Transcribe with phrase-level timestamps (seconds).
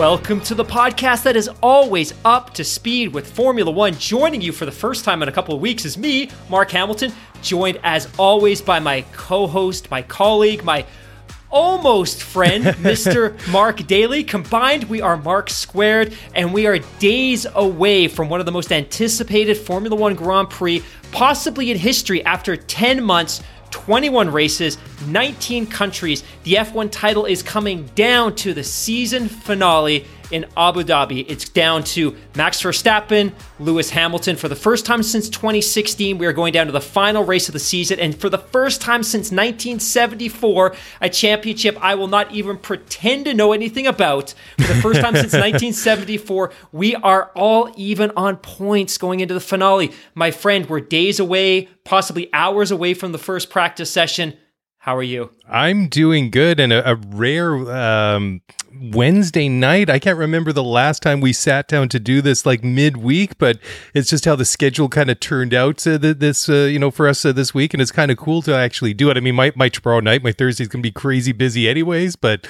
[0.00, 3.92] Welcome to the podcast that is always up to speed with Formula One.
[3.92, 7.12] Joining you for the first time in a couple of weeks is me, Mark Hamilton,
[7.42, 10.86] joined as always by my co host, my colleague, my
[11.50, 13.36] almost friend, Mr.
[13.52, 14.24] Mark Daly.
[14.24, 18.72] Combined, we are Mark Squared, and we are days away from one of the most
[18.72, 26.22] anticipated Formula One Grand Prix, possibly in history, after 10 months 21 races, 19 countries.
[26.44, 31.24] The F1 title is coming down to the season finale in Abu Dhabi.
[31.28, 34.36] It's down to Max Verstappen, Lewis Hamilton.
[34.36, 37.52] For the first time since 2016, we are going down to the final race of
[37.52, 37.98] the season.
[37.98, 43.34] And for the first time since 1974, a championship I will not even pretend to
[43.34, 44.34] know anything about.
[44.58, 49.40] For the first time since 1974, we are all even on points going into the
[49.40, 49.92] finale.
[50.14, 54.36] My friend, we're days away, possibly hours away from the first practice session.
[54.78, 55.30] How are you?
[55.46, 58.40] I'm doing good, and a, a rare um,
[58.74, 59.90] Wednesday night.
[59.90, 63.58] I can't remember the last time we sat down to do this like midweek, but
[63.94, 67.08] it's just how the schedule kind of turned out uh, this, uh, you know, for
[67.08, 69.16] us uh, this week, and it's kind of cool to actually do it.
[69.16, 72.46] I mean, my my tomorrow night, my Thursday's gonna be crazy busy anyways, but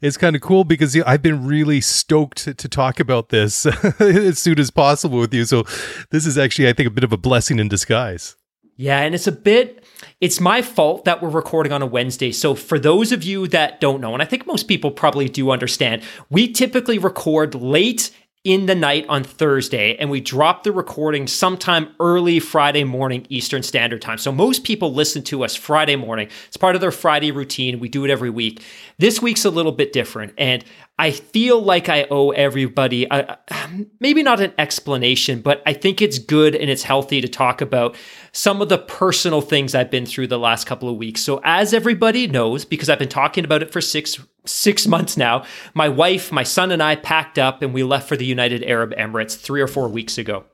[0.00, 3.66] it's kind of cool because I've been really stoked to, to talk about this
[4.00, 5.44] as soon as possible with you.
[5.44, 5.64] So
[6.10, 8.36] this is actually, I think, a bit of a blessing in disguise.
[8.76, 9.84] Yeah, and it's a bit
[10.20, 12.30] it's my fault that we're recording on a Wednesday.
[12.30, 15.50] So for those of you that don't know, and I think most people probably do
[15.50, 18.10] understand, we typically record late
[18.42, 23.62] in the night on Thursday and we drop the recording sometime early Friday morning Eastern
[23.62, 24.16] Standard Time.
[24.16, 26.28] So most people listen to us Friday morning.
[26.48, 27.80] It's part of their Friday routine.
[27.80, 28.62] We do it every week.
[28.98, 30.64] This week's a little bit different and
[31.00, 33.38] I feel like I owe everybody a,
[34.00, 37.96] maybe not an explanation, but I think it's good and it's healthy to talk about
[38.32, 41.22] some of the personal things I've been through the last couple of weeks.
[41.22, 45.44] So as everybody knows, because I've been talking about it for six six months now,
[45.72, 48.92] my wife, my son, and I packed up and we left for the United Arab
[48.94, 50.44] Emirates three or four weeks ago.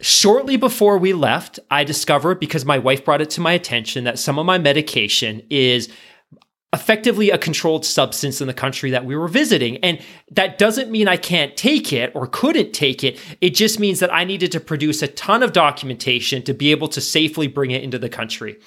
[0.00, 4.18] Shortly before we left, I discovered because my wife brought it to my attention that
[4.18, 5.88] some of my medication is
[6.72, 9.76] effectively a controlled substance in the country that we were visiting.
[9.78, 10.00] And
[10.32, 13.18] that doesn't mean I can't take it or couldn't take it.
[13.40, 16.88] It just means that I needed to produce a ton of documentation to be able
[16.88, 18.58] to safely bring it into the country.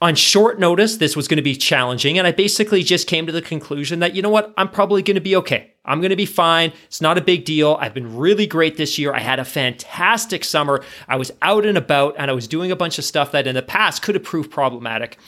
[0.00, 2.18] On short notice, this was going to be challenging.
[2.18, 5.14] And I basically just came to the conclusion that, you know what, I'm probably going
[5.14, 5.72] to be okay.
[5.84, 6.72] I'm going to be fine.
[6.86, 7.78] It's not a big deal.
[7.80, 9.14] I've been really great this year.
[9.14, 10.82] I had a fantastic summer.
[11.08, 13.54] I was out and about and I was doing a bunch of stuff that in
[13.54, 15.18] the past could have proved problematic.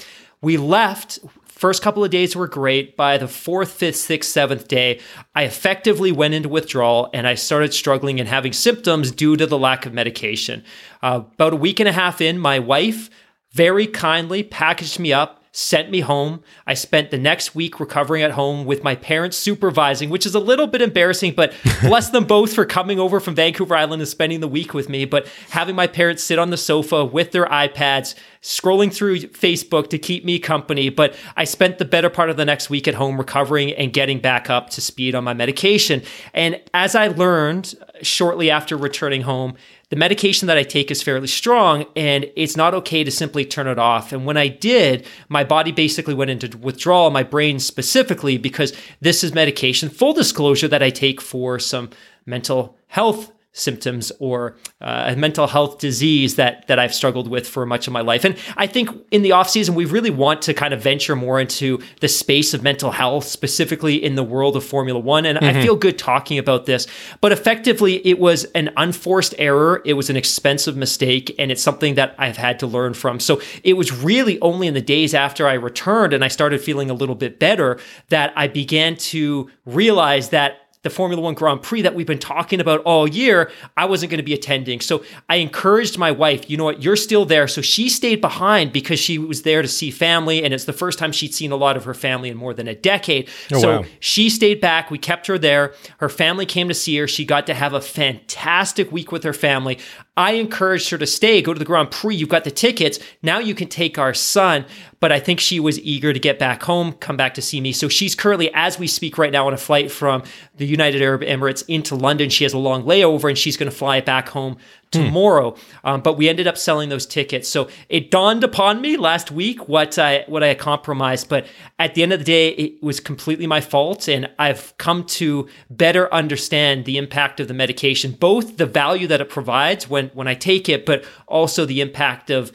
[0.41, 1.19] We left
[1.57, 2.99] First couple of days were great.
[2.99, 5.01] By the fourth, fifth, sixth, seventh day,
[5.35, 9.57] I effectively went into withdrawal and I started struggling and having symptoms due to the
[9.57, 10.63] lack of medication.
[11.03, 13.09] Uh, about a week and a half in, my wife
[13.53, 16.43] very kindly packaged me up sent me home.
[16.67, 20.39] I spent the next week recovering at home with my parents supervising, which is a
[20.39, 24.41] little bit embarrassing, but bless them both for coming over from Vancouver Island and spending
[24.41, 25.07] the week with me.
[25.07, 29.99] But having my parents sit on the sofa with their iPads, scrolling through Facebook to
[29.99, 30.91] keep me company.
[30.91, 34.21] But I spent the better part of the next week at home recovering and getting
[34.21, 36.03] back up to speed on my medication.
[36.35, 39.57] And as I learned shortly after returning home,
[39.89, 43.69] the medication that I take is fairly strong and it's not okay to simply turn
[43.69, 44.13] it off.
[44.13, 49.23] And when I did, my body basically went into withdrawal, my brain specifically, because this
[49.23, 51.91] is medication, full disclosure, that I take for some
[52.25, 57.67] mental health symptoms or uh, a mental health disease that that I've struggled with for
[57.67, 58.25] much of my life.
[58.25, 61.41] And I think in the off season we really want to kind of venture more
[61.41, 65.27] into the space of mental health, specifically in the world of Formula One.
[65.27, 65.59] And mm-hmm.
[65.59, 66.87] I feel good talking about this.
[67.21, 69.83] But effectively, it was an unforced error.
[69.85, 73.21] It was an expensive mistake, and it's something that I've had to learn from.
[73.21, 76.91] So it was really only in the days after I returned and I started feeling
[76.91, 77.79] a little bit better
[78.09, 82.61] that I began to realize that the Formula One Grand Prix that we've been talking
[82.61, 84.81] about all year, I wasn't going to be attending.
[84.81, 87.49] So I encouraged my wife, you know what, you're still there.
[87.49, 90.45] So she stayed behind because she was there to see family.
[90.45, 92.69] And it's the first time she'd seen a lot of her family in more than
[92.69, 93.29] a decade.
[93.53, 93.85] Oh, so wow.
[93.99, 94.91] she stayed back.
[94.91, 95.75] We kept her there.
[95.99, 97.09] Her family came to see her.
[97.09, 99.79] She got to have a fantastic week with her family.
[100.17, 102.17] I encouraged her to stay, go to the Grand Prix.
[102.17, 102.99] You've got the tickets.
[103.23, 104.65] Now you can take our son.
[104.99, 107.73] But I think she was eager to get back home, come back to see me.
[107.73, 110.23] So she's currently, as we speak right now, on a flight from
[110.57, 112.31] the United Arab Emirates into London.
[112.31, 114.57] She has a long layover and she's going to fly back home
[114.91, 115.51] tomorrow.
[115.51, 115.89] Hmm.
[115.89, 117.49] Um, but we ended up selling those tickets.
[117.49, 121.29] So it dawned upon me last week what I what I compromised.
[121.29, 121.47] But
[121.79, 125.49] at the end of the day, it was completely my fault, and I've come to
[125.71, 130.29] better understand the impact of the medication, both the value that it provides when when
[130.29, 132.53] I take it, but also the impact of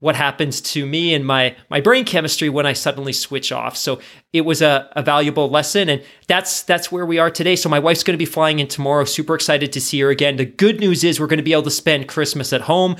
[0.00, 3.76] what happens to me and my my brain chemistry when I suddenly switch off.
[3.76, 4.00] So
[4.32, 7.56] it was a, a valuable lesson, and that's that's where we are today.
[7.56, 9.04] So my wife's going to be flying in tomorrow.
[9.04, 10.36] Super excited to see her again.
[10.36, 12.96] The good news is we're going to be able to spend Christmas at home.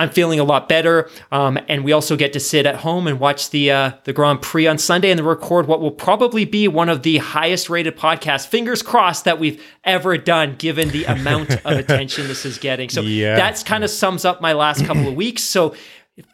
[0.00, 3.18] I'm feeling a lot better, um, and we also get to sit at home and
[3.18, 6.88] watch the uh, the Grand Prix on Sunday and record what will probably be one
[6.88, 8.46] of the highest rated podcasts.
[8.46, 12.88] Fingers crossed that we've ever done, given the amount of attention this is getting.
[12.90, 13.34] So yeah.
[13.34, 15.42] that's kind of sums up my last couple of weeks.
[15.42, 15.74] So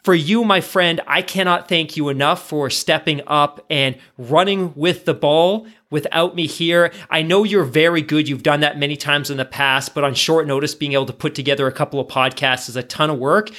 [0.03, 5.05] for you, my friend, I cannot thank you enough for stepping up and running with
[5.05, 6.93] the ball without me here.
[7.11, 8.29] I know you're very good.
[8.29, 11.13] You've done that many times in the past, but on short notice, being able to
[11.13, 13.51] put together a couple of podcasts is a ton of work.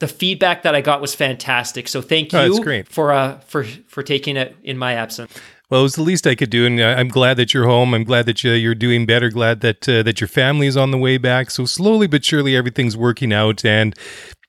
[0.00, 1.86] The feedback that I got was fantastic.
[1.88, 5.32] So thank oh, you oh, for uh, for for taking it in my absence.
[5.70, 7.94] Well, it was the least I could do, and I'm glad that you're home.
[7.94, 9.30] I'm glad that you're doing better.
[9.30, 11.50] Glad that uh, that your family is on the way back.
[11.50, 13.94] So slowly but surely, everything's working out, and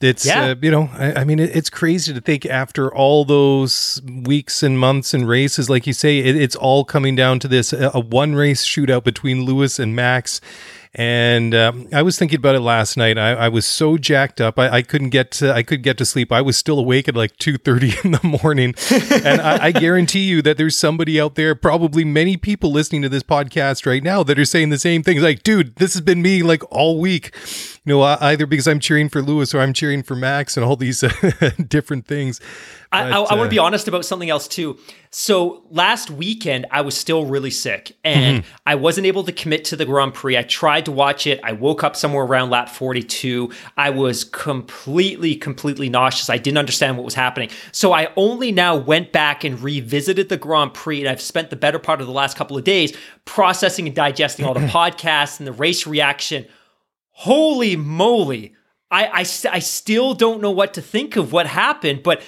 [0.02, 0.48] it's yeah.
[0.48, 4.62] uh, you know, I, I mean, it, it's crazy to think after all those weeks
[4.62, 7.92] and months and races, like you say, it, it's all coming down to this a,
[7.94, 10.42] a one race shootout between Lewis and Max
[10.98, 13.18] and um, I was thinking about it last night.
[13.18, 16.06] I, I was so jacked up, I, I, couldn't get to, I could get to
[16.06, 16.32] sleep.
[16.32, 18.74] I was still awake at like two thirty in the morning,
[19.12, 23.10] and I, I, guarantee you that there's somebody out there, probably many people listening to
[23.10, 25.22] this podcast right now, that are saying the same things.
[25.22, 27.36] Like, dude, this has been me like all week.
[27.84, 30.78] You know, either because I'm cheering for Lewis or I'm cheering for Max, and all
[30.78, 31.04] these
[31.68, 32.40] different things.
[32.92, 34.80] I, I, I want to be honest about something else too.
[35.18, 38.56] So last weekend, I was still really sick and mm-hmm.
[38.68, 40.38] I wasn't able to commit to the Grand Prix.
[40.38, 41.40] I tried to watch it.
[41.42, 43.50] I woke up somewhere around lap 42.
[43.78, 46.30] I was completely, completely nauseous.
[46.30, 47.50] I didn't understand what was happening.
[47.72, 51.00] So I only now went back and revisited the Grand Prix.
[51.00, 52.92] And I've spent the better part of the last couple of days
[53.24, 56.46] processing and digesting all the podcasts and the race reaction.
[57.12, 58.54] Holy moly.
[58.92, 62.22] I, I, I still don't know what to think of what happened, but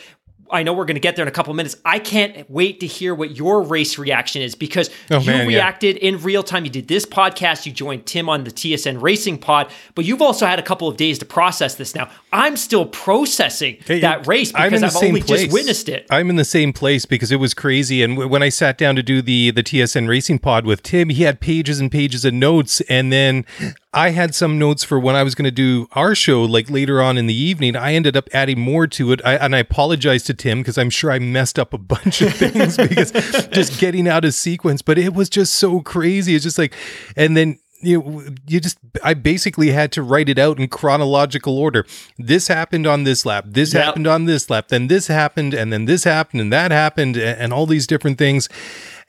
[0.51, 1.75] I know we're going to get there in a couple minutes.
[1.85, 5.97] I can't wait to hear what your race reaction is because oh, you man, reacted
[5.97, 6.09] yeah.
[6.09, 6.65] in real time.
[6.65, 10.45] You did this podcast, you joined Tim on the TSN Racing Pod, but you've also
[10.45, 12.09] had a couple of days to process this now.
[12.31, 15.41] I'm still processing hey, that race because I've only place.
[15.41, 16.07] just witnessed it.
[16.09, 18.03] I'm in the same place because it was crazy.
[18.03, 21.09] And w- when I sat down to do the the TSN Racing Pod with Tim,
[21.09, 23.45] he had pages and pages of notes, and then
[23.94, 27.01] I had some notes for when I was going to do our show, like later
[27.01, 27.75] on in the evening.
[27.75, 30.89] I ended up adding more to it, I, and I apologize to Tim because I'm
[30.89, 33.12] sure I messed up a bunch of things because
[33.48, 34.81] just getting out of sequence.
[34.81, 36.36] But it was just so crazy.
[36.36, 36.74] It's just like,
[37.16, 41.86] and then you you just I basically had to write it out in chronological order.
[42.18, 43.45] This happened on this lap.
[43.48, 43.86] This yep.
[43.86, 44.69] happened on this lap.
[44.69, 48.50] Then this happened, and then this happened, and that happened, and all these different things.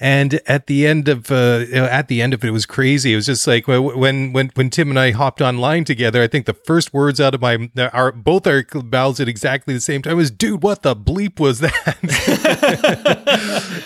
[0.00, 3.14] And at the end of uh, at the end of it, it was crazy.
[3.14, 6.22] It was just like when when when Tim and I hopped online together.
[6.22, 9.80] I think the first words out of my our both our mouths at exactly the
[9.80, 11.98] same time was, "Dude, what the bleep was that?"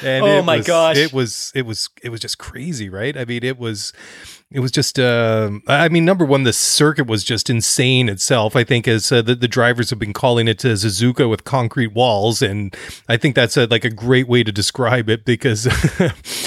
[0.23, 0.99] oh my was, gosh!
[0.99, 3.17] It was it was it was just crazy, right?
[3.17, 3.95] I mean, it was
[4.55, 8.55] it was just uh, i mean number one the circuit was just insane itself.
[8.57, 11.93] I think as uh, the, the drivers have been calling it to Suzuka with concrete
[11.93, 12.75] walls and
[13.09, 15.69] i think that's a, like a great way to describe it because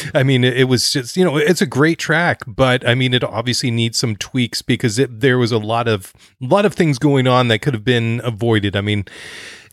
[0.13, 3.13] i mean it, it, was just you know it's a great track but i mean
[3.13, 6.73] it obviously needs some tweaks because it, there was a lot of a lot of
[6.73, 8.75] things going on that could have been avoided.
[8.75, 9.05] I mean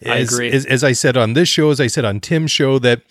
[0.04, 2.78] as, I as, as i said on this show as i said on tim's show
[2.80, 3.02] that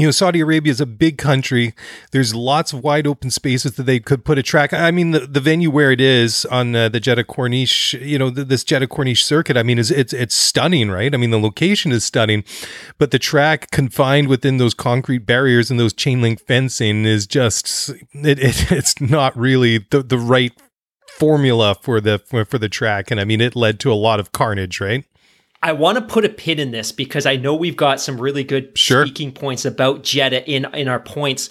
[0.00, 1.74] you know, Saudi Arabia is a big country.
[2.12, 4.72] There's lots of wide open spaces that they could put a track.
[4.72, 8.30] I mean, the, the venue where it is on uh, the Jeddah Corniche, you know,
[8.30, 9.56] this Jeddah Corniche circuit.
[9.56, 11.12] I mean, is it's it's stunning, right?
[11.12, 12.44] I mean, the location is stunning,
[12.98, 17.90] but the track confined within those concrete barriers and those chain link fencing is just
[17.90, 20.52] it, it it's not really the the right
[21.18, 23.10] formula for the for the track.
[23.10, 25.04] And I mean, it led to a lot of carnage, right?
[25.62, 28.44] I want to put a pin in this because I know we've got some really
[28.44, 29.06] good sure.
[29.06, 31.50] speaking points about Jeddah in in our points.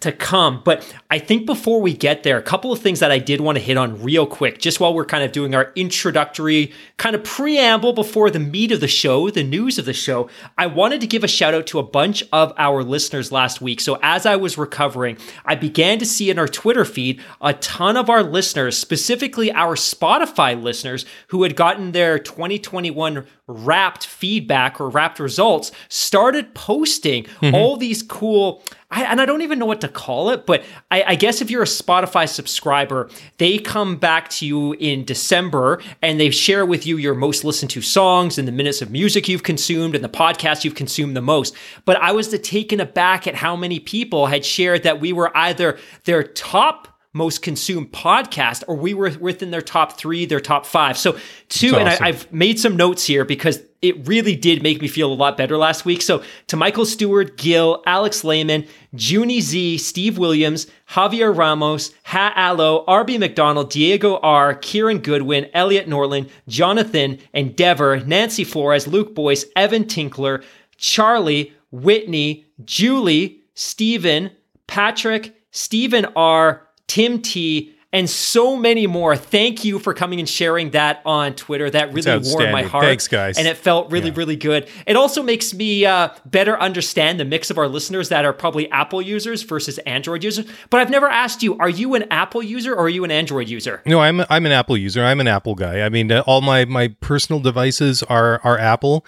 [0.00, 0.60] to come.
[0.64, 3.58] But I think before we get there, a couple of things that I did want
[3.58, 7.22] to hit on real quick, just while we're kind of doing our introductory kind of
[7.22, 10.28] preamble before the meat of the show, the news of the show.
[10.58, 13.80] I wanted to give a shout out to a bunch of our listeners last week.
[13.80, 17.96] So as I was recovering, I began to see in our Twitter feed a ton
[17.96, 24.88] of our listeners, specifically our Spotify listeners, who had gotten their 2021 wrapped feedback or
[24.88, 27.54] wrapped results, started posting mm-hmm.
[27.54, 28.62] all these cool
[28.94, 31.50] I, and I don't even know what to call it, but I, I, guess if
[31.50, 36.86] you're a Spotify subscriber, they come back to you in December and they share with
[36.86, 40.08] you your most listened to songs and the minutes of music you've consumed and the
[40.08, 41.56] podcast you've consumed the most.
[41.84, 45.76] But I was taken aback at how many people had shared that we were either
[46.04, 50.98] their top most consumed podcast, or we were within their top three, their top five.
[50.98, 51.16] So
[51.48, 51.80] two, awesome.
[51.80, 55.14] and I, I've made some notes here because it really did make me feel a
[55.14, 56.02] lot better last week.
[56.02, 62.84] So to Michael Stewart, Gil, Alex Lehman, Junie Z, Steve Williams, Javier Ramos, Ha Allo,
[62.86, 69.86] RB McDonald, Diego R, Kieran Goodwin, Elliot Norland, Jonathan, Endeavor, Nancy Flores, Luke Boyce, Evan
[69.86, 70.42] Tinkler,
[70.76, 74.30] Charlie, Whitney, Julie, Stephen,
[74.66, 79.16] Patrick, Stephen R, Tim T, and so many more.
[79.16, 81.70] Thank you for coming and sharing that on Twitter.
[81.70, 82.84] That really warmed my heart.
[82.84, 83.38] Thanks, guys.
[83.38, 84.16] And it felt really, yeah.
[84.16, 84.68] really good.
[84.84, 88.68] It also makes me uh, better understand the mix of our listeners that are probably
[88.72, 90.44] Apple users versus Android users.
[90.70, 93.48] But I've never asked you: Are you an Apple user or are you an Android
[93.48, 93.80] user?
[93.86, 95.04] No, I'm I'm an Apple user.
[95.04, 95.82] I'm an Apple guy.
[95.82, 99.06] I mean, uh, all my my personal devices are are Apple.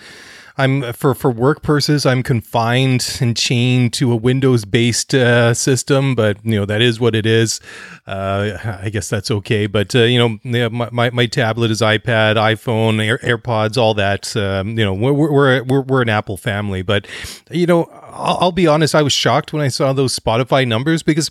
[0.59, 2.07] I'm for for work purposes.
[2.07, 6.99] I'm confined and chained to a Windows based uh, system, but you know that is
[6.99, 7.61] what it is.
[8.07, 9.67] Uh, I guess that's okay.
[9.67, 10.39] But uh, you know,
[10.71, 14.35] my, my, my tablet is iPad, iPhone, Air, AirPods, all that.
[14.37, 16.83] Um, you know, we're, we're we're we're an Apple family.
[16.83, 17.07] But
[17.51, 18.95] you know, I'll, I'll be honest.
[18.95, 21.31] I was shocked when I saw those Spotify numbers because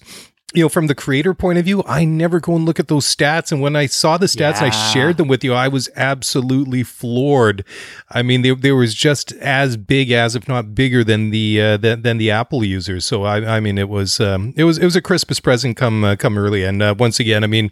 [0.55, 3.05] you know, from the creator point of view, I never go and look at those
[3.05, 3.51] stats.
[3.51, 4.67] And when I saw the stats, yeah.
[4.67, 5.53] I shared them with you.
[5.53, 7.65] I was absolutely floored.
[8.09, 11.77] I mean, they, they was just as big as, if not bigger than the uh,
[11.77, 13.05] than, than the Apple users.
[13.05, 16.03] So I, I mean, it was um, it was it was a Christmas present come
[16.03, 16.63] uh, come early.
[16.63, 17.69] And uh, once again, I mean,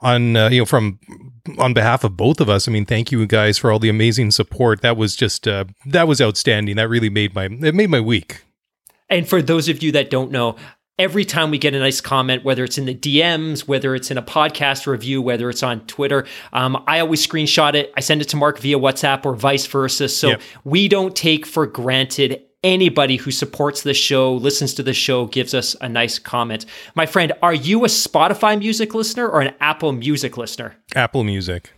[0.00, 0.98] on uh, you know from
[1.58, 4.32] on behalf of both of us, I mean, thank you guys for all the amazing
[4.32, 4.82] support.
[4.82, 6.76] That was just uh, that was outstanding.
[6.76, 8.42] That really made my it made my week.
[9.10, 10.56] And for those of you that don't know,
[10.98, 14.18] every time we get a nice comment, whether it's in the DMs, whether it's in
[14.18, 17.92] a podcast review, whether it's on Twitter, um, I always screenshot it.
[17.96, 20.08] I send it to Mark via WhatsApp or vice versa.
[20.08, 20.42] So yep.
[20.64, 25.54] we don't take for granted anybody who supports the show, listens to the show, gives
[25.54, 26.66] us a nice comment.
[26.94, 30.74] My friend, are you a Spotify music listener or an Apple Music listener?
[30.94, 31.72] Apple Music.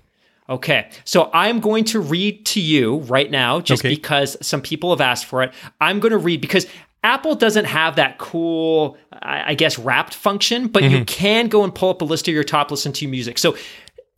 [0.49, 3.95] Okay, so I'm going to read to you right now, just okay.
[3.95, 5.53] because some people have asked for it.
[5.81, 6.67] I'm going to read because
[7.03, 10.97] Apple doesn't have that cool, I guess, wrapped function, but mm-hmm.
[10.97, 13.39] you can go and pull up a list of your top listened to music.
[13.39, 13.57] So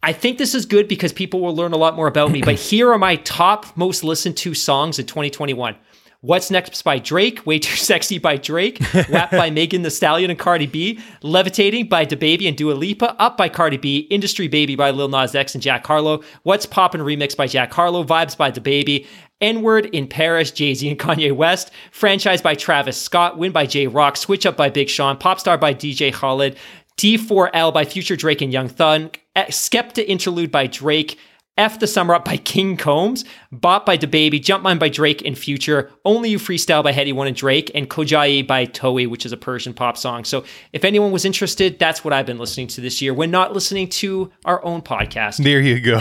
[0.02, 2.42] I think this is good because people will learn a lot more about me.
[2.42, 5.76] but here are my top most listened to songs in 2021.
[6.22, 10.38] What's Next by Drake, Way Too Sexy by Drake, WAP by Megan Thee Stallion and
[10.38, 14.92] Cardi B, Levitating by DaBaby and Dua Lipa, Up by Cardi B, Industry Baby by
[14.92, 19.04] Lil Nas X and Jack Harlow, What's Poppin' Remix by Jack Harlow, Vibes by DaBaby,
[19.42, 24.16] N-Word in Paris, Jay-Z and Kanye West, Franchise by Travis Scott, Win by Jay Rock,
[24.16, 26.56] Switch Up by Big Sean, Popstar by DJ Khaled,
[26.96, 31.18] D4L by Future Drake and Young Thug, eh, Skepta Interlude by Drake,
[31.58, 35.90] F the Summer Up by King Combs, Bop by DaBaby, Jumpman by Drake and Future,
[36.02, 39.36] Only You Freestyle by Headie One and Drake, and Kojai by Toei, which is a
[39.36, 40.24] Persian pop song.
[40.24, 43.52] So if anyone was interested, that's what I've been listening to this year when not
[43.52, 45.44] listening to our own podcast.
[45.44, 46.00] There you go.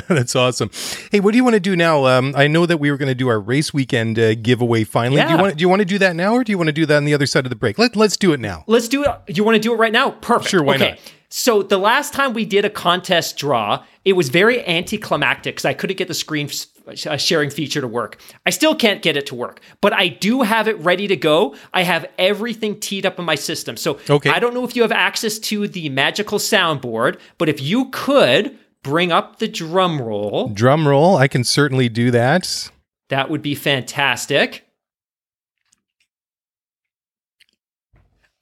[0.08, 0.70] that's awesome.
[1.12, 2.06] Hey, what do you want to do now?
[2.06, 5.18] Um, I know that we were going to do our race weekend uh, giveaway finally.
[5.18, 5.28] Yeah.
[5.28, 6.72] Do you want do you want to do that now or do you want to
[6.72, 7.78] do that on the other side of the break?
[7.78, 8.64] Let, let's do it now.
[8.66, 9.36] Let's do it.
[9.36, 10.10] You want to do it right now?
[10.10, 10.50] Perfect.
[10.50, 10.90] Sure, why okay.
[10.90, 10.98] not?
[11.36, 15.74] So the last time we did a contest draw, it was very anticlimactic because I
[15.74, 16.48] couldn't get the screen
[16.86, 18.20] uh, sharing feature to work.
[18.46, 21.56] I still can't get it to work, but I do have it ready to go.
[21.72, 23.76] I have everything teed up in my system.
[23.76, 24.30] So okay.
[24.30, 28.56] I don't know if you have access to the magical soundboard, but if you could
[28.84, 30.50] bring up the drum roll.
[30.50, 32.70] Drum roll, I can certainly do that.
[33.08, 34.68] That would be fantastic.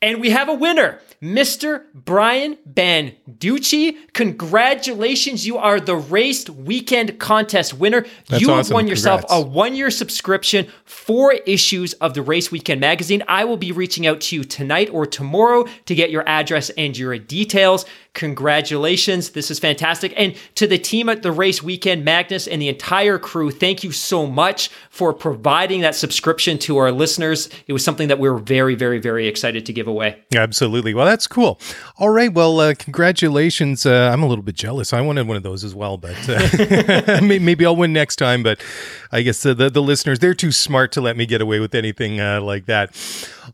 [0.03, 0.99] And we have a winner.
[1.23, 1.85] Mr.
[1.95, 3.97] Brian Banducci.
[4.13, 8.05] Congratulations, you are the Raced Weekend Contest winner.
[8.29, 9.45] That's you have won yourself Congrats.
[9.45, 13.23] a one year subscription, four issues of the Race Weekend magazine.
[13.29, 16.99] I will be reaching out to you tonight or tomorrow to get your address and
[16.99, 17.87] your details.
[18.15, 19.31] Congratulations.
[19.31, 20.13] This is fantastic.
[20.17, 23.91] And to the team at the race weekend, Magnus and the entire crew, thank you
[23.91, 27.49] so much for providing that subscription to our listeners.
[27.67, 30.21] It was something that we were very, very, very excited to give away.
[30.35, 30.93] Absolutely.
[30.93, 31.59] Well, that's cool.
[31.97, 32.33] All right.
[32.33, 33.87] Well, uh, congratulations.
[33.87, 34.93] Uh, I'm a little bit jealous.
[34.93, 38.43] I wanted one of those as well, but uh, maybe I'll win next time.
[38.43, 38.63] But
[39.11, 41.75] I guess the, the, the, listeners, they're too smart to let me get away with
[41.75, 42.95] anything uh, like that.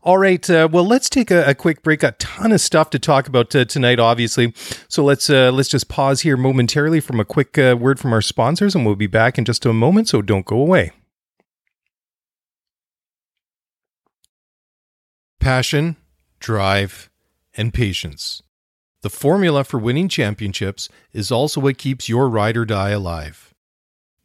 [0.01, 0.49] All right.
[0.49, 2.03] Uh, well, let's take a, a, quick break.
[2.03, 4.53] A ton of stuff to talk about uh, tonight, obviously.
[4.87, 8.85] So let's let's just pause here momentarily from a quick word from our sponsors, and
[8.85, 10.07] we'll be back in just a moment.
[10.07, 10.91] So don't go away.
[15.39, 15.95] Passion,
[16.39, 17.09] drive,
[17.55, 18.41] and patience.
[19.01, 23.48] The formula for winning championships is also what keeps your ride or die alive.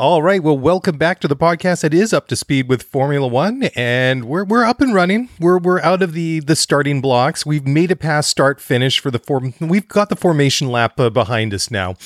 [0.00, 0.40] All right.
[0.40, 1.82] Well, welcome back to the podcast.
[1.82, 5.28] It is up to speed with Formula One, and we're we're up and running.
[5.40, 7.44] We're we're out of the the starting blocks.
[7.44, 9.54] We've made it past start finish for the form.
[9.60, 11.96] We've got the formation lap uh, behind us now.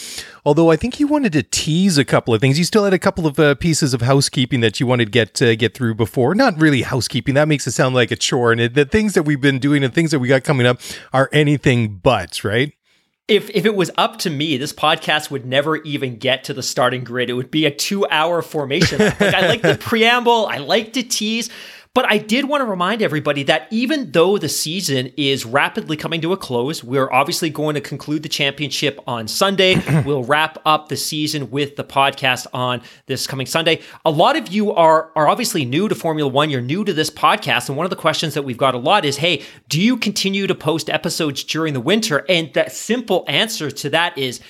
[0.42, 2.58] Although I think you wanted to tease a couple of things.
[2.58, 5.42] You still had a couple of uh, pieces of housekeeping that you wanted to get
[5.42, 6.34] uh, get through before.
[6.34, 7.34] Not really housekeeping.
[7.34, 8.52] That makes it sound like a chore.
[8.52, 10.80] And it, the things that we've been doing and things that we got coming up
[11.12, 12.72] are anything but right
[13.32, 16.62] if if it was up to me, this podcast would never even get to the
[16.62, 17.30] starting grid.
[17.30, 18.98] It would be a two hour formation.
[18.98, 21.48] like I like the preamble, I like to tease.
[21.94, 26.22] But I did want to remind everybody that even though the season is rapidly coming
[26.22, 29.76] to a close, we're obviously going to conclude the championship on Sunday.
[30.06, 33.82] we'll wrap up the season with the podcast on this coming Sunday.
[34.06, 37.10] A lot of you are are obviously new to Formula 1, you're new to this
[37.10, 39.98] podcast, and one of the questions that we've got a lot is, "Hey, do you
[39.98, 44.40] continue to post episodes during the winter?" And the simple answer to that is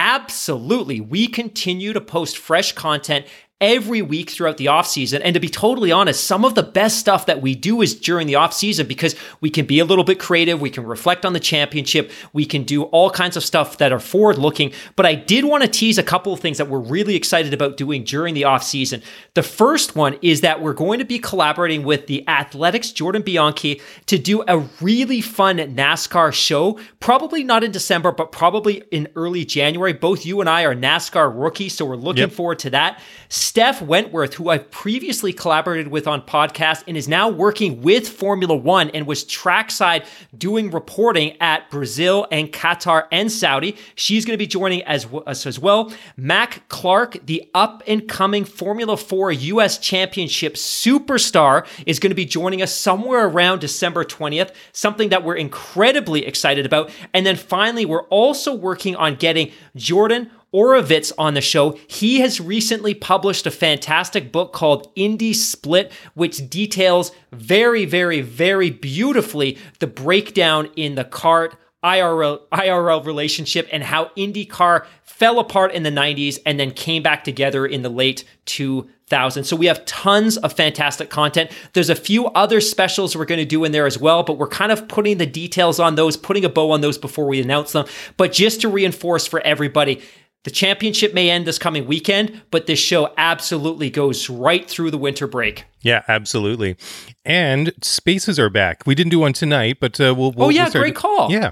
[0.00, 1.00] Absolutely.
[1.00, 3.26] We continue to post fresh content
[3.60, 5.20] every week throughout the off season.
[5.22, 8.28] And to be totally honest, some of the best stuff that we do is during
[8.28, 10.60] the off season because we can be a little bit creative.
[10.60, 12.12] We can reflect on the championship.
[12.32, 14.72] We can do all kinds of stuff that are forward looking.
[14.94, 17.76] But I did want to tease a couple of things that we're really excited about
[17.76, 19.02] doing during the off season.
[19.34, 23.80] The first one is that we're going to be collaborating with the Athletic's Jordan Bianchi
[24.06, 29.44] to do a really fun NASCAR show, probably not in December, but probably in early
[29.44, 29.92] January.
[29.92, 32.32] Both you and I are NASCAR rookies, so we're looking yep.
[32.32, 33.00] forward to that.
[33.48, 38.54] Steph Wentworth, who I've previously collaborated with on podcast and is now working with Formula
[38.54, 40.04] One and was trackside
[40.36, 43.78] doing reporting at Brazil and Qatar and Saudi.
[43.94, 45.90] She's going to be joining as, us as well.
[46.14, 52.26] Mac Clark, the up and coming Formula 4 US Championship superstar, is going to be
[52.26, 56.90] joining us somewhere around December 20th, something that we're incredibly excited about.
[57.14, 61.78] And then finally, we're also working on getting Jordan Oreovicz on the show.
[61.86, 68.70] He has recently published a fantastic book called Indy Split, which details very, very, very
[68.70, 75.84] beautifully the breakdown in the CART IRL, IRL relationship and how IndyCar fell apart in
[75.84, 79.44] the 90s and then came back together in the late 2000s.
[79.44, 81.52] So we have tons of fantastic content.
[81.74, 84.48] There's a few other specials we're going to do in there as well, but we're
[84.48, 87.72] kind of putting the details on those, putting a bow on those before we announce
[87.72, 87.86] them.
[88.16, 90.02] But just to reinforce for everybody,
[90.48, 94.96] the championship may end this coming weekend, but this show absolutely goes right through the
[94.96, 95.66] winter break.
[95.82, 96.78] Yeah, absolutely.
[97.22, 98.84] And spaces are back.
[98.86, 100.46] We didn't do one tonight, but uh, we'll, we'll.
[100.46, 101.30] Oh yeah, we'll great call.
[101.30, 101.50] Yeah.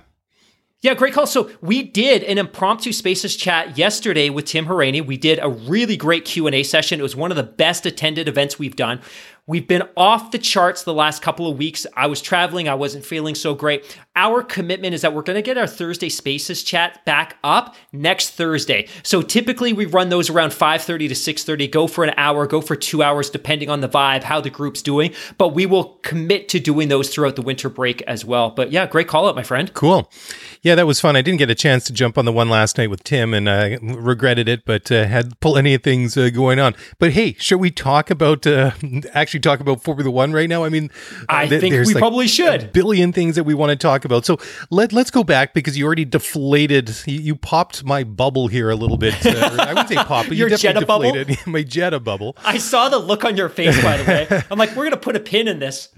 [0.80, 1.26] Yeah, great call.
[1.26, 5.04] So we did an impromptu Spaces chat yesterday with Tim Hauraney.
[5.04, 6.98] We did a really great Q and A session.
[6.98, 9.02] It was one of the best attended events we've done.
[9.48, 11.86] We've been off the charts the last couple of weeks.
[11.94, 13.96] I was traveling, I wasn't feeling so great.
[14.16, 18.30] Our commitment is that we're going to get our Thursday Spaces chat back up next
[18.30, 18.88] Thursday.
[19.04, 22.74] So typically we run those around 5:30 to 6:30, go for an hour, go for
[22.74, 26.58] 2 hours depending on the vibe, how the group's doing, but we will commit to
[26.58, 28.50] doing those throughout the winter break as well.
[28.50, 29.72] But yeah, great call out, my friend.
[29.74, 30.10] Cool.
[30.62, 31.14] Yeah, that was fun.
[31.14, 33.48] I didn't get a chance to jump on the one last night with Tim and
[33.48, 36.74] I regretted it, but uh, had plenty of things uh, going on.
[36.98, 38.72] But hey, should we talk about uh,
[39.12, 40.64] actually talk about Formula One right now?
[40.64, 40.90] I mean,
[41.28, 42.62] I th- think we like probably should.
[42.64, 44.24] A billion things that we want to talk about.
[44.24, 44.38] So
[44.70, 46.94] let let's go back because you already deflated.
[47.06, 49.14] You, you popped my bubble here a little bit.
[49.24, 51.42] Uh, I would say pop, but your you Jeddah deflated bubble?
[51.52, 52.36] my Jeddah bubble.
[52.44, 53.80] I saw the look on your face.
[53.82, 55.88] By the way, I'm like, we're gonna put a pin in this.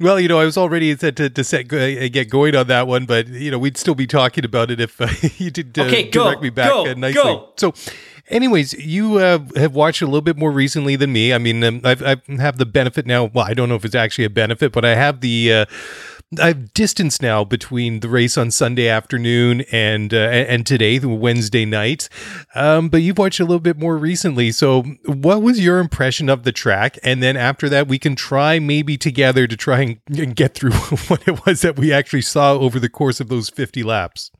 [0.00, 2.86] Well, you know, I was already set to, to set uh, get going on that
[2.86, 5.84] one, but you know, we'd still be talking about it if uh, you did uh,
[5.84, 7.22] okay, direct go, me back go, uh, nicely.
[7.22, 7.48] Go.
[7.56, 7.74] So
[8.28, 11.32] Anyways, you uh, have watched a little bit more recently than me.
[11.32, 13.24] I mean, um, I've, I have the benefit now.
[13.24, 15.52] Well, I don't know if it's actually a benefit, but I have the.
[15.52, 15.64] Uh,
[16.40, 21.66] I've distance now between the race on Sunday afternoon and uh, and today, the Wednesday
[21.66, 22.08] night.
[22.54, 24.50] Um, but you've watched a little bit more recently.
[24.50, 26.98] So, what was your impression of the track?
[27.02, 30.72] And then after that, we can try maybe together to try and get through
[31.08, 34.30] what it was that we actually saw over the course of those fifty laps.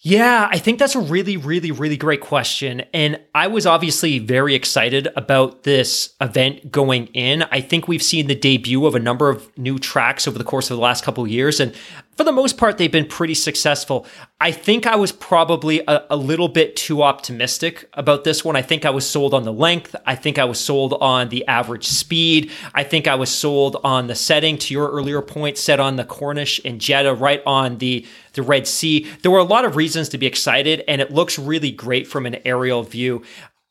[0.00, 2.82] Yeah, I think that's a really, really, really great question.
[2.92, 7.44] And I was obviously very excited about this event going in.
[7.44, 10.70] I think we've seen the debut of a number of new tracks over the course
[10.70, 11.60] of the last couple of years.
[11.60, 11.74] And
[12.16, 14.06] for the most part, they've been pretty successful.
[14.40, 18.56] I think I was probably a, a, little bit too optimistic about this one.
[18.56, 19.94] I think I was sold on the length.
[20.06, 22.50] I think I was sold on the average speed.
[22.74, 26.04] I think I was sold on the setting, to your earlier point, set on the
[26.04, 29.06] Corniche and Jeddah, right on the, the Red Sea.
[29.20, 32.24] There were a lot of reasons to be excited, and it looks really great from
[32.24, 33.22] an aerial view.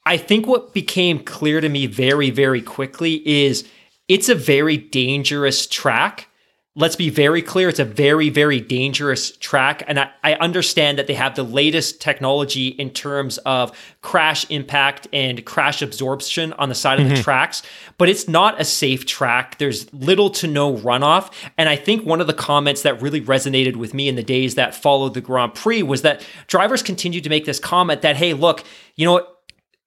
[0.06, 3.68] I think what became clear to me very, very quickly is
[4.08, 6.30] it's a very dangerous track
[6.78, 11.08] let's be very clear it's a very very dangerous track and I, I, understand that
[11.08, 16.76] they have the latest technology in terms of crash impact and crash absorption on the
[16.76, 17.04] side mm-hmm.
[17.04, 17.24] of the mm-hmm.
[17.24, 17.64] tracks
[17.98, 22.20] but it's not a safe track there's little to no runoff and i think one
[22.20, 25.54] of the comments that really resonated with me in the days that followed the grand
[25.54, 28.64] prix was that drivers continued to make this comment that hey look
[28.96, 29.26] you know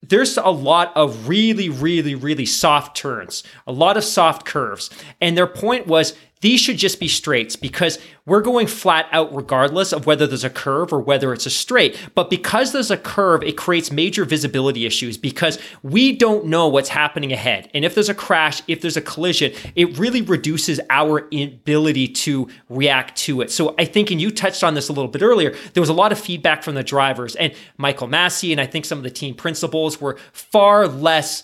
[0.01, 4.89] there's a lot of really, really, really soft turns, a lot of soft curves.
[5.19, 9.91] And their point was these should just be straights because we're going flat out regardless
[9.91, 11.99] of whether there's a curve or whether it's a straight.
[12.15, 16.89] But because there's a curve, it creates major visibility issues because we don't know what's
[16.89, 17.69] happening ahead.
[17.73, 22.47] And if there's a crash, if there's a collision, it really reduces our ability to
[22.69, 23.51] react to it.
[23.51, 25.93] So I think, and you touched on this a little bit earlier, there was a
[25.93, 29.09] lot of feedback from the drivers and Michael Masi, and I think some of the
[29.09, 31.43] team principals were far less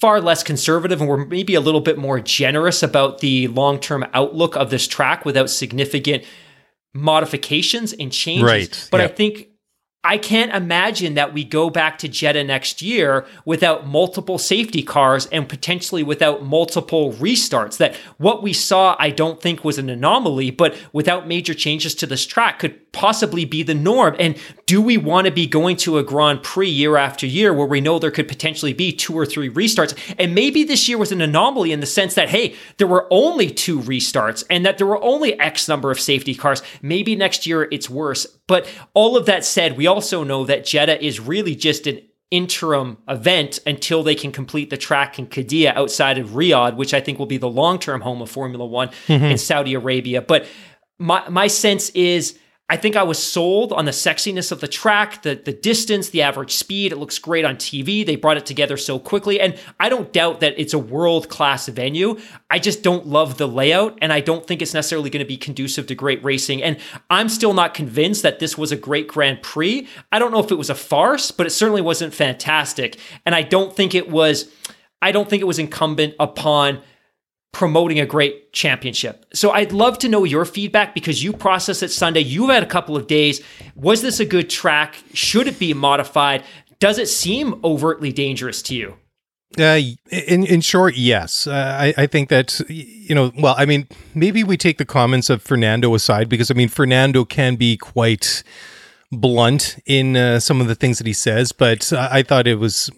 [0.00, 4.04] far less conservative and we're maybe a little bit more generous about the long term
[4.12, 6.24] outlook of this track without significant
[6.94, 8.44] modifications and changes.
[8.44, 8.88] Right.
[8.90, 9.48] But I think
[10.06, 15.26] I can't imagine that we go back to Jeddah next year without multiple safety cars
[15.26, 17.78] and potentially without multiple restarts.
[17.78, 22.06] That what we saw, I don't think was an anomaly, but without major changes to
[22.06, 24.14] this track could possibly be the norm.
[24.18, 27.66] And do we want to be going to a Grand Prix year after year where
[27.66, 29.94] we know there could potentially be two or three restarts?
[30.18, 33.50] And maybe this year was an anomaly in the sense that, hey, there were only
[33.50, 36.62] two restarts and that there were only X number of safety cars.
[36.80, 38.26] Maybe next year it's worse.
[38.46, 42.98] But all of that said, we also know that Jeddah is really just an interim
[43.08, 47.18] event until they can complete the track in Qiddiya outside of Riyadh, which I think
[47.18, 49.24] will be the long term home of Formula One mm-hmm.
[49.24, 50.20] in Saudi Arabia.
[50.20, 50.46] But
[50.98, 55.22] my, my sense is I think I was sold on the sexiness of the track,
[55.22, 56.90] the the distance, the average speed.
[56.90, 58.04] It looks great on TV.
[58.04, 61.68] They brought it together so quickly, and I don't doubt that it's a world class
[61.68, 62.18] venue.
[62.50, 65.36] I just don't love the layout, and I don't think it's necessarily going to be
[65.36, 66.60] conducive to great racing.
[66.60, 69.86] And I'm still not convinced that this was a great Grand Prix.
[70.10, 73.42] I don't know if it was a farce, but it certainly wasn't fantastic, and I
[73.42, 74.50] don't think it was.
[75.00, 76.82] I don't think it was incumbent upon
[77.56, 79.24] promoting a great championship.
[79.32, 82.20] So I'd love to know your feedback because you processed it Sunday.
[82.20, 83.40] You've had a couple of days.
[83.74, 84.96] Was this a good track?
[85.14, 86.44] Should it be modified?
[86.80, 88.96] Does it seem overtly dangerous to you?
[89.58, 91.46] Uh, in in short, yes.
[91.46, 93.32] Uh, I I think that you know.
[93.38, 97.24] Well, I mean, maybe we take the comments of Fernando aside because I mean, Fernando
[97.24, 98.42] can be quite
[99.12, 102.56] blunt in uh, some of the things that he says, but I, I thought it
[102.56, 102.90] was.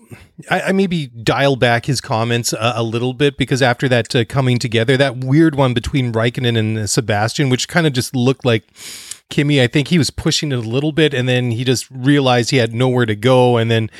[0.50, 4.58] I, I, maybe dial back his comments a, little bit because after that uh, coming
[4.58, 8.64] together, that weird one between Raikkonen and uh, Sebastian, which kind of just looked like
[9.30, 12.50] Kimi, I think he was pushing it a little bit, and then he just realized
[12.50, 13.90] he had nowhere to go, and then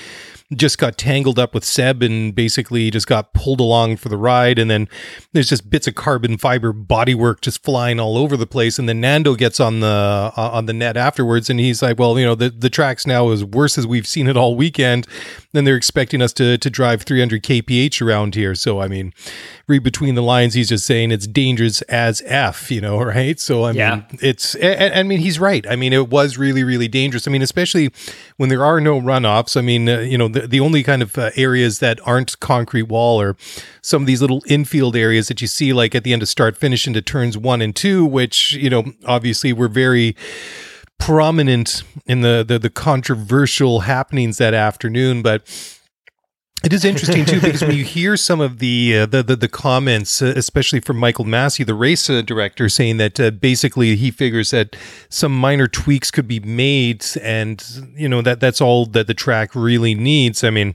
[0.55, 4.59] just got tangled up with Seb and basically just got pulled along for the ride.
[4.59, 4.89] And then
[5.33, 8.79] there's just bits of carbon fiber bodywork just flying all over the place.
[8.79, 12.19] And then Nando gets on the uh, on the net afterwards, and he's like, "Well,
[12.19, 15.07] you know, the the track's now as worse as we've seen it all weekend."
[15.53, 18.55] Then they're expecting us to to drive 300 kph around here.
[18.55, 19.13] So I mean,
[19.67, 23.39] read between the lines, he's just saying it's dangerous as f, you know, right?
[23.39, 25.67] So I mean, it's I, I mean he's right.
[25.69, 27.29] I mean, it was really really dangerous.
[27.29, 27.91] I mean, especially
[28.39, 29.57] when there are no runoffs.
[29.57, 32.85] I mean, uh, you know, the, the only kind of uh, areas that aren't concrete
[32.85, 33.37] wall are
[33.81, 36.57] some of these little infield areas that you see like at the end of start
[36.57, 40.17] finish into turns one and two, which, you know, obviously were very
[40.99, 45.23] prominent in the, the, the controversial happenings that afternoon.
[45.23, 45.78] But
[46.65, 49.49] it is interesting too because when you hear some of the uh, the, the, the
[49.49, 54.11] comments, uh, especially from Michael Masi, the race uh, director, saying that uh, basically he
[54.11, 54.75] figures that
[55.09, 59.55] some minor tweaks could be made, and you know that that's all that the track
[59.55, 60.43] really needs.
[60.43, 60.75] I mean,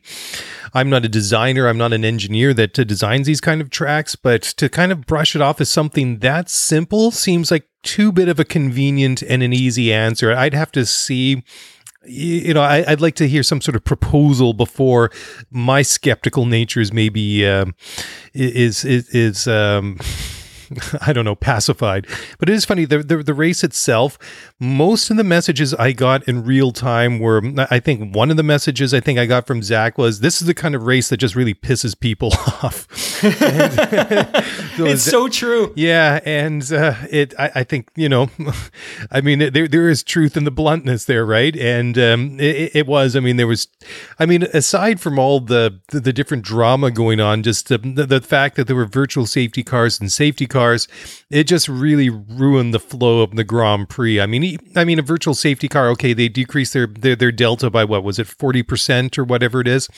[0.73, 4.15] I'm not a designer, I'm not an engineer that uh, designs these kind of tracks,
[4.15, 8.29] but to kind of brush it off as something that simple seems like too bit
[8.29, 10.31] of a convenient and an easy answer.
[10.31, 11.43] I'd have to see
[12.05, 15.11] you know, I, would like to hear some sort of proposal before
[15.51, 17.75] my skeptical nature is maybe um,
[18.33, 19.97] is is, is um,
[21.01, 22.07] I don't know, pacified.
[22.39, 22.85] But it is funny.
[22.85, 24.17] The, the, the race itself,
[24.63, 28.43] most of the messages I got in real time were, I think one of the
[28.43, 31.17] messages I think I got from Zach was, "This is the kind of race that
[31.17, 32.29] just really pisses people
[32.63, 32.87] off."
[33.23, 35.73] it's so true.
[35.75, 38.29] Yeah, and uh, it, I, I, think you know,
[39.11, 41.55] I mean, there there is truth in the bluntness there, right?
[41.57, 43.17] And um, it, it, was.
[43.17, 43.67] I mean, there was.
[44.17, 48.05] I mean, aside from all the the, the different drama going on, just the, the
[48.05, 50.87] the fact that there were virtual safety cars and safety cars,
[51.29, 54.21] it just really ruined the flow of the Grand Prix.
[54.21, 57.69] I mean, I mean, a virtual safety car, okay, they decrease their their, their delta
[57.69, 59.89] by what was it, forty percent or whatever it is.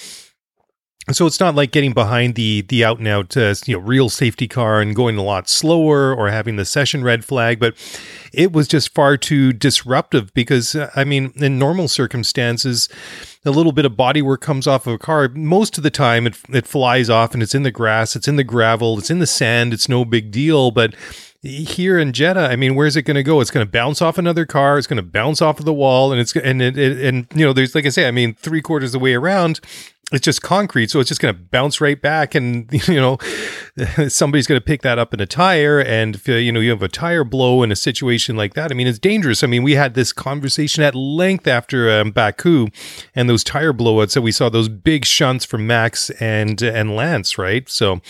[1.11, 4.09] So it's not like getting behind the the out and out uh, you know real
[4.09, 7.75] safety car and going a lot slower or having the session red flag, but
[8.33, 12.89] it was just far too disruptive because uh, I mean in normal circumstances
[13.45, 16.37] a little bit of bodywork comes off of a car most of the time it
[16.49, 19.27] it flies off and it's in the grass, it's in the gravel, it's in the
[19.27, 20.95] sand, it's no big deal, but
[21.45, 23.39] here in Jeddah, I mean, where's it going to go?
[23.39, 24.77] It's going to bounce off another car.
[24.77, 27.45] It's going to bounce off of the wall, and it's and it, it, and you
[27.45, 29.59] know, there's like I say, I mean, three quarters of the way around,
[30.11, 33.17] it's just concrete, so it's just going to bounce right back, and you know,
[34.07, 36.83] somebody's going to pick that up in a tire, and if you know you have
[36.83, 39.43] a tire blow in a situation like that, I mean, it's dangerous.
[39.43, 42.67] I mean, we had this conversation at length after um, Baku,
[43.13, 47.37] and those tire blowouts that we saw those big shunts from Max and and Lance,
[47.37, 47.67] right?
[47.69, 48.01] So.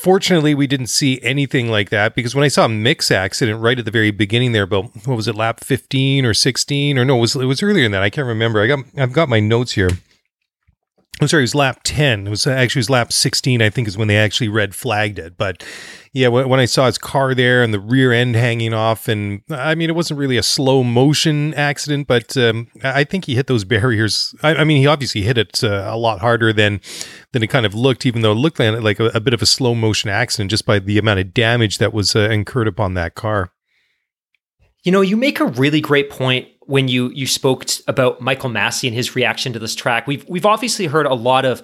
[0.00, 3.76] Fortunately, we didn't see anything like that because when I saw a mix accident right
[3.76, 7.16] at the very beginning there, but what was it, lap fifteen or sixteen, or no,
[7.16, 8.04] it was it was earlier than that.
[8.04, 8.62] I can't remember.
[8.62, 9.90] I got I've got my notes here.
[11.20, 12.26] I'm sorry, it was lap 10.
[12.26, 15.18] It was actually it was lap 16, I think, is when they actually red flagged
[15.18, 15.36] it.
[15.36, 15.64] But
[16.12, 19.42] yeah, when, when, I saw his car there and the rear end hanging off, and
[19.50, 23.48] I mean, it wasn't really a slow motion accident, but um, I think he hit
[23.48, 24.34] those barriers.
[24.42, 26.80] I, I mean, he obviously hit it uh, a lot harder than
[27.32, 29.46] than it kind of looked, even though it looked like a, a, bit of a
[29.46, 33.14] slow motion accident just by the amount of damage that was uh, incurred upon that
[33.14, 33.52] car.
[34.84, 38.86] You know, you make a really great point when you you spoke about Michael Masi
[38.86, 40.06] and his reaction to this track.
[40.06, 41.62] We've we've obviously heard a lot of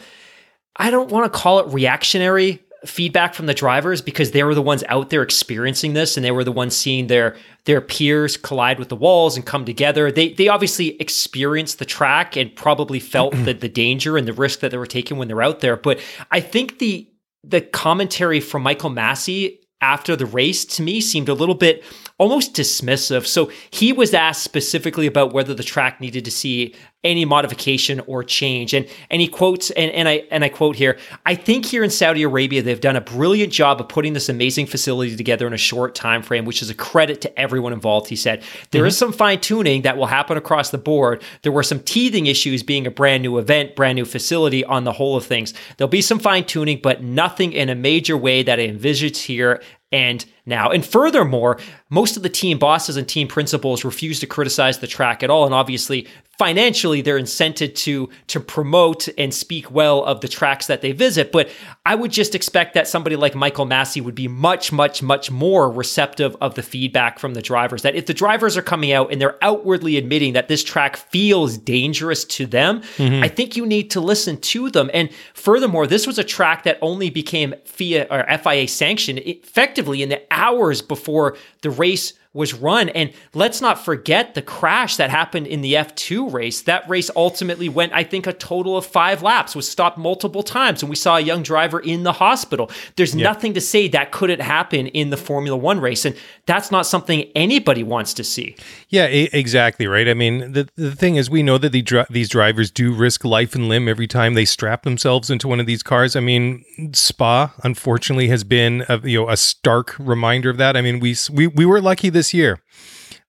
[0.76, 4.62] I don't want to call it reactionary feedback from the drivers because they were the
[4.62, 7.36] ones out there experiencing this and they were the ones seeing their
[7.66, 10.10] their peers collide with the walls and come together.
[10.10, 14.60] They they obviously experienced the track and probably felt the, the danger and the risk
[14.60, 15.76] that they were taking when they're out there.
[15.76, 17.06] But I think the
[17.42, 21.84] the commentary from Michael Masi after the race to me seemed a little bit
[22.16, 23.26] almost dismissive.
[23.26, 28.24] So he was asked specifically about whether the track needed to see any modification or
[28.24, 28.74] change.
[28.74, 31.90] And and he quotes and, and I and I quote here, I think here in
[31.90, 35.58] Saudi Arabia they've done a brilliant job of putting this amazing facility together in a
[35.58, 38.08] short time frame, which is a credit to everyone involved.
[38.08, 38.88] He said there mm-hmm.
[38.88, 41.22] is some fine tuning that will happen across the board.
[41.42, 44.92] There were some teething issues being a brand new event, brand new facility on the
[44.92, 45.54] whole of things.
[45.76, 49.62] There'll be some fine tuning, but nothing in a major way that I envisaged here
[49.92, 50.70] and now.
[50.70, 51.59] And furthermore,
[51.90, 55.44] most of the team bosses and team principals refuse to criticize the track at all.
[55.44, 56.07] And obviously,
[56.38, 61.30] financially they're incented to to promote and speak well of the tracks that they visit
[61.30, 61.48] but
[61.87, 65.70] i would just expect that somebody like michael Masi would be much much much more
[65.70, 69.20] receptive of the feedback from the drivers that if the drivers are coming out and
[69.20, 73.22] they're outwardly admitting that this track feels dangerous to them mm-hmm.
[73.22, 76.78] i think you need to listen to them and furthermore this was a track that
[76.83, 82.88] only became FIA or FIA sanctioned effectively in the hours before the race was run.
[82.90, 86.62] And let's not forget the crash that happened in the F2 race.
[86.62, 90.82] That race ultimately went, I think, a total of five laps, was stopped multiple times.
[90.82, 92.70] And we saw a young driver in the hospital.
[92.96, 93.22] There's yeah.
[93.22, 96.04] nothing to say that couldn't happen in the Formula One race.
[96.04, 96.16] And
[96.46, 98.56] that's not something anybody wants to see.
[98.88, 100.08] Yeah, exactly right.
[100.08, 103.54] I mean, the, the thing is, we know that the, these drivers do risk life
[103.54, 106.16] and limb every time they strap themselves into one of these cars.
[106.16, 110.76] I mean, Spa, unfortunately, has been a, you know a stark reminder of that.
[110.76, 112.60] I mean, we we, we were lucky this year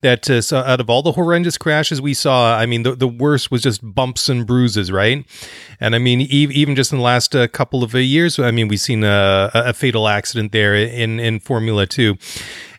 [0.06, 3.08] that uh, so out of all the horrendous crashes we saw, I mean, the, the
[3.08, 5.26] worst was just bumps and bruises, right?
[5.80, 8.68] And I mean, e- even just in the last uh, couple of years, I mean,
[8.68, 12.18] we've seen a, a fatal accident there in, in Formula Two.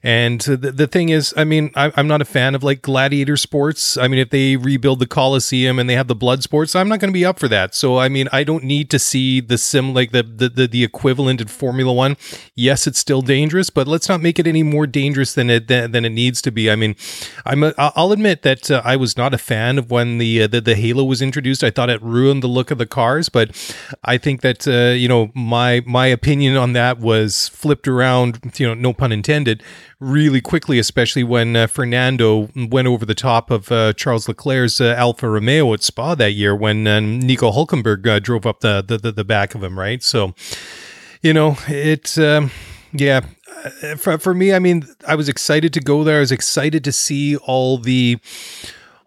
[0.06, 3.36] And the, the thing is, I mean, I, am not a fan of like gladiator
[3.36, 3.96] sports.
[3.96, 7.00] I mean, if they rebuild the Coliseum and they have the blood sports, I'm not
[7.00, 7.74] going to be up for that.
[7.74, 10.84] So, I mean, I don't need to see the sim like the, the the, the
[10.84, 12.16] equivalent in Formula One.
[12.54, 15.90] Yes, it's still dangerous, but let's not make it any more dangerous than it than,
[15.90, 16.70] than it needs to be.
[16.70, 16.94] I mean,
[17.44, 20.46] I'm a, I'll admit that uh, I was not a fan of when the, uh,
[20.46, 21.64] the the Halo was introduced.
[21.64, 23.50] I thought it ruined the look of the cars, but
[24.04, 28.52] I think that uh, you know my my opinion on that was flipped around.
[28.56, 29.64] You know, no pun intended
[29.98, 34.94] really quickly, especially when uh, Fernando went over the top of uh, Charles Leclerc's uh,
[34.96, 39.10] Alfa Romeo at Spa that year when uh, Nico Hulkenberg uh, drove up the, the,
[39.10, 40.02] the back of him, right?
[40.02, 40.34] So,
[41.22, 42.50] you know, it's um,
[42.92, 43.22] yeah.
[43.82, 46.18] Uh, for, for me, I mean, I was excited to go there.
[46.18, 48.18] I was excited to see all the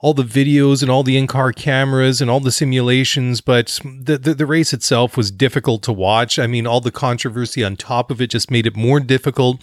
[0.01, 4.33] all the videos and all the in-car cameras and all the simulations, but the, the,
[4.33, 6.39] the race itself was difficult to watch.
[6.39, 9.61] I mean, all the controversy on top of it just made it more difficult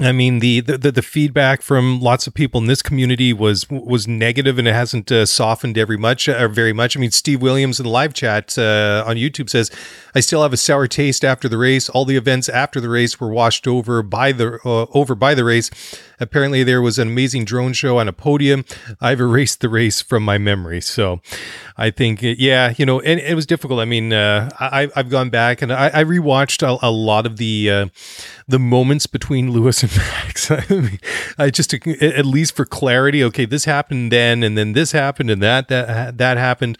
[0.00, 4.08] I mean, the, the the feedback from lots of people in this community was was
[4.08, 6.96] negative, and it hasn't uh, softened every much or uh, very much.
[6.96, 9.70] I mean, Steve Williams in the live chat uh, on YouTube says,
[10.14, 11.90] "I still have a sour taste after the race.
[11.90, 15.44] All the events after the race were washed over by the uh, over by the
[15.44, 15.70] race.
[16.22, 18.64] Apparently, there was an amazing drone show on a podium.
[19.00, 20.80] I've erased the race from my memory.
[20.80, 21.20] So,
[21.76, 23.80] I think, yeah, you know, and it was difficult.
[23.80, 27.38] I mean, uh, I, I've gone back and I, I rewatched a, a lot of
[27.38, 27.86] the uh,
[28.46, 30.50] the moments between Lewis and Max.
[30.50, 30.98] I, mean,
[31.38, 35.42] I just at least for clarity, okay, this happened then, and then this happened, and
[35.42, 36.78] that that that happened,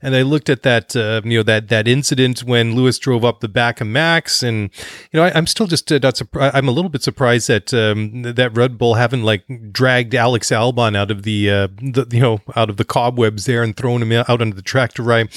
[0.00, 3.40] and I looked at that, uh, you know, that that incident when Lewis drove up
[3.40, 4.70] the back of Max, and
[5.12, 6.54] you know, I, am still just uh, not surprised.
[6.54, 10.96] I'm a little bit surprised that um, that Red Bull haven't like dragged Alex Albon
[10.96, 14.10] out of the, uh, the you know out of the cobwebs there and thrown him
[14.10, 15.28] out onto the track to right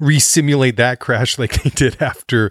[0.00, 2.46] re-simulate that crash like they did after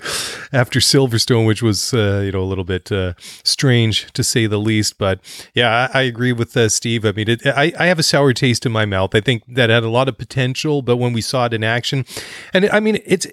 [0.52, 3.14] after Silverstone, which was uh, you know a little bit uh,
[3.44, 5.00] strange to say the least.
[5.00, 5.22] But
[5.56, 7.04] yeah, I, I agree with uh, Steve.
[7.04, 9.16] I mean, it, I I have a sour taste in my mouth.
[9.16, 12.06] I think that had a lot of potential, but when we saw it in action,
[12.54, 13.26] and I mean, it's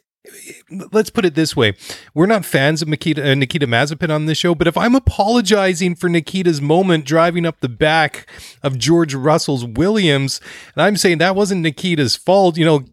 [0.92, 1.74] let's put it this way
[2.14, 5.94] we're not fans of Nikita, uh, Nikita Mazepin on this show but if I'm apologizing
[5.94, 8.28] for Nikita's moment driving up the back
[8.62, 10.40] of George Russell's Williams
[10.74, 12.84] and I'm saying that wasn't Nikita's fault you know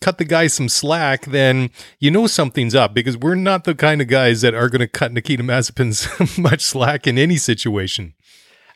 [0.00, 4.00] cut the guy some slack then you know something's up because we're not the kind
[4.00, 8.14] of guys that are going to cut Nikita Mazepin's much slack in any situation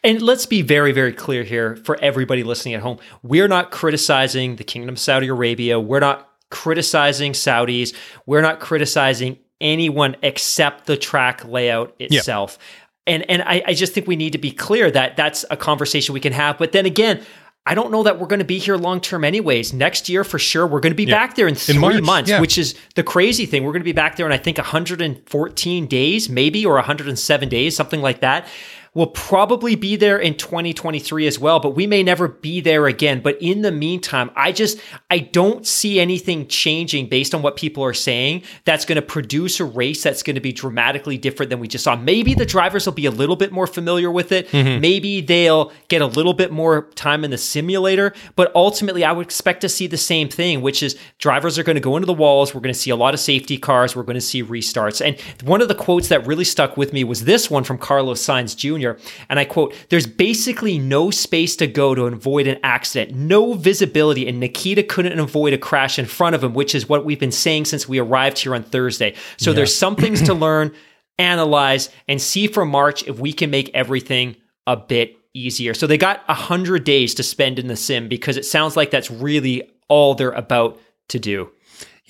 [0.03, 2.99] and let's be very, very clear here for everybody listening at home.
[3.23, 5.79] We're not criticizing the Kingdom of Saudi Arabia.
[5.79, 7.95] We're not criticizing Saudis.
[8.27, 12.59] We're not criticizing anyone except the track layout itself.
[12.61, 13.15] Yeah.
[13.15, 16.13] And and I, I just think we need to be clear that that's a conversation
[16.13, 16.59] we can have.
[16.59, 17.25] But then again,
[17.67, 19.73] I don't know that we're going to be here long term, anyways.
[19.73, 21.15] Next year, for sure, we're going to be yeah.
[21.17, 22.41] back there in three in months, yeah.
[22.41, 23.65] which is the crazy thing.
[23.65, 27.77] We're going to be back there in, I think, 114 days, maybe, or 107 days,
[27.77, 28.47] something like that.
[28.93, 33.21] We'll probably be there in 2023 as well, but we may never be there again.
[33.21, 37.85] But in the meantime, I just I don't see anything changing based on what people
[37.85, 41.61] are saying that's going to produce a race that's going to be dramatically different than
[41.61, 41.95] we just saw.
[41.95, 44.49] Maybe the drivers will be a little bit more familiar with it.
[44.49, 44.81] Mm-hmm.
[44.81, 49.25] Maybe they'll get a little bit more time in the simulator, but ultimately I would
[49.25, 52.13] expect to see the same thing, which is drivers are going to go into the
[52.13, 55.01] walls, we're going to see a lot of safety cars, we're going to see restarts.
[55.05, 58.21] And one of the quotes that really stuck with me was this one from Carlos
[58.21, 58.80] Sainz Jr.
[58.81, 58.93] Jr.
[59.29, 64.29] And I quote, There's basically no space to go to avoid an accident, no visibility,
[64.29, 67.33] and Nikita couldn't avoid a crash in front of him, which is what we've been
[67.33, 69.15] saying since we arrived here on Thursday.
[69.37, 69.57] So yeah.
[69.57, 70.73] there's some things to learn,
[71.19, 75.75] analyze, and see for March if we can make everything a bit easier.
[75.75, 79.11] So they got 100 days to spend in the sim because it sounds like that's
[79.11, 81.51] really all they're about to do.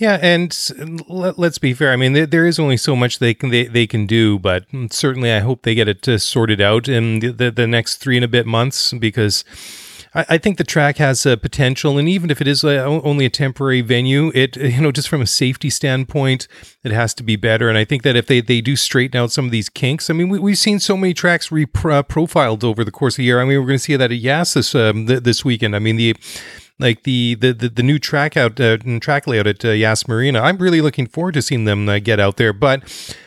[0.01, 0.57] Yeah, and
[1.09, 1.93] let, us be fair.
[1.93, 4.65] I mean, there, there is only so much they can they, they can do, but
[4.91, 8.17] certainly I hope they get it uh, sorted out in the, the, the next three
[8.17, 9.45] and a bit months because
[10.15, 13.27] I, I think the track has a potential, and even if it is a, only
[13.27, 16.49] a temporary venue, it you know just from a safety standpoint,
[16.83, 17.69] it has to be better.
[17.69, 20.15] And I think that if they, they do straighten out some of these kinks, I
[20.15, 23.39] mean, we, we've seen so many tracks reprofiled over the course of the year.
[23.39, 25.77] I mean, we're going to see that at Yas this um, th- this weekend.
[25.77, 26.17] I mean, the
[26.81, 30.41] like the the the, the new track out uh, track layout at uh, Yas Marina.
[30.41, 32.53] I'm really looking forward to seeing them uh, get out there.
[32.53, 32.83] But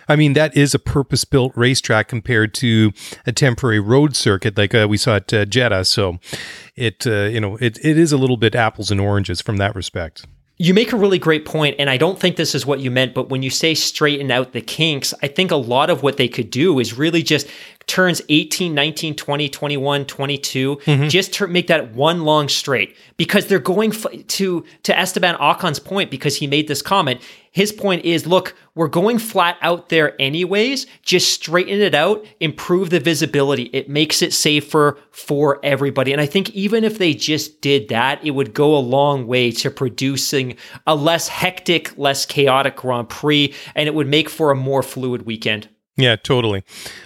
[0.08, 2.92] I mean, that is a purpose built racetrack compared to
[3.26, 5.86] a temporary road circuit like uh, we saw at uh, Jeddah.
[5.86, 6.20] So
[6.76, 9.76] it uh, you know it it is a little bit apples and oranges from that
[9.76, 10.26] respect.
[10.58, 13.16] You make a really great point, and I don't think this is what you meant,
[13.16, 16.28] but when you say straighten out the kinks, I think a lot of what they
[16.28, 17.48] could do is really just
[17.88, 21.08] turns 18, 19, 20, 21, 22, mm-hmm.
[21.08, 25.80] just to make that one long straight because they're going f- to to Esteban Ocon's
[25.80, 27.22] point because he made this comment.
[27.52, 30.88] His point is, look, we're going flat out there anyways.
[31.04, 33.70] Just straighten it out, improve the visibility.
[33.74, 36.12] It makes it safer for everybody.
[36.12, 39.52] And I think even if they just did that, it would go a long way
[39.52, 40.58] to producing
[40.88, 45.28] a less hectic, less chaotic Grand Prix, and it would make for a more fluid
[45.28, 45.70] weekend.
[45.96, 46.64] Yeah, totally.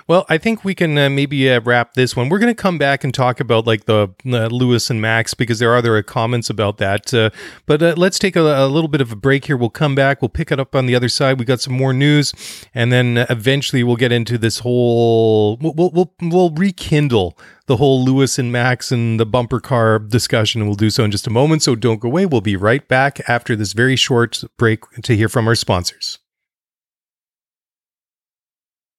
[0.08, 2.30] Well, I think we can uh, maybe uh, wrap this one.
[2.30, 5.60] We're going to come back and talk about like the uh, Lewis and Max because
[5.60, 7.14] there are other comments about that.
[7.14, 7.30] Uh,
[7.66, 9.58] but uh, let's take a, a, little bit of a break here.
[9.58, 10.22] We'll come back.
[10.22, 11.38] We'll pick it up on the other side.
[11.38, 12.34] We got some more news,
[12.74, 15.58] and then uh, eventually we'll get into this whole.
[15.58, 20.66] We'll we'll we'll, we'll rekindle the whole Lewis and Max and the bumper car discussion.
[20.66, 21.62] We'll do so in just a moment.
[21.62, 22.26] So don't go away.
[22.26, 26.20] We'll be right back after this very short break to hear from our sponsors.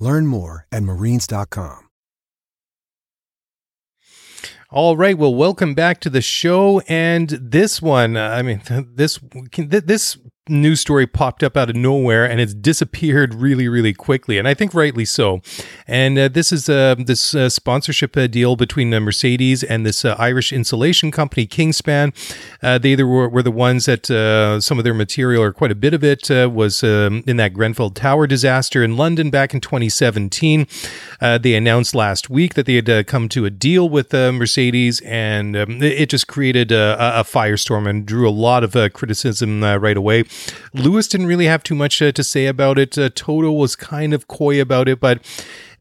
[0.00, 1.86] Learn more at marines.com.
[4.72, 6.80] All right, well, welcome back to the show.
[6.88, 8.62] And this one, uh, I mean,
[8.94, 9.18] this
[9.56, 10.16] this
[10.50, 14.54] news story popped up out of nowhere and it's disappeared really, really quickly, and I
[14.54, 15.40] think rightly so.
[15.86, 20.04] And uh, this is uh, this uh, sponsorship uh, deal between uh, Mercedes and this
[20.04, 22.12] uh, Irish insulation company, Kingspan.
[22.60, 24.06] they either were, were, the ones that
[24.62, 27.90] some of their material, or quite a bit of it, was um, in that Grenfell
[27.90, 30.66] Tower disaster in London back in 2017.
[31.20, 35.82] they announced last week that they had come to a deal with Mercedes, and um,
[35.82, 40.24] it just created a, a, firestorm and drew a lot of criticism right away.
[40.74, 42.96] Lewis didn't really have too much uh, to say about it.
[42.96, 45.22] Uh, Toto was kind of coy about it, but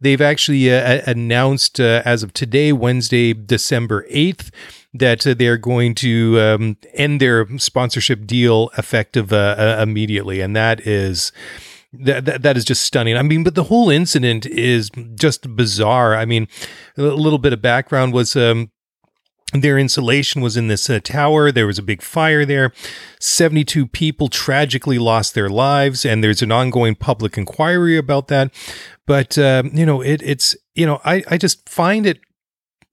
[0.01, 4.49] they've actually uh, announced uh, as of today, Wednesday, December 8th,
[4.93, 10.41] that uh, they're going to um, end their sponsorship deal effective uh, immediately.
[10.41, 11.31] And that is.
[11.91, 13.17] That, that that is just stunning.
[13.17, 16.15] I mean, but the whole incident is just bizarre.
[16.15, 16.47] I mean,
[16.97, 18.69] a little bit of background was um,
[19.53, 21.51] their insulation was in this uh, tower.
[21.51, 22.71] There was a big fire there.
[23.19, 28.53] 72 people tragically lost their lives, and there's an ongoing public inquiry about that.
[29.07, 32.19] But, uh, you know, it, it's, you know, I, I just find it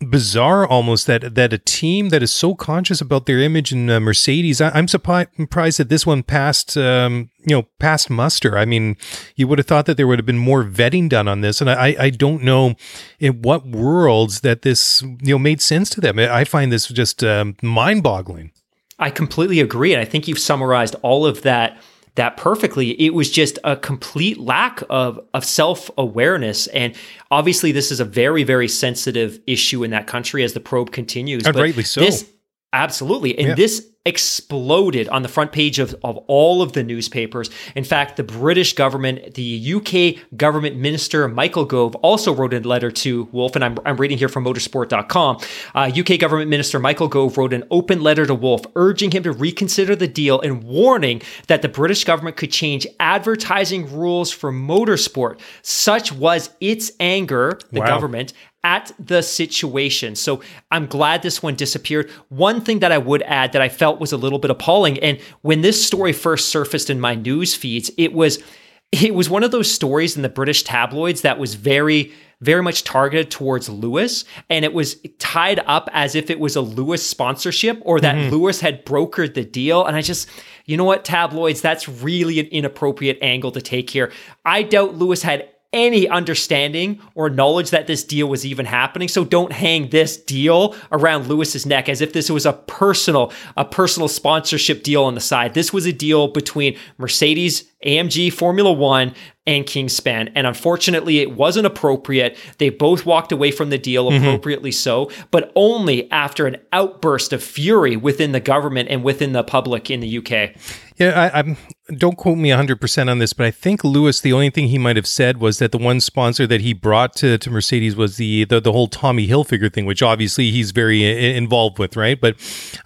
[0.00, 3.98] bizarre almost that that a team that is so conscious about their image in uh,
[3.98, 4.60] Mercedes.
[4.60, 8.58] I, am surprised that this one passed, um, you know, passed muster.
[8.58, 8.96] I mean,
[9.36, 11.70] you would have thought that there would have been more vetting done on this, and
[11.70, 12.74] I, I don't know
[13.18, 16.18] in what worlds that this you know made sense to them.
[16.18, 18.52] I find this just um, mind-boggling.
[18.98, 21.80] I completely agree, and I think you've summarized all of that
[22.16, 23.00] that perfectly.
[23.00, 26.66] It was just a complete lack of, of self awareness.
[26.68, 26.94] And
[27.30, 31.46] obviously, this is a very, very sensitive issue in that country as the probe continues.
[31.46, 32.00] And but rightly so.
[32.00, 32.28] This,
[32.76, 33.38] absolutely.
[33.38, 33.54] And yeah.
[33.54, 37.50] this exploded on the front page of, of all of the newspapers.
[37.74, 42.90] In fact, the British government, the UK government minister, Michael Gove, also wrote a letter
[42.92, 45.38] to Wolff, and I'm, I'm reading here from motorsport.com.
[45.74, 49.32] Uh, UK government minister Michael Gove wrote an open letter to Wolff urging him to
[49.32, 55.40] reconsider the deal and warning that the British government could change advertising rules for motorsport.
[55.62, 57.86] Such was its anger, the wow.
[57.86, 58.32] government,
[58.66, 60.16] at the situation.
[60.16, 60.42] So
[60.72, 62.10] I'm glad this one disappeared.
[62.30, 65.20] One thing that I would add that I felt was a little bit appalling, and
[65.42, 68.42] when this story first surfaced in my news feeds, it was
[68.90, 72.12] it was one of those stories in the British tabloids that was very
[72.42, 76.60] very much targeted towards Lewis, and it was tied up as if it was a
[76.60, 78.34] Lewis sponsorship or that mm-hmm.
[78.34, 79.86] Lewis had brokered the deal.
[79.86, 80.28] And I just,
[80.66, 84.12] you know what, tabloids, that's really an inappropriate angle to take here.
[84.44, 89.08] I doubt Lewis had any understanding or knowledge that this deal was even happening.
[89.08, 93.64] So don't hang this deal around Lewis's neck as if this was a personal, a
[93.64, 95.54] personal sponsorship deal on the side.
[95.54, 99.14] This was a deal between Mercedes, AMG Formula One,
[99.46, 100.32] and Kingspan.
[100.34, 102.36] And unfortunately, it wasn't appropriate.
[102.58, 104.24] They both walked away from the deal mm-hmm.
[104.24, 109.44] appropriately so, but only after an outburst of fury within the government and within the
[109.44, 110.56] public in the UK.
[110.98, 111.56] Yeah, I, I'm.
[111.98, 114.96] Don't quote me 100% on this, but I think Lewis, the only thing he might
[114.96, 118.44] have said was that the one sponsor that he brought to, to Mercedes was the,
[118.44, 122.20] the the whole Tommy Hilfiger thing, which obviously he's very uh, involved with, right?
[122.20, 122.34] But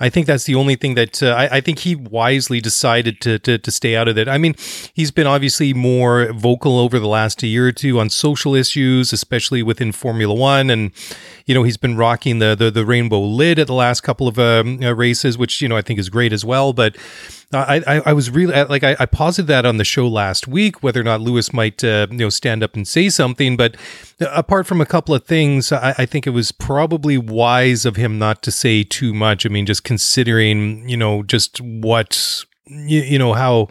[0.00, 3.38] I think that's the only thing that uh, I, I think he wisely decided to,
[3.38, 4.28] to to stay out of it.
[4.28, 4.54] I mean,
[4.92, 9.62] he's been obviously more vocal over the last year or two on social issues, especially
[9.62, 10.90] within Formula One, and
[11.46, 14.38] you know he's been rocking the the, the rainbow lid at the last couple of
[14.38, 16.96] um, uh, races, which you know I think is great as well, but.
[17.52, 20.84] I, I, I was really like I, I posited that on the show last week
[20.84, 23.76] whether or not Lewis might uh, you know stand up and say something, but
[24.20, 28.18] apart from a couple of things, I, I think it was probably wise of him
[28.20, 29.44] not to say too much.
[29.44, 33.68] I mean, just considering you know just what you, you know how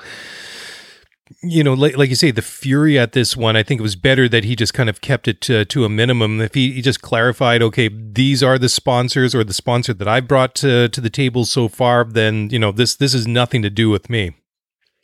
[1.41, 3.95] you know, like, like you say, the fury at this one, I think it was
[3.95, 6.41] better that he just kind of kept it to, to a minimum.
[6.41, 10.19] If he, he just clarified, okay, these are the sponsors or the sponsor that I
[10.19, 13.69] brought to, to the table so far, then, you know, this, this is nothing to
[13.69, 14.35] do with me.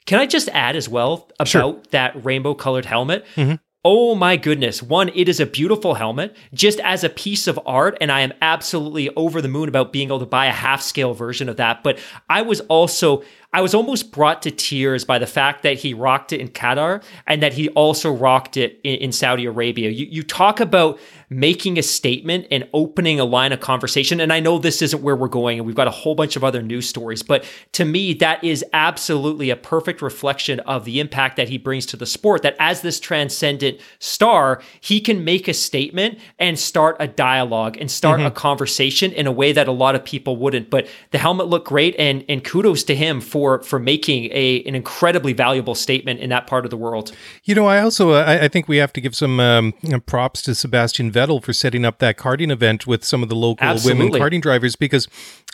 [0.06, 1.82] Can I just add as well about sure.
[1.92, 3.26] that rainbow colored helmet?
[3.36, 3.56] Mm-hmm.
[3.88, 4.82] Oh my goodness.
[4.82, 7.96] One, it is a beautiful helmet just as a piece of art.
[8.02, 11.14] And I am absolutely over the moon about being able to buy a half scale
[11.14, 11.84] version of that.
[11.84, 13.24] But I was also,
[13.56, 17.02] I was almost brought to tears by the fact that he rocked it in Qatar
[17.26, 19.92] and that he also rocked it in, in Saudi Arabia.
[19.92, 21.00] You, you talk about
[21.30, 24.20] making a statement and opening a line of conversation.
[24.20, 26.44] And I know this isn't where we're going, and we've got a whole bunch of
[26.44, 31.38] other news stories, but to me, that is absolutely a perfect reflection of the impact
[31.38, 32.42] that he brings to the sport.
[32.42, 37.90] That as this transcendent star, he can make a statement and start a dialogue and
[37.90, 38.28] start mm-hmm.
[38.28, 40.70] a conversation in a way that a lot of people wouldn't.
[40.70, 44.76] But the helmet looked great, and and kudos to him for for making a an
[44.76, 47.12] incredibly valuable statement in that part of the world.
[47.44, 49.74] You know, I also I, I think we have to give some um,
[50.06, 53.66] props to Sebastian Vettel for setting up that karting event with some of the local
[53.66, 54.06] Absolutely.
[54.06, 55.08] women karting drivers because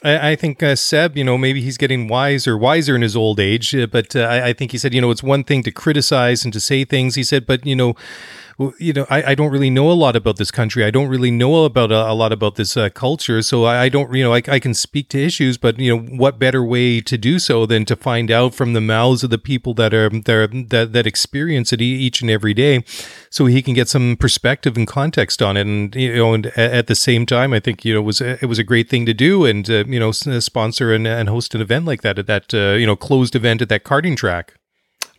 [0.03, 3.39] I, I think uh, Seb, you know, maybe he's getting wiser, wiser in his old
[3.39, 5.71] age, uh, but uh, I, I think he said, you know, it's one thing to
[5.71, 7.15] criticize and to say things.
[7.15, 7.95] He said, but you know,
[8.79, 10.83] you know, I, I don't really know a lot about this country.
[10.83, 13.41] I don't really know about a, a lot about this uh, culture.
[13.41, 16.01] So I, I, don't, you know, I, I can speak to issues, but you know,
[16.17, 19.37] what better way to do so than to find out from the mouths of the
[19.37, 22.83] people that are, that that, that experience it each and every day,
[23.29, 25.67] so he can get some perspective and context on it.
[25.67, 28.47] And you know, and at the same time, I think you know, it was it
[28.47, 31.61] was a great thing to do, and uh, you know, sponsor and, and host an
[31.61, 34.55] event like that at that uh, you know closed event at that karting track.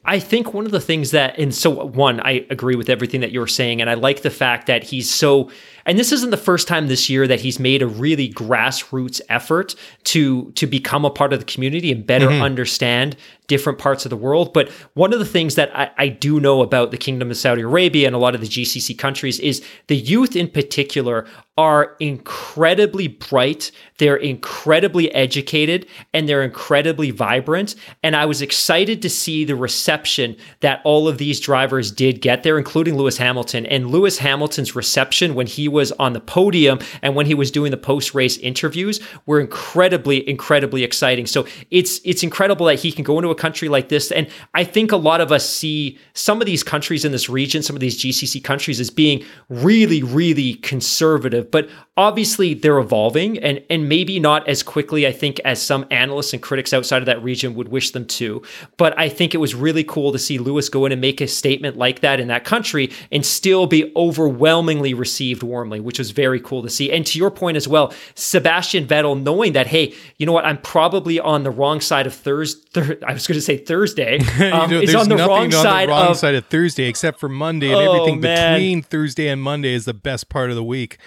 [0.05, 3.31] I think one of the things that, and so one, I agree with everything that
[3.31, 3.81] you're saying.
[3.81, 5.51] And I like the fact that he's so,
[5.87, 9.75] and this isn't the first time this year that he's made a really grassroots effort
[10.05, 12.43] to, to become a part of the community and better mm-hmm.
[12.43, 13.17] understand
[13.53, 14.53] different parts of the world.
[14.55, 17.61] But one of the things that I, I, do know about the Kingdom of Saudi
[17.61, 21.27] Arabia and a lot of the GCC countries is the youth in particular
[21.59, 23.71] are incredibly bright.
[23.99, 27.75] They're incredibly educated and they're incredibly vibrant.
[28.03, 32.43] And I was excited to see the reception that all of these drivers did get
[32.43, 33.67] there, including Lewis Hamilton.
[33.67, 37.71] And Lewis Hamilton's reception when he was on the podium and when he was doing
[37.71, 41.27] the post race interviews were incredibly, incredibly exciting.
[41.27, 44.13] So it's it's incredible that he can go into a country like this.
[44.13, 47.63] And I think a lot of us see some of these countries in this region,
[47.63, 53.63] some of these GCC countries, as being really, really conservative but obviously they're evolving and,
[53.69, 57.23] and maybe not as quickly, I think, as some analysts and critics outside of that
[57.23, 58.43] region would wish them to.
[58.77, 61.29] But I think it was really cool to see Lewis go in and make a
[61.29, 66.63] statement like that in that country and still be overwhelmingly received which was very cool
[66.63, 66.91] to see.
[66.93, 70.59] And to your point as well, Sebastian Vettel knowing that, hey, you know what, I'm
[70.59, 72.61] probably on the wrong side of Thursday.
[72.73, 74.21] Thir- I was going to say Thursday.
[74.53, 76.89] Um, you know, is on the wrong, on side, the wrong of- side of Thursday,
[76.89, 78.55] except for Monday, and oh, everything man.
[78.55, 80.99] between Thursday and Monday is the best part of the week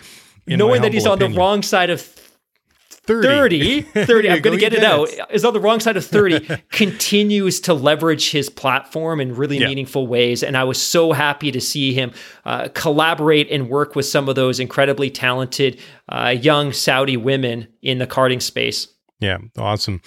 [0.48, 1.34] knowing that he's on opinion.
[1.34, 2.02] the wrong side of
[3.08, 5.10] 30 30, 30 i'm going to get it out.
[5.32, 9.68] is on the wrong side of 30 continues to leverage his platform in really yeah.
[9.68, 12.12] meaningful ways and i was so happy to see him
[12.46, 15.80] uh, collaborate and work with some of those incredibly talented
[16.10, 18.88] uh, young saudi women in the karting space
[19.20, 20.02] yeah, awesome.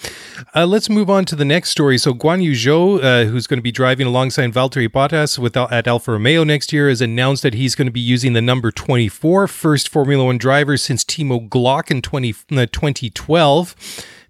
[0.55, 1.97] Uh, let's move on to the next story.
[1.97, 5.87] So Guan Yu Zhou, uh, who's going to be driving alongside Valtteri Bottas with, at
[5.87, 9.47] Alfa Romeo next year, has announced that he's going to be using the number 24,
[9.47, 13.75] first Formula One driver since Timo Glock in 20, uh, 2012.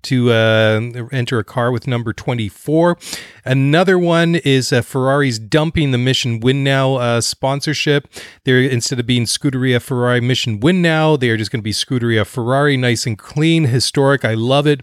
[0.03, 0.81] To uh,
[1.11, 2.97] enter a car with number 24.
[3.45, 8.07] Another one is uh, Ferrari's dumping the Mission Winnow uh, sponsorship.
[8.43, 12.25] They're instead of being Scuderia Ferrari Mission Winnow, they are just going to be Scuderia
[12.25, 14.23] Ferrari, nice and clean, historic.
[14.23, 14.81] I love it.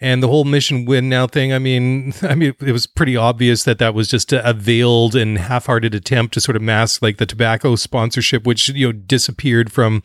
[0.00, 1.52] And the whole Mission Winnow thing.
[1.52, 5.14] I mean, I mean, it was pretty obvious that that was just a, a veiled
[5.14, 9.72] and half-hearted attempt to sort of mask like the tobacco sponsorship, which you know disappeared
[9.72, 10.02] from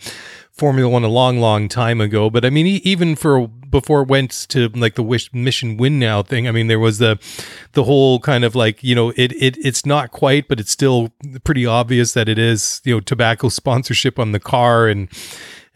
[0.58, 2.30] Formula One a long, long time ago.
[2.30, 6.48] But I mean, even for before it went to like the wish mission winnow thing,
[6.48, 7.20] I mean, there was the
[7.74, 11.14] the whole kind of like you know it it it's not quite, but it's still
[11.44, 15.10] pretty obvious that it is you know tobacco sponsorship on the car and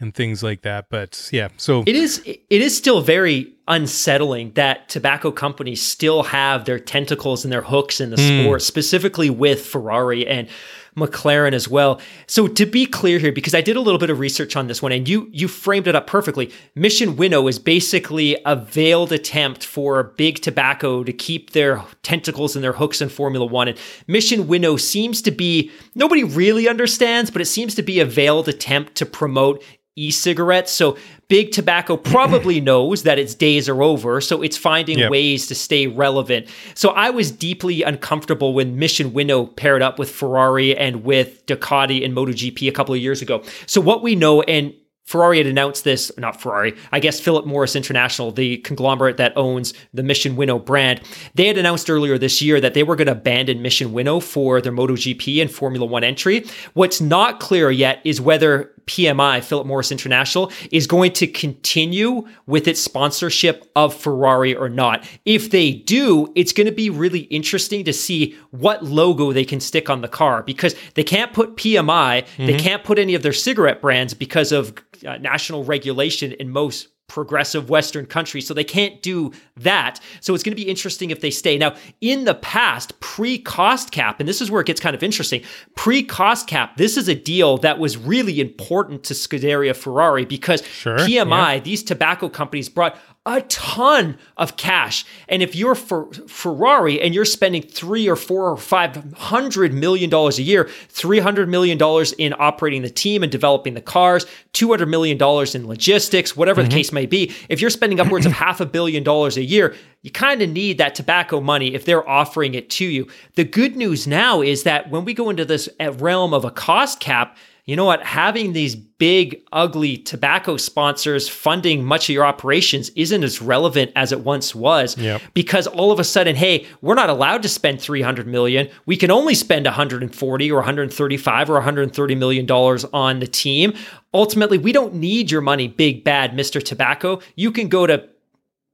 [0.02, 0.86] and things like that.
[0.90, 6.64] But yeah, so it is it is still very unsettling that tobacco companies still have
[6.64, 8.42] their tentacles and their hooks in the mm.
[8.44, 10.48] sport, specifically with Ferrari and
[10.96, 12.00] McLaren as well.
[12.26, 14.82] So to be clear here, because I did a little bit of research on this
[14.82, 16.52] one, and you you framed it up perfectly.
[16.74, 22.62] Mission Winnow is basically a veiled attempt for big tobacco to keep their tentacles and
[22.62, 23.68] their hooks in Formula One.
[23.68, 28.04] And Mission Winnow seems to be nobody really understands, but it seems to be a
[28.04, 29.62] veiled attempt to promote
[29.96, 30.72] e-cigarettes.
[30.72, 30.96] So
[31.28, 35.10] big tobacco probably knows that its days are over, so it's finding yep.
[35.10, 36.48] ways to stay relevant.
[36.74, 42.02] So I was deeply uncomfortable when Mission Winnow paired up with Ferrari and with Ducati
[42.02, 43.42] in MotoGP a couple of years ago.
[43.66, 44.74] So what we know and
[45.04, 49.74] Ferrari had announced this, not Ferrari, I guess Philip Morris International, the conglomerate that owns
[49.92, 51.00] the Mission Winnow brand.
[51.34, 54.60] They had announced earlier this year that they were going to abandon Mission Winnow for
[54.60, 56.46] their MotoGP and Formula One entry.
[56.74, 62.68] What's not clear yet is whether PMI, Philip Morris International, is going to continue with
[62.68, 65.06] its sponsorship of Ferrari or not.
[65.24, 69.60] If they do, it's going to be really interesting to see what logo they can
[69.60, 72.46] stick on the car because they can't put PMI, mm-hmm.
[72.46, 74.74] they can't put any of their cigarette brands because of
[75.06, 78.46] uh, national regulation in most progressive Western countries.
[78.46, 80.00] So they can't do that.
[80.20, 81.58] So it's going to be interesting if they stay.
[81.58, 85.02] Now, in the past, pre cost cap, and this is where it gets kind of
[85.02, 85.42] interesting
[85.76, 90.64] pre cost cap, this is a deal that was really important to Scuderia Ferrari because
[90.66, 91.60] sure, PMI, yeah.
[91.60, 95.04] these tobacco companies, brought a ton of cash.
[95.28, 100.10] And if you're for Ferrari and you're spending three or four or five hundred million
[100.10, 104.26] dollars a year, three hundred million dollars in operating the team and developing the cars,
[104.52, 106.70] two hundred million dollars in logistics, whatever mm-hmm.
[106.70, 109.76] the case may be, if you're spending upwards of half a billion dollars a year,
[110.02, 113.06] you kind of need that tobacco money if they're offering it to you.
[113.36, 116.50] The good news now is that when we go into this uh, realm of a
[116.50, 118.02] cost cap, you know what?
[118.02, 124.10] Having these big, ugly tobacco sponsors funding much of your operations isn't as relevant as
[124.10, 124.98] it once was.
[124.98, 125.22] Yep.
[125.32, 128.68] Because all of a sudden, hey, we're not allowed to spend 300 million.
[128.84, 133.74] We can only spend 140 or 135 or 130 million dollars on the team.
[134.12, 136.62] Ultimately, we don't need your money, big bad Mr.
[136.62, 137.20] Tobacco.
[137.36, 138.08] You can go to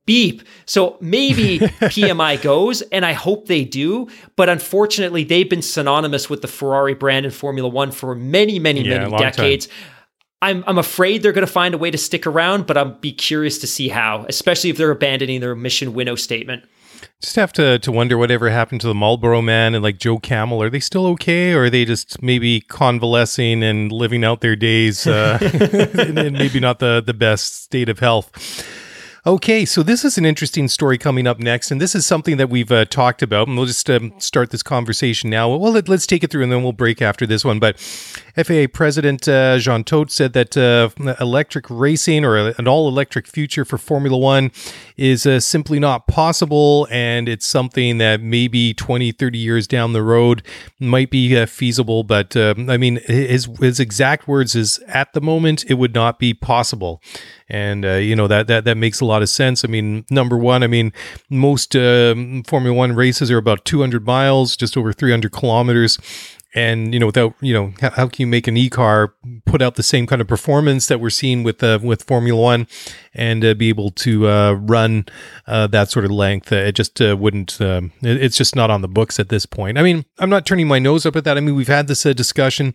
[0.08, 0.42] beep.
[0.64, 4.08] So maybe PMI goes, and I hope they do.
[4.36, 8.80] But unfortunately, they've been synonymous with the Ferrari brand in Formula One for many, many,
[8.80, 9.66] yeah, many decades.
[9.66, 9.76] Time.
[10.40, 13.12] I'm, I'm afraid they're going to find a way to stick around, but I'll be
[13.12, 16.64] curious to see how, especially if they're abandoning their mission winnow statement.
[17.20, 20.62] Just have to to wonder whatever happened to the Marlboro Man and like Joe Camel.
[20.62, 25.06] Are they still okay, or are they just maybe convalescing and living out their days,
[25.06, 25.38] uh,
[25.98, 28.30] and, and maybe not the the best state of health?
[29.28, 32.48] Okay, so this is an interesting story coming up next, and this is something that
[32.48, 35.54] we've uh, talked about, and we'll just um, start this conversation now.
[35.54, 37.58] Well, let, us take it through, and then we'll break after this one.
[37.58, 40.88] But FIA President uh, Jean Todt said that uh,
[41.20, 44.50] electric racing or an all-electric future for Formula One
[44.96, 50.02] is uh, simply not possible, and it's something that maybe 20, 30 years down the
[50.02, 50.42] road
[50.80, 52.02] might be uh, feasible.
[52.02, 56.18] But um, I mean, his his exact words is, "At the moment, it would not
[56.18, 57.02] be possible."
[57.48, 59.64] And uh, you know that that that makes a lot of sense.
[59.64, 60.92] I mean, number one, I mean,
[61.30, 62.14] most uh,
[62.46, 65.98] Formula One races are about 200 miles, just over 300 kilometers.
[66.54, 69.74] And you know, without you know, how, how can you make an e-car put out
[69.74, 72.66] the same kind of performance that we're seeing with uh, with Formula One,
[73.12, 75.04] and uh, be able to uh, run
[75.46, 76.50] uh, that sort of length?
[76.50, 77.60] it just uh, wouldn't.
[77.60, 79.76] Um, it, it's just not on the books at this point.
[79.76, 81.36] I mean, I'm not turning my nose up at that.
[81.36, 82.74] I mean, we've had this uh, discussion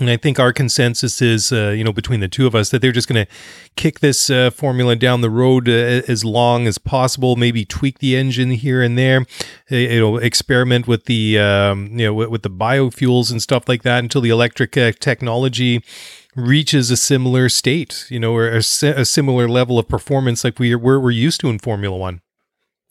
[0.00, 2.82] and I think our consensus is, uh, you know, between the two of us, that
[2.82, 3.32] they're just going to
[3.76, 7.36] kick this uh, formula down the road uh, as long as possible.
[7.36, 9.24] Maybe tweak the engine here and there.
[9.68, 13.84] You know, experiment with the, um, you know, with, with, the biofuels and stuff like
[13.84, 15.80] that until the electric uh, technology
[16.34, 18.06] reaches a similar state.
[18.08, 21.50] You know, or a, a similar level of performance like we we're, we're used to
[21.50, 22.20] in Formula One.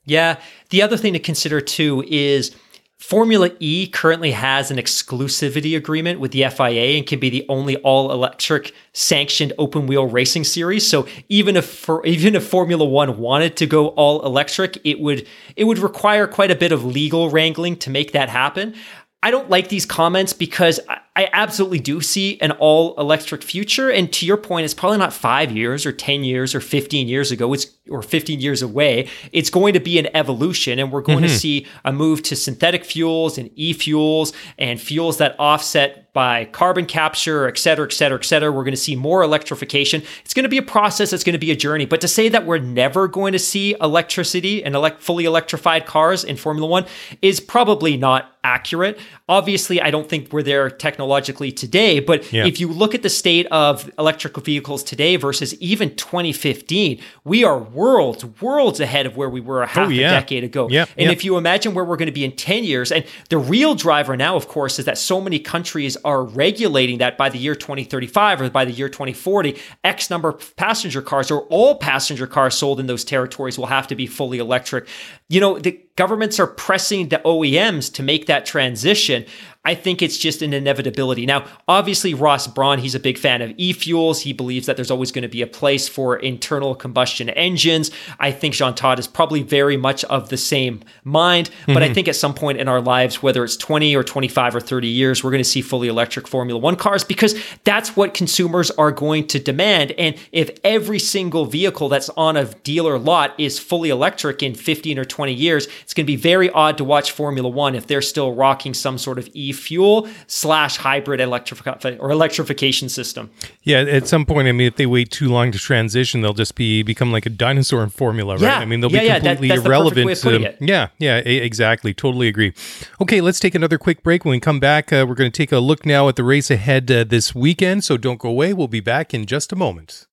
[0.05, 0.39] Yeah.
[0.69, 2.55] The other thing to consider too is
[3.03, 7.75] Formula E currently has an exclusivity agreement with the FIA and can be the only
[7.75, 10.87] all-electric sanctioned open wheel racing series.
[10.89, 15.27] So even if for, even if Formula 1 wanted to go all electric, it would
[15.57, 18.73] it would require quite a bit of legal wrangling to make that happen.
[19.21, 23.89] I don't like these comments because I absolutely do see an all electric future.
[23.89, 27.31] And to your point, it's probably not five years or 10 years or 15 years
[27.31, 27.53] ago.
[27.53, 29.09] It's or 15 years away.
[29.31, 31.27] It's going to be an evolution and we're going mm-hmm.
[31.27, 36.45] to see a move to synthetic fuels and e fuels and fuels that offset by
[36.45, 38.51] carbon capture, et cetera, et cetera, et cetera.
[38.51, 40.03] We're going to see more electrification.
[40.23, 41.11] It's going to be a process.
[41.11, 41.85] It's going to be a journey.
[41.85, 46.23] But to say that we're never going to see electricity and elect- fully electrified cars
[46.23, 46.85] in Formula One
[47.21, 48.99] is probably not accurate.
[49.27, 51.02] Obviously, I don't think we're there technologically
[51.51, 51.99] today.
[51.99, 52.45] But yeah.
[52.45, 57.57] if you look at the state of electrical vehicles today versus even 2015, we are
[57.57, 60.07] worlds, worlds ahead of where we were a oh, half oh, yeah.
[60.07, 60.69] a decade ago.
[60.69, 61.13] Yep, and yep.
[61.13, 64.15] if you imagine where we're going to be in 10 years, and the real driver
[64.17, 68.41] now, of course, is that so many countries are regulating that by the year 2035
[68.41, 72.79] or by the year 2040, X number of passenger cars or all passenger cars sold
[72.79, 74.87] in those territories will have to be fully electric.
[75.29, 79.25] You know, the governments are pressing the OEMs to make that transition.
[79.65, 81.25] I think it's just an inevitability.
[81.25, 84.21] Now, obviously, Ross Brawn, he's a big fan of e fuels.
[84.21, 87.89] He believes that there's always going to be a place for internal combustion engines.
[88.19, 91.49] I think Jean Todt is probably very much of the same mind.
[91.65, 91.83] But mm-hmm.
[91.83, 94.87] I think at some point in our lives, whether it's 20 or 25 or 30
[94.87, 97.33] years, we're going to see fully electric Formula One cars because
[97.63, 99.93] that's what consumers are going to demand.
[99.93, 104.99] And if every single vehicle that's on a dealer lot is fully electric in 15
[104.99, 108.01] or 20 years, it's going to be very odd to watch Formula One if they're
[108.01, 113.29] still rocking some sort of e fuel slash hybrid electrification or electrification system.
[113.63, 116.55] Yeah, at some point, I mean, if they wait too long to transition, they'll just
[116.55, 118.41] be become like a dinosaur in formula, right?
[118.41, 120.17] Yeah, I mean, they'll yeah, be completely yeah, that, irrelevant.
[120.17, 121.93] To, yeah, yeah, exactly.
[121.93, 122.53] Totally agree.
[122.99, 124.25] Okay, let's take another quick break.
[124.25, 126.51] When we come back, uh, we're going to take a look now at the race
[126.51, 127.83] ahead uh, this weekend.
[127.83, 128.53] So don't go away.
[128.53, 130.07] We'll be back in just a moment.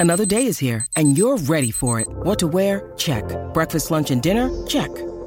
[0.00, 2.08] Another day is here, and you're ready for it.
[2.08, 2.92] What to wear?
[2.96, 3.24] Check.
[3.54, 4.50] Breakfast, lunch, and dinner?
[4.66, 4.90] Check.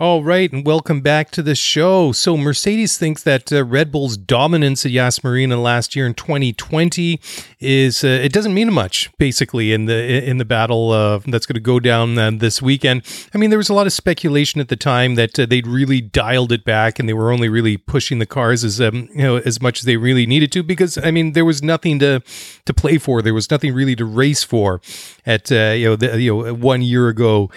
[0.00, 2.12] All right, and welcome back to the show.
[2.12, 7.18] So, Mercedes thinks that uh, Red Bull's dominance at Yas Marina last year in 2020
[7.58, 11.54] is uh, it doesn't mean much, basically, in the in the battle uh, that's going
[11.54, 13.02] to go down uh, this weekend.
[13.34, 16.00] I mean, there was a lot of speculation at the time that uh, they'd really
[16.00, 19.38] dialed it back, and they were only really pushing the cars as um, you know
[19.38, 22.22] as much as they really needed to, because I mean, there was nothing to
[22.66, 24.80] to play for, there was nothing really to race for
[25.28, 27.50] at uh, you know the, you know one year ago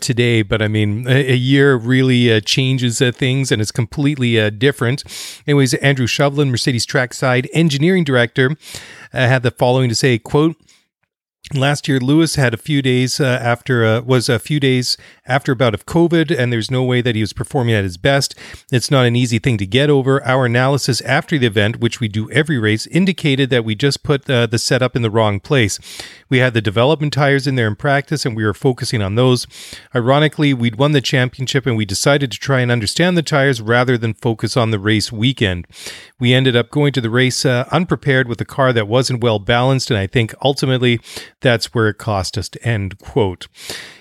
[0.00, 0.42] today.
[0.42, 4.50] But I mean, a, a year really uh, changes uh, things and it's completely uh,
[4.50, 5.02] different.
[5.46, 8.54] Anyways, Andrew Shovlin, Mercedes Trackside Engineering Director, uh,
[9.12, 10.56] had the following to say, quote,
[11.54, 15.52] Last year, Lewis had a few days uh, after uh, was a few days after
[15.52, 18.34] a bout of COVID, and there's no way that he was performing at his best.
[18.72, 20.22] It's not an easy thing to get over.
[20.24, 24.28] Our analysis after the event, which we do every race, indicated that we just put
[24.28, 25.78] uh, the setup in the wrong place.
[26.28, 29.46] We had the development tires in there in practice, and we were focusing on those.
[29.94, 33.96] Ironically, we'd won the championship, and we decided to try and understand the tires rather
[33.96, 35.68] than focus on the race weekend.
[36.18, 39.38] We ended up going to the race uh, unprepared with a car that wasn't well
[39.38, 40.98] balanced, and I think ultimately
[41.40, 42.48] that's where it cost us.
[42.48, 43.48] To end quote.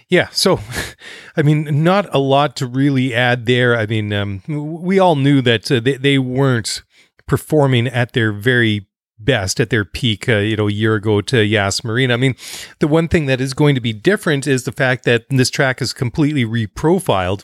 [0.08, 0.60] Yeah, so
[1.38, 3.78] I mean, not a lot to really add there.
[3.78, 6.84] I mean, um, we all knew that uh, they, they weren't
[7.28, 11.44] performing at their very best at their peak, uh, you know, a year ago to
[11.44, 12.14] Yas Marina.
[12.14, 12.36] I mean,
[12.80, 15.82] the one thing that is going to be different is the fact that this track
[15.82, 17.44] is completely reprofiled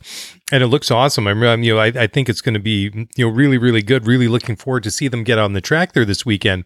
[0.51, 1.27] and it looks awesome.
[1.27, 3.81] I'm, um, you know, I, I think it's going to be, you know, really, really
[3.81, 4.05] good.
[4.05, 6.65] Really looking forward to see them get on the track there this weekend.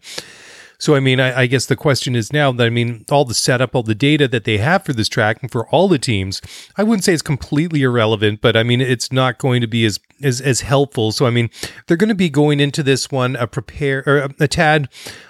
[0.78, 3.34] So, I mean, I, I, guess the question is now that, I mean, all the
[3.34, 6.42] setup, all the data that they have for this track and for all the teams,
[6.76, 9.98] I wouldn't say it's completely irrelevant, but I mean, it's not going to be as,
[10.22, 11.12] as, as helpful.
[11.12, 11.50] So, I mean,
[11.86, 14.88] they're going to be going into this one a prepare or a, tad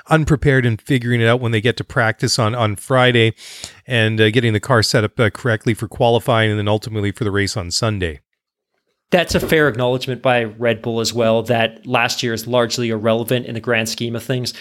[0.09, 3.35] unprepared and figuring it out when they get to practice on, on Friday
[3.87, 7.25] and uh, getting the car set up uh, correctly for qualifying and then ultimately for
[7.25, 8.21] the race on Sunday.
[9.11, 13.47] That's a fair acknowledgement by Red Bull as well that last year is largely irrelevant
[13.47, 14.53] in the grand scheme of things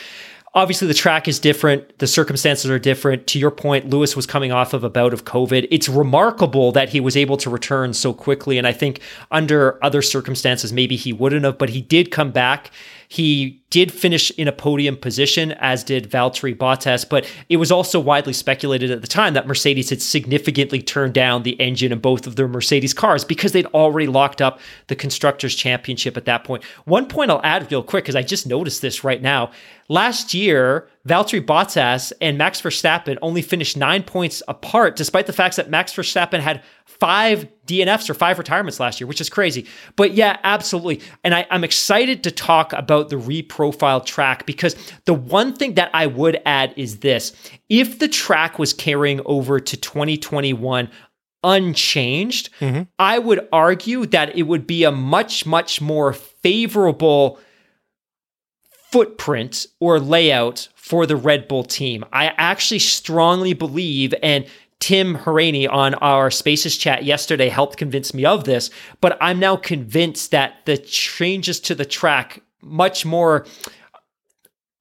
[0.56, 4.51] obviously the track is different the circumstances are different to your point lewis was coming
[4.51, 8.14] off of a bout of covid it's remarkable that he was able to return so
[8.14, 9.01] quickly and i think
[9.32, 12.72] under other circumstances maybe he wouldn't have but he did come back
[13.08, 17.99] he did finish in a podium position, as did Valtteri Bottas, but it was also
[17.99, 22.26] widely speculated at the time that Mercedes had significantly turned down the engine in both
[22.26, 26.64] of their Mercedes cars because they'd already locked up the Constructors' Championship at that point.
[26.86, 29.51] One point I'll add real quick, because I just noticed this right now.
[29.88, 35.57] Last year, Valtteri Bottas and Max Verstappen only finished nine points apart, despite the fact
[35.57, 39.67] that Max Verstappen had five DNFs or five retirements last year, which is crazy.
[39.95, 41.01] But yeah, absolutely.
[41.23, 44.75] And I, am excited to talk about the reprofiled track because
[45.05, 47.33] the one thing that I would add is this
[47.69, 50.89] if the track was carrying over to 2021,
[51.43, 52.83] unchanged, mm-hmm.
[52.97, 57.39] I would argue that it would be a much, much more favorable
[58.95, 62.05] footprint or layout for the Red Bull team.
[62.13, 64.45] I actually strongly believe, and
[64.79, 68.69] Tim Hauraney on our Spaces chat yesterday helped convince me of this,
[69.01, 73.45] but I'm now convinced that the changes to the track much more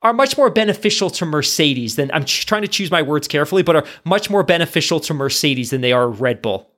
[0.03, 3.75] are much more beneficial to Mercedes than I'm trying to choose my words carefully, but
[3.75, 6.71] are much more beneficial to Mercedes than they are Red Bull.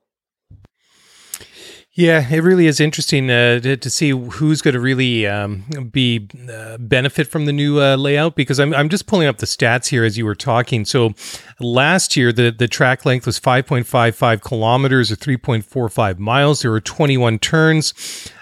[1.97, 6.27] Yeah, it really is interesting uh, to, to, see who's going to really um, be
[6.47, 9.87] uh, benefit from the new uh, layout because I'm, I'm just pulling up the stats
[9.87, 10.85] here as you were talking.
[10.85, 11.15] So
[11.59, 16.61] last year, the, the track length was 5.55 kilometers or 3.45 miles.
[16.61, 17.95] There were 21 turns.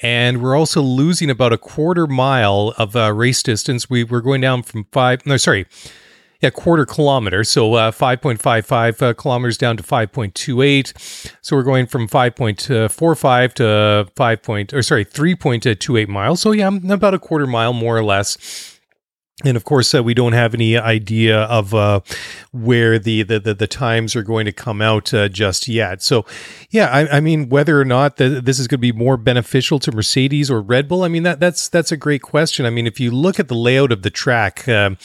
[0.02, 3.88] And we're also losing about a quarter mile of uh, race distance.
[3.88, 5.66] We, we're going down from five no sorry
[6.42, 7.44] yeah quarter kilometer.
[7.44, 14.42] So uh, 5.55 uh, kilometers down to 5.28 so we're going from 5.45 to 5
[14.42, 16.42] point or sorry 3.28 miles.
[16.42, 18.80] So yeah about a quarter mile more or less
[19.42, 22.00] and of course, uh, we don't have any idea of uh,
[22.52, 26.02] where the, the, the, the, times are going to come out uh, just yet.
[26.02, 26.24] So,
[26.70, 29.80] yeah, I, I, mean, whether or not the, this is going to be more beneficial
[29.80, 32.64] to Mercedes or Red Bull, I mean, that that's that's a great question.
[32.64, 34.98] I mean, if you look at the layout of the track, um,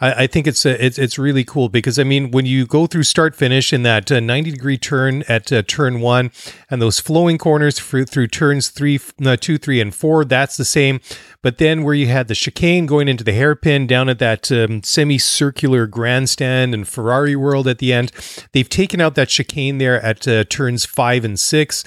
[0.00, 3.02] I, I, think it's, it's it's really cool because I mean, when you go through
[3.02, 6.30] start finish in that uh, ninety degree turn at uh, turn one,
[6.70, 10.64] and those flowing corners through, through turns three, uh, two, three, and four, that's the
[10.64, 11.00] same.
[11.42, 14.82] But then where you had the chicane going into the hairpin down at that um,
[14.82, 18.12] semicircular grandstand and Ferrari world at the end,
[18.52, 21.84] they've taken out that chicane there at uh, turns five and six.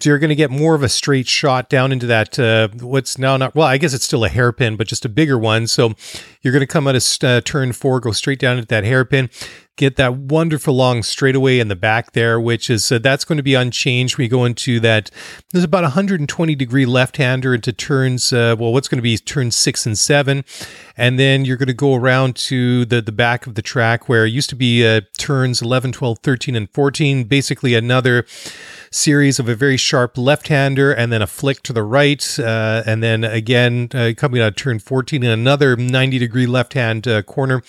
[0.00, 3.18] So you're going to get more of a straight shot down into that, uh, what's
[3.18, 5.66] now not, well, I guess it's still a hairpin, but just a bigger one.
[5.66, 5.94] So
[6.40, 9.28] you're going to come out of uh, turn four, go straight down into that hairpin
[9.78, 13.42] get that wonderful long straightaway in the back there, which is uh, that's going to
[13.42, 14.18] be unchanged.
[14.18, 15.10] We go into that.
[15.52, 18.32] There's about 120 degree left hander into turns.
[18.32, 20.44] Uh, well, what's going to be turns six and seven,
[20.96, 24.26] and then you're going to go around to the the back of the track where
[24.26, 27.24] it used to be uh, turns 11, 12, 13, and 14.
[27.24, 28.26] Basically, another
[28.90, 32.38] series of a very sharp left hander and then a flick to the right.
[32.38, 37.06] Uh, and then again, uh, coming out turn 14 in another 90 degree left hand
[37.06, 37.62] uh, corner.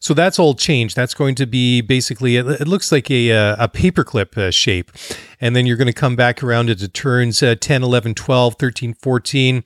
[0.00, 0.96] So that's all changed.
[0.96, 4.92] That's going to be basically, it, it looks like a, uh, a paperclip uh, shape.
[5.40, 8.94] And then you're going to come back around into turns uh, 10, 11, 12, 13,
[8.94, 9.64] 14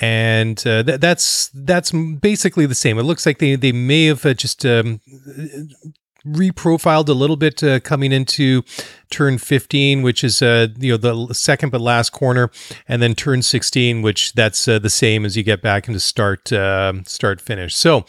[0.00, 2.98] and uh, th- that's that's basically the same.
[2.98, 5.00] It looks like they they may have uh, just um,
[6.26, 8.62] reprofiled a little bit uh, coming into
[9.10, 12.50] turn 15 which is uh, you know the second but last corner
[12.88, 16.52] and then turn 16 which that's uh, the same as you get back into start
[16.52, 18.04] uh, start finish so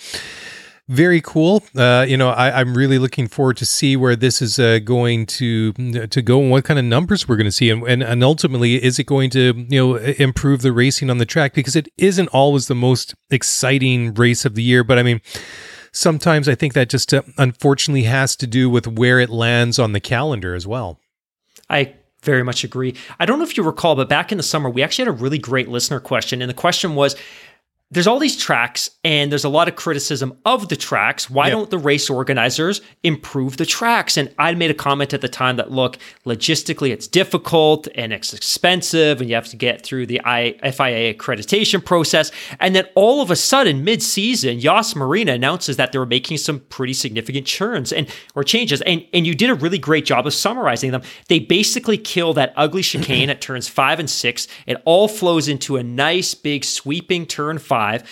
[0.90, 1.64] very cool.
[1.78, 5.26] Uh, you know, I, am really looking forward to see where this is uh, going
[5.28, 8.24] to to go and what kind of numbers we're going to see, and, and, and
[8.24, 11.88] ultimately, is it going to you know improve the racing on the track because it
[11.98, 15.22] isn't always the most exciting race of the year, but I mean
[15.94, 19.94] sometimes I think that just uh, unfortunately has to do with where it lands on
[19.94, 21.00] the calendar as well.
[21.70, 22.96] I very much agree.
[23.20, 25.22] I don't know if you recall, but back in the summer, we actually had a
[25.22, 26.42] really great listener question.
[26.42, 27.16] And the question was
[27.94, 31.30] there's all these tracks and there's a lot of criticism of the tracks.
[31.30, 31.54] Why yep.
[31.54, 34.18] don't the race organizers improve the tracks?
[34.18, 38.34] And I made a comment at the time that look, logistically it's difficult and it's
[38.34, 42.32] expensive and you have to get through the FIA accreditation process.
[42.60, 46.62] And then all of a sudden, mid-season, Yas Marina announces that they were making some
[46.62, 48.82] pretty significant churns and or changes.
[48.82, 51.04] And and you did a really great job of summarizing them.
[51.28, 54.48] They basically kill that ugly chicane at turns five and six.
[54.66, 58.04] It all flows into a nice big sweeping turn five five.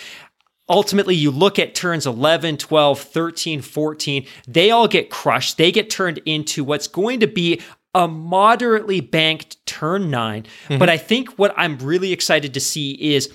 [0.68, 5.90] ultimately you look at turns 11 12 13 14 they all get crushed they get
[5.90, 7.60] turned into what's going to be
[7.94, 10.78] a moderately banked turn 9 mm-hmm.
[10.78, 13.32] but i think what i'm really excited to see is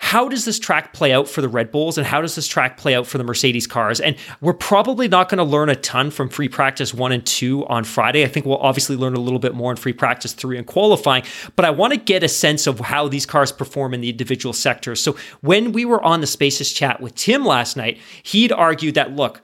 [0.00, 2.76] how does this track play out for the Red Bulls and how does this track
[2.76, 4.00] play out for the Mercedes cars?
[4.00, 7.66] And we're probably not going to learn a ton from free practice one and two
[7.66, 8.24] on Friday.
[8.24, 11.24] I think we'll obviously learn a little bit more in free practice three and qualifying,
[11.56, 14.52] but I want to get a sense of how these cars perform in the individual
[14.52, 15.00] sectors.
[15.00, 19.16] So when we were on the Spaces chat with Tim last night, he'd argued that,
[19.16, 19.42] look,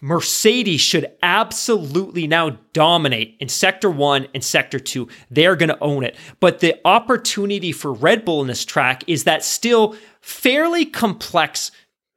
[0.00, 5.08] Mercedes should absolutely now dominate in sector one and sector two.
[5.30, 6.16] They're going to own it.
[6.40, 11.70] But the opportunity for Red Bull in this track is that still fairly complex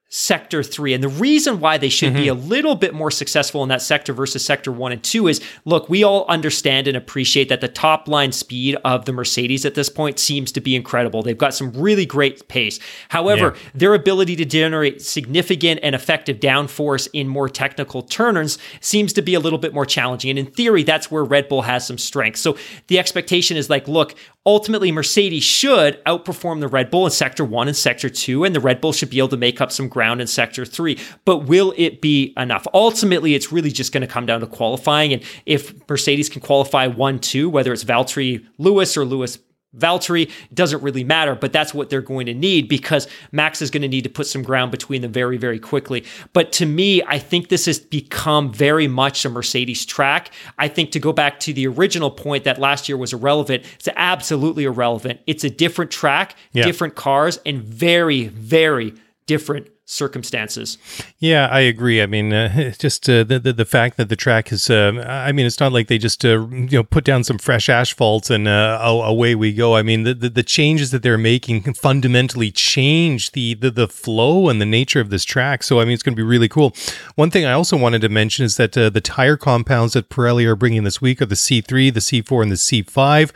[0.10, 0.93] sector three.
[0.93, 2.22] And the reason why they should mm-hmm.
[2.22, 5.39] be a little bit more successful in that sector versus sector one and two is
[5.66, 9.76] look, we all understand and appreciate that the top line speed of the Mercedes at
[9.76, 11.22] this point seems to be incredible.
[11.22, 12.80] They've got some really great pace.
[13.10, 13.72] However, yeah.
[13.76, 19.36] their ability to generate significant and effective downforce in more technical turners seems to be
[19.36, 20.32] a little bit more challenging.
[20.32, 22.38] And in theory, that's where Red Bull has some strength.
[22.38, 22.57] So
[22.88, 27.68] the expectation is like, look, ultimately Mercedes should outperform the Red Bull in sector one
[27.68, 30.22] and sector two, and the Red Bull should be able to make up some ground
[30.22, 30.97] in sector three.
[31.26, 32.66] But will it be enough?
[32.74, 35.12] Ultimately, it's really just going to come down to qualifying.
[35.12, 39.39] And if Mercedes can qualify one, two, whether it's Valtteri Lewis or Lewis
[39.78, 43.82] Valtteri doesn't really matter, but that's what they're going to need because Max is going
[43.82, 46.06] to need to put some ground between them very, very quickly.
[46.32, 50.32] But to me, I think this has become very much a Mercedes track.
[50.58, 53.89] I think to go back to the original point that last year was irrelevant, it's
[53.97, 55.20] absolutely irrelevant.
[55.28, 56.64] It's a different track, yeah.
[56.64, 58.95] different cars, and very, very
[59.28, 60.77] different circumstances.
[61.17, 62.01] Yeah, I agree.
[62.01, 65.31] I mean, uh, just uh, the, the, the fact that the track is, uh, I
[65.31, 68.47] mean, it's not like they just uh, you know put down some fresh asphalt and
[68.47, 69.75] uh, away we go.
[69.75, 74.47] I mean, the, the, the changes that they're making fundamentally change the, the the flow
[74.47, 75.63] and the nature of this track.
[75.63, 76.75] So I mean, it's going to be really cool.
[77.15, 80.45] One thing I also wanted to mention is that uh, the tire compounds that Pirelli
[80.45, 83.31] are bringing this week are the C3, the C4, and the C5.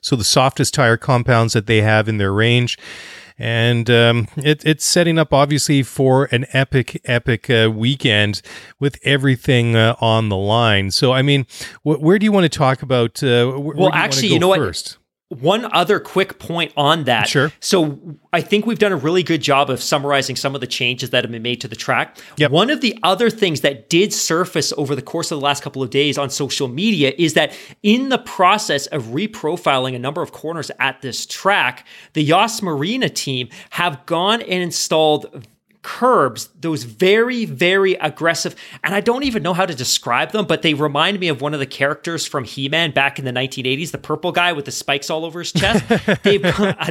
[0.00, 2.78] So the softest tire compounds that they have in their range
[3.38, 8.42] and um, it, it's setting up obviously for an epic, epic uh, weekend
[8.80, 10.90] with everything uh, on the line.
[10.90, 11.46] So, I mean,
[11.82, 13.22] wh- where do you want to talk about?
[13.22, 14.98] Uh, wh- well, actually, you know first?
[14.98, 15.05] what?
[15.28, 17.26] One other quick point on that.
[17.26, 17.50] Sure.
[17.58, 17.98] So
[18.32, 21.24] I think we've done a really good job of summarizing some of the changes that
[21.24, 22.18] have been made to the track.
[22.36, 22.52] Yep.
[22.52, 25.82] One of the other things that did surface over the course of the last couple
[25.82, 30.30] of days on social media is that in the process of reprofiling a number of
[30.30, 35.44] corners at this track, the Yas Marina team have gone and installed
[35.86, 40.62] curbs, those very, very aggressive, and I don't even know how to describe them, but
[40.62, 43.92] they remind me of one of the characters from He Man back in the 1980s,
[43.92, 45.84] the purple guy with the spikes all over his chest.
[46.24, 46.44] They've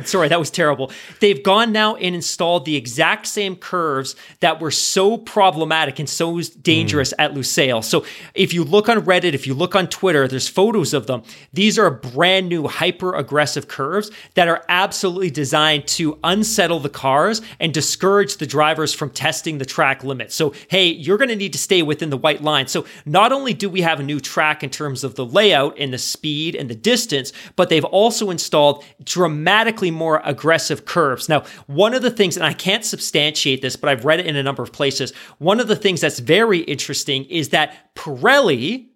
[0.06, 0.94] sorry, that was terrible.
[1.20, 6.40] They've gone now and installed the exact same curves that were so problematic and so
[6.62, 7.24] dangerous mm.
[7.26, 7.84] at Lusail.
[7.84, 11.22] So if you look on Reddit, if you look on Twitter, there's photos of them.
[11.52, 17.42] These are brand new, hyper aggressive curves that are absolutely designed to unsettle the cars
[17.60, 20.36] and discourage the drivers drivers from testing the track limits.
[20.36, 22.68] So, hey, you're going to need to stay within the white line.
[22.68, 25.92] So, not only do we have a new track in terms of the layout and
[25.92, 31.30] the speed and the distance, but they've also installed dramatically more aggressive curves.
[31.30, 34.36] Now, one of the things, and I can't substantiate this, but I've read it in
[34.36, 38.88] a number of places, one of the things that's very interesting is that Pirelli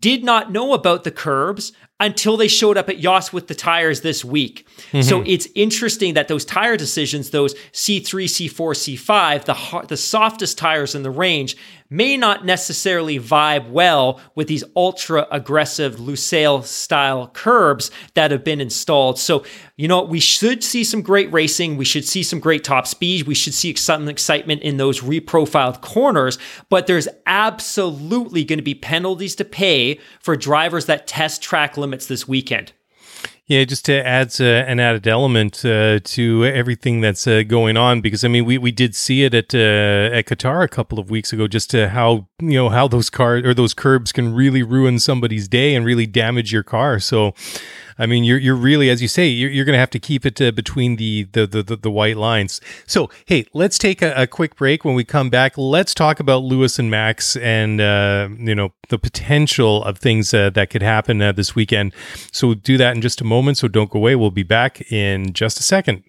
[0.00, 4.02] did not know about the curbs until they showed up at Yas with the tires
[4.02, 4.66] this week.
[4.88, 5.02] Mm-hmm.
[5.02, 10.94] So it's interesting that those tire decisions, those C3, C4, C5, the the softest tires
[10.94, 11.56] in the range,
[11.88, 18.60] may not necessarily vibe well with these ultra aggressive Lusail style curbs that have been
[18.60, 19.18] installed.
[19.18, 19.44] So,
[19.76, 21.76] you know, we should see some great racing.
[21.76, 23.26] We should see some great top speed.
[23.26, 26.38] We should see some excitement in those reprofiled corners,
[26.68, 31.85] but there's absolutely going to be penalties to pay for drivers that test track limits
[31.90, 32.72] this weekend.
[33.48, 38.00] Yeah, just to add uh, an added element uh, to everything that's uh, going on,
[38.00, 41.10] because I mean, we, we did see it at uh, at Qatar a couple of
[41.10, 44.64] weeks ago, just to how you know how those cars or those curbs can really
[44.64, 46.98] ruin somebody's day and really damage your car.
[46.98, 47.34] So,
[47.98, 50.26] I mean, you're you're really, as you say, you're, you're going to have to keep
[50.26, 52.60] it uh, between the the, the the, the white lines.
[52.86, 54.84] So, hey, let's take a, a, quick break.
[54.84, 58.98] When we come back, let's talk about Lewis and Max and uh, you know the
[58.98, 61.92] potential of things uh, that could happen uh, this weekend.
[62.32, 63.58] So, we'll do that in just a moment.
[63.58, 64.14] So, don't go away.
[64.14, 66.04] We'll be back in just a second.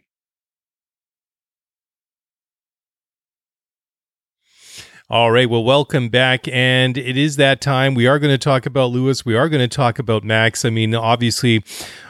[5.09, 5.49] All right.
[5.49, 6.49] Well, welcome back.
[6.49, 7.95] And it is that time.
[7.95, 9.25] We are going to talk about Lewis.
[9.25, 10.65] We are going to talk about Max.
[10.65, 11.63] I mean, obviously,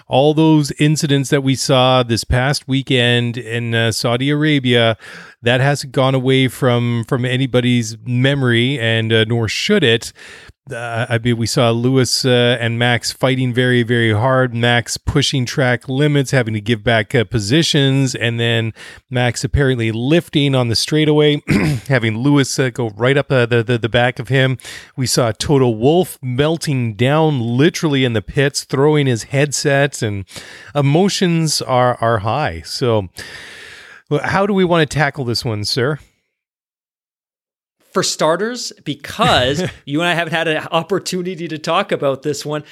[0.08, 4.98] all those incidents that we saw this past weekend in uh, Saudi Arabia,
[5.44, 10.12] that hasn't gone away from from anybody's memory, and uh, nor should it
[10.72, 14.54] uh, I mean, we saw Lewis uh, and Max fighting very, very hard.
[14.54, 18.74] Max pushing track limits, having to give back uh, positions, and then
[19.10, 21.42] Max apparently lifting on the straightaway,
[21.88, 24.58] having Lewis uh, go right up uh, the, the, the back of him.
[24.96, 30.26] We saw Toto Wolff melting down literally in the pits, throwing his headset, and
[30.76, 32.62] emotions are are high.
[32.62, 33.10] So,
[34.24, 36.00] how do we want to tackle this one, sir?
[37.98, 42.64] For starters, because you and I haven't had an opportunity to talk about this one,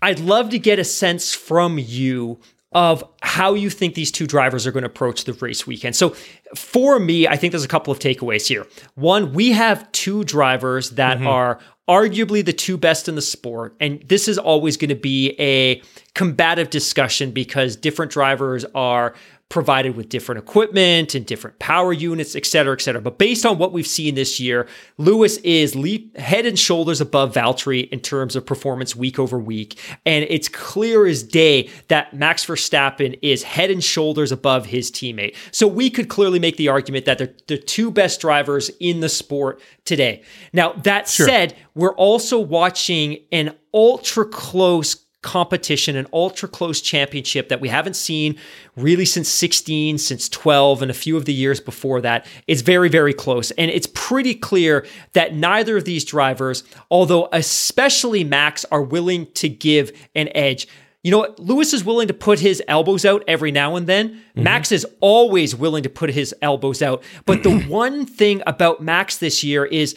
[0.00, 2.40] I'd love to get a sense from you
[2.72, 5.94] of how you think these two drivers are going to approach the race weekend.
[5.94, 6.16] So,
[6.54, 8.66] for me, I think there's a couple of takeaways here.
[8.94, 11.26] One, we have two drivers that mm-hmm.
[11.26, 13.76] are arguably the two best in the sport.
[13.78, 15.82] And this is always going to be a
[16.14, 19.14] combative discussion because different drivers are
[19.52, 23.02] provided with different equipment and different power units, et cetera, et cetera.
[23.02, 27.34] But based on what we've seen this year, Lewis is leap, head and shoulders above
[27.34, 29.78] Valtteri in terms of performance week over week.
[30.06, 35.36] And it's clear as day that Max Verstappen is head and shoulders above his teammate.
[35.50, 39.10] So we could clearly make the argument that they're the two best drivers in the
[39.10, 40.22] sport today.
[40.54, 41.26] Now, that sure.
[41.26, 47.94] said, we're also watching an ultra close competition, an ultra close championship that we haven't
[47.94, 48.36] seen
[48.76, 52.26] really since 16, since 12, and a few of the years before that.
[52.46, 53.50] It's very, very close.
[53.52, 59.48] And it's pretty clear that neither of these drivers, although especially Max, are willing to
[59.48, 60.66] give an edge.
[61.02, 61.38] You know what?
[61.40, 64.10] Lewis is willing to put his elbows out every now and then.
[64.10, 64.42] Mm-hmm.
[64.44, 67.02] Max is always willing to put his elbows out.
[67.26, 69.96] But the one thing about Max this year is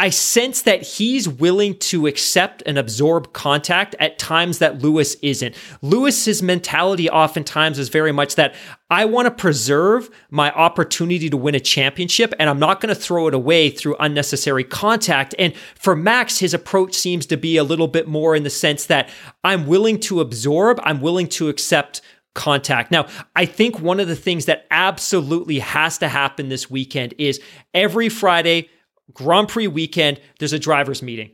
[0.00, 5.54] I sense that he's willing to accept and absorb contact at times that Lewis isn't.
[5.82, 8.54] Lewis's mentality oftentimes is very much that
[8.88, 12.98] I want to preserve my opportunity to win a championship and I'm not going to
[12.98, 15.34] throw it away through unnecessary contact.
[15.38, 18.86] And for Max, his approach seems to be a little bit more in the sense
[18.86, 19.10] that
[19.44, 22.00] I'm willing to absorb, I'm willing to accept
[22.34, 22.90] contact.
[22.90, 27.38] Now, I think one of the things that absolutely has to happen this weekend is
[27.74, 28.70] every Friday,
[29.12, 31.30] Grand Prix weekend, there's a driver's meeting.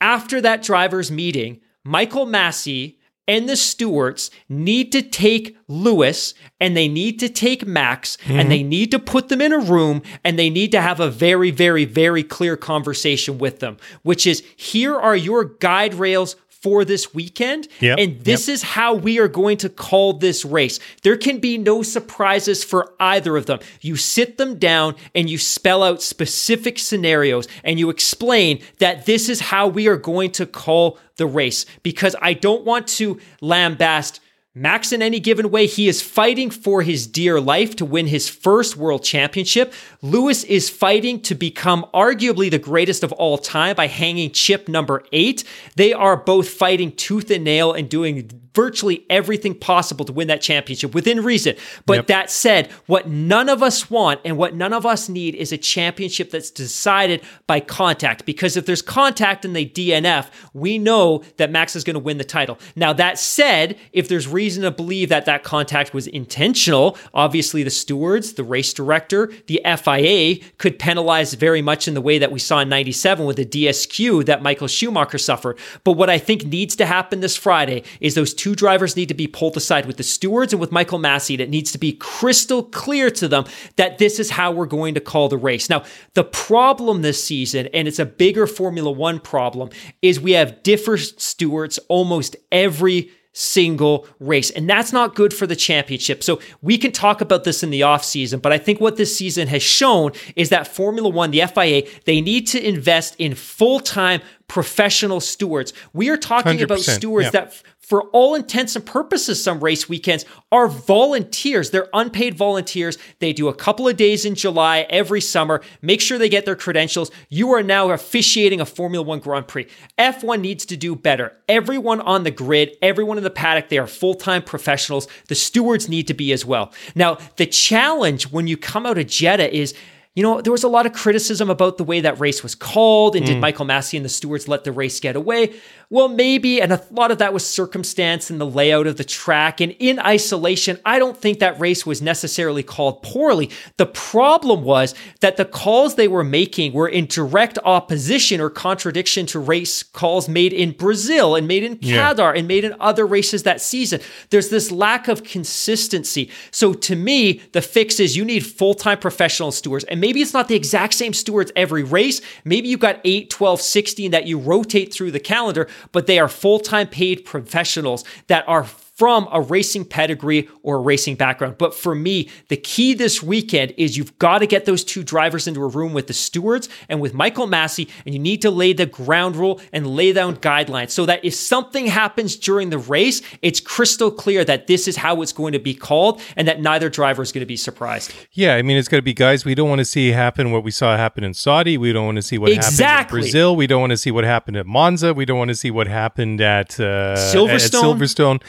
[0.00, 6.88] After that driver's meeting, Michael Masi and the stewards need to take Lewis and they
[6.88, 8.38] need to take Max mm-hmm.
[8.38, 11.10] and they need to put them in a room and they need to have a
[11.10, 16.82] very, very, very clear conversation with them, which is here are your guide rails for
[16.82, 17.68] this weekend.
[17.80, 18.54] Yep, and this yep.
[18.54, 20.80] is how we are going to call this race.
[21.02, 23.58] There can be no surprises for either of them.
[23.82, 29.28] You sit them down and you spell out specific scenarios and you explain that this
[29.28, 34.20] is how we are going to call the race because I don't want to lambast
[34.56, 38.28] Max, in any given way, he is fighting for his dear life to win his
[38.28, 39.72] first world championship.
[40.00, 45.02] Lewis is fighting to become arguably the greatest of all time by hanging chip number
[45.10, 45.42] eight.
[45.74, 50.40] They are both fighting tooth and nail and doing virtually everything possible to win that
[50.40, 51.56] championship within reason.
[51.86, 52.06] But yep.
[52.06, 55.58] that said, what none of us want and what none of us need is a
[55.58, 58.24] championship that's decided by contact.
[58.24, 62.18] Because if there's contact and they DNF, we know that Max is going to win
[62.18, 62.58] the title.
[62.76, 67.70] Now, that said, if there's reason to believe that that contact was intentional, obviously the
[67.70, 72.38] stewards, the race director, the FIA could penalize very much in the way that we
[72.38, 75.58] saw in 97 with the DSQ that Michael Schumacher suffered.
[75.82, 79.08] But what I think needs to happen this Friday is those two two drivers need
[79.08, 81.40] to be pulled aside with the stewards and with Michael Masi.
[81.40, 85.00] It needs to be crystal clear to them that this is how we're going to
[85.00, 85.70] call the race.
[85.70, 85.82] Now,
[86.12, 89.70] the problem this season, and it's a bigger Formula One problem,
[90.02, 94.50] is we have different stewards almost every single race.
[94.50, 96.22] And that's not good for the championship.
[96.22, 99.48] So we can talk about this in the offseason, but I think what this season
[99.48, 104.20] has shown is that Formula One, the FIA, they need to invest in full time
[104.54, 105.72] professional stewards.
[105.92, 107.30] We are talking about stewards yeah.
[107.32, 111.70] that for all intents and purposes, some race weekends are volunteers.
[111.70, 112.96] They're unpaid volunteers.
[113.18, 115.60] They do a couple of days in July every summer.
[115.82, 117.10] Make sure they get their credentials.
[117.28, 119.66] You are now officiating a Formula One Grand Prix.
[119.98, 121.36] F1 needs to do better.
[121.48, 125.08] Everyone on the grid, everyone in the paddock, they are full time professionals.
[125.26, 126.72] The stewards need to be as well.
[126.94, 129.74] Now, the challenge when you come out of Jeddah is
[130.14, 133.16] you know, there was a lot of criticism about the way that race was called.
[133.16, 133.28] And mm.
[133.28, 135.54] did Michael Masi and the stewards let the race get away?
[135.90, 136.60] Well, maybe.
[136.60, 139.60] And a lot of that was circumstance and the layout of the track.
[139.60, 143.50] And in isolation, I don't think that race was necessarily called poorly.
[143.76, 149.26] The problem was that the calls they were making were in direct opposition or contradiction
[149.26, 152.38] to race calls made in Brazil and made in Qatar yeah.
[152.38, 154.00] and made in other races that season.
[154.30, 156.30] There's this lack of consistency.
[156.50, 159.84] So to me, the fix is you need full time professional stewards.
[159.84, 162.20] And maybe it's not the exact same stewards every race.
[162.44, 166.28] Maybe you've got 8, 12, 16 that you rotate through the calendar, but they are
[166.28, 171.58] full time paid professionals that are from a racing pedigree or a racing background.
[171.58, 175.46] But for me, the key this weekend is you've got to get those two drivers
[175.46, 178.72] into a room with the stewards and with Michael Masi, and you need to lay
[178.72, 183.20] the ground rule and lay down guidelines so that if something happens during the race,
[183.42, 186.88] it's crystal clear that this is how it's going to be called and that neither
[186.88, 188.12] driver is going to be surprised.
[188.32, 190.62] Yeah, I mean, it's going to be guys we don't want to see happen what
[190.62, 191.76] we saw happen in Saudi.
[191.76, 192.84] We don't want to see what exactly.
[192.84, 193.56] happened in Brazil.
[193.56, 195.12] We don't want to see what happened at Monza.
[195.12, 197.54] We don't want to see what happened at uh, Silverstone.
[197.54, 198.42] At Silverstone.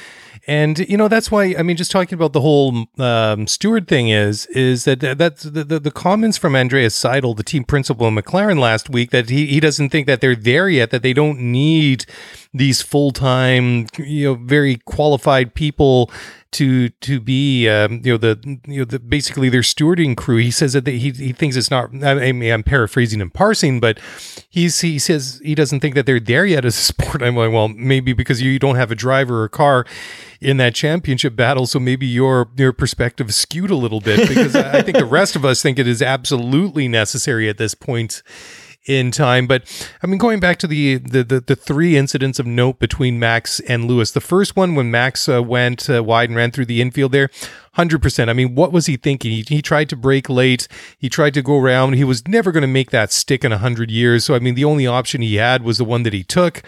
[0.47, 4.09] And you know that's why I mean, just talking about the whole um, steward thing
[4.09, 8.15] is is that that's the, the, the comments from Andreas Seidl, the team principal in
[8.15, 11.39] McLaren last week, that he he doesn't think that they're there yet, that they don't
[11.39, 12.05] need
[12.55, 16.09] these full time, you know, very qualified people
[16.51, 20.37] to to be um, you know the you know the basically their stewarding crew.
[20.37, 21.89] He says that he he thinks it's not.
[22.01, 23.99] I mean, I'm paraphrasing and parsing, but
[24.49, 27.21] he's he says he doesn't think that they're there yet as a sport.
[27.21, 29.85] I'm like, well, maybe because you don't have a driver or a car
[30.39, 34.81] in that championship battle, so maybe your your perspective skewed a little bit because I
[34.81, 38.23] think the rest of us think it is absolutely necessary at this point
[38.85, 39.47] in time.
[39.47, 39.63] But
[40.01, 43.59] I mean, going back to the the the, the three incidents of note between Max
[43.61, 44.11] and Lewis.
[44.11, 47.29] The first one when Max uh, went uh, wide and ran through the infield there.
[47.77, 48.29] 100%.
[48.29, 49.31] I mean, what was he thinking?
[49.31, 50.67] He, he tried to break late.
[50.97, 51.93] He tried to go around.
[51.93, 54.23] He was never going to make that stick in 100 years.
[54.23, 56.63] So, I mean, the only option he had was the one that he took.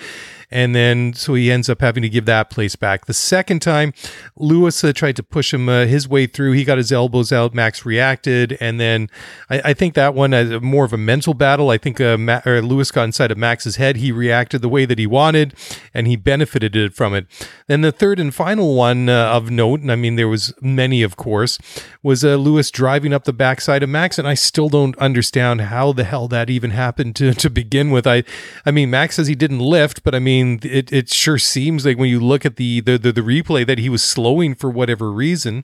[0.49, 3.05] And then, so he ends up having to give that place back.
[3.05, 3.93] The second time,
[4.37, 6.53] Lewis uh, tried to push him uh, his way through.
[6.53, 7.53] He got his elbows out.
[7.53, 8.57] Max reacted.
[8.61, 9.09] And then
[9.49, 11.69] I, I think that one, uh, more of a mental battle.
[11.69, 13.97] I think uh, Ma- Lewis got inside of Max's head.
[13.97, 15.53] He reacted the way that he wanted
[15.93, 17.27] and he benefited from it.
[17.67, 21.03] Then the third and final one uh, of note, and I mean, there was many,
[21.03, 21.59] of course,
[22.01, 24.17] was uh, Lewis driving up the backside of Max.
[24.17, 28.07] And I still don't understand how the hell that even happened to, to begin with.
[28.07, 28.23] I,
[28.65, 31.85] I mean, Max says he didn't lift, but I mean, mean, it, it sure seems
[31.85, 34.69] like when you look at the, the, the, the replay that he was slowing for
[34.69, 35.63] whatever reason.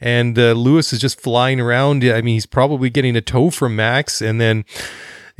[0.00, 2.04] And uh, Lewis is just flying around.
[2.04, 4.20] I mean, he's probably getting a tow from Max.
[4.20, 4.64] And then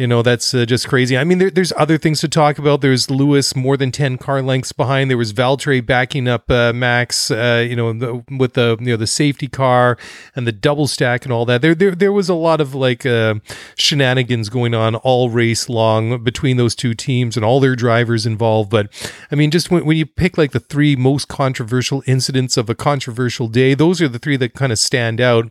[0.00, 1.18] you know that's uh, just crazy.
[1.18, 2.80] I mean, there, there's other things to talk about.
[2.80, 5.10] There's Lewis more than ten car lengths behind.
[5.10, 7.30] There was Valtteri backing up uh, Max.
[7.30, 9.98] Uh, you know, the, with the you know the safety car
[10.34, 11.60] and the double stack and all that.
[11.60, 13.34] There there there was a lot of like uh,
[13.74, 18.70] shenanigans going on all race long between those two teams and all their drivers involved.
[18.70, 18.88] But
[19.30, 22.74] I mean, just when, when you pick like the three most controversial incidents of a
[22.74, 25.50] controversial day, those are the three that kind of stand out.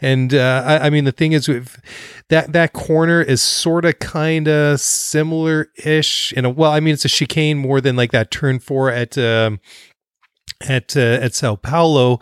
[0.00, 1.46] And uh, I, I, mean, the thing is,
[2.28, 6.32] that that corner is sort of kind of similar ish.
[6.32, 9.16] In a well, I mean, it's a chicane more than like that turn four at.
[9.18, 9.60] Um,
[10.66, 12.18] at uh, at Sao Paulo,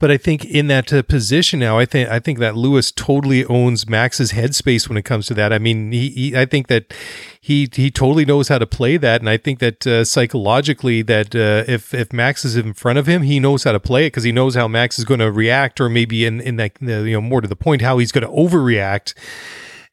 [0.00, 3.44] but I think in that uh, position now, I think I think that Lewis totally
[3.44, 5.52] owns Max's headspace when it comes to that.
[5.52, 6.94] I mean, he, he I think that
[7.38, 11.36] he he totally knows how to play that, and I think that uh, psychologically, that
[11.36, 14.12] uh, if if Max is in front of him, he knows how to play it
[14.12, 17.12] because he knows how Max is going to react, or maybe in in that you
[17.12, 19.14] know more to the point, how he's going to overreact.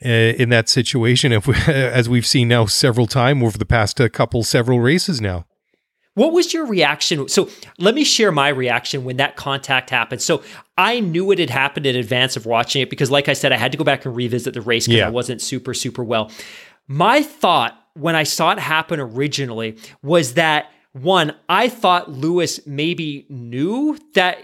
[0.06, 4.00] Uh, in that situation, if we, as we've seen now several times over the past
[4.00, 5.48] uh, couple several races now.
[6.18, 7.28] What was your reaction?
[7.28, 10.20] So let me share my reaction when that contact happened.
[10.20, 10.42] So
[10.76, 13.58] I knew it had happened in advance of watching it because, like I said, I
[13.58, 15.06] had to go back and revisit the race because yeah.
[15.06, 16.32] I wasn't super, super well.
[16.88, 23.28] My thought when I saw it happen originally was that one, I thought Lewis maybe
[23.30, 24.40] knew that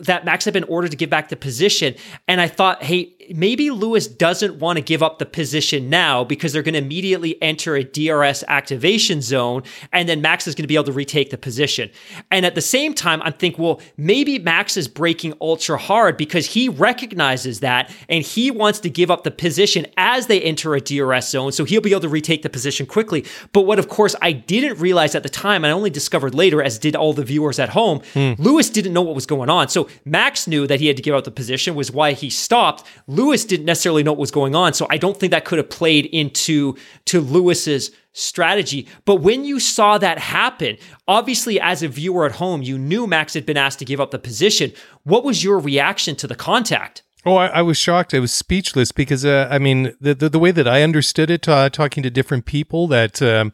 [0.00, 1.94] that Max had been ordered to give back the position.
[2.26, 6.52] And I thought, hey, maybe Lewis doesn't want to give up the position now because
[6.52, 9.62] they're going to immediately enter a DRS activation zone.
[9.92, 11.90] And then Max is going to be able to retake the position.
[12.30, 16.46] And at the same time, I'm thinking, well, maybe Max is breaking ultra hard because
[16.46, 20.80] he recognizes that and he wants to give up the position as they enter a
[20.80, 21.52] DRS zone.
[21.52, 23.24] So he'll be able to retake the position quickly.
[23.52, 26.62] But what, of course, I didn't realize at the time, and I only discovered later,
[26.62, 28.32] as did all the viewers at home, hmm.
[28.38, 29.68] Lewis didn't know what was going on.
[29.68, 32.84] So Max knew that he had to give up the position, was why he stopped.
[33.14, 35.70] Lewis didn't necessarily know what was going on, so I don't think that could have
[35.70, 36.76] played into
[37.06, 38.86] to Lewis's strategy.
[39.04, 40.76] But when you saw that happen,
[41.06, 44.10] obviously as a viewer at home, you knew Max had been asked to give up
[44.10, 44.72] the position.
[45.02, 47.02] What was your reaction to the contact?
[47.26, 48.12] Oh, I, I, was shocked.
[48.12, 51.48] I was speechless because, uh, I mean, the, the, the way that I understood it,
[51.48, 53.52] uh, talking to different people, that um,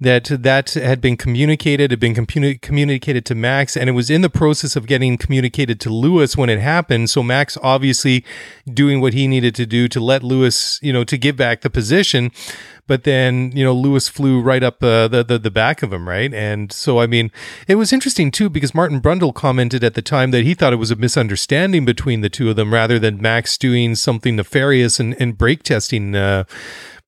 [0.00, 4.20] that that had been communicated, had been communi- communicated to Max, and it was in
[4.20, 7.10] the process of getting communicated to Lewis when it happened.
[7.10, 8.24] So Max obviously
[8.72, 11.70] doing what he needed to do to let Lewis, you know, to give back the
[11.70, 12.30] position.
[12.86, 16.08] But then, you know, Lewis flew right up uh, the, the the back of him,
[16.08, 16.32] right?
[16.32, 17.30] And so, I mean,
[17.66, 20.76] it was interesting too because Martin Brundle commented at the time that he thought it
[20.76, 25.14] was a misunderstanding between the two of them rather than Max doing something nefarious and,
[25.20, 26.14] and brake testing.
[26.14, 26.44] Uh,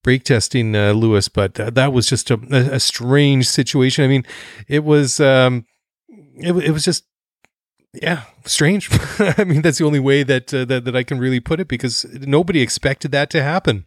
[0.03, 4.05] brake testing uh, Lewis, but uh, that was just a, a, strange situation.
[4.05, 4.25] I mean,
[4.69, 5.67] it was um,
[6.09, 7.05] it, it was just
[7.93, 8.89] yeah, strange.
[9.19, 11.69] I mean, that's the only way that, uh, that that I can really put it
[11.69, 13.87] because nobody expected that to happen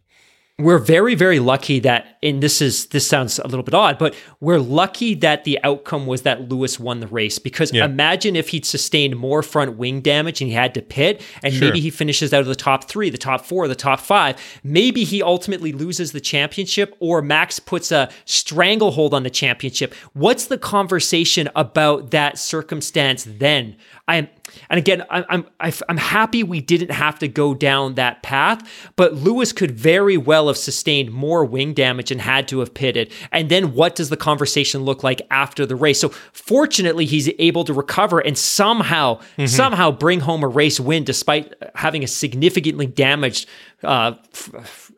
[0.60, 4.14] we're very very lucky that and this is this sounds a little bit odd but
[4.38, 7.84] we're lucky that the outcome was that lewis won the race because yeah.
[7.84, 11.66] imagine if he'd sustained more front wing damage and he had to pit and sure.
[11.66, 15.02] maybe he finishes out of the top three the top four the top five maybe
[15.02, 20.58] he ultimately loses the championship or max puts a stranglehold on the championship what's the
[20.58, 23.74] conversation about that circumstance then
[24.06, 24.28] i'm
[24.68, 29.14] and again, I'm I'm I'm happy we didn't have to go down that path, but
[29.14, 33.12] Lewis could very well have sustained more wing damage and had to have pitted.
[33.32, 36.00] And then what does the conversation look like after the race?
[36.00, 39.46] So fortunately, he's able to recover and somehow mm-hmm.
[39.46, 43.48] somehow bring home a race win despite having a significantly damaged
[43.82, 44.14] uh,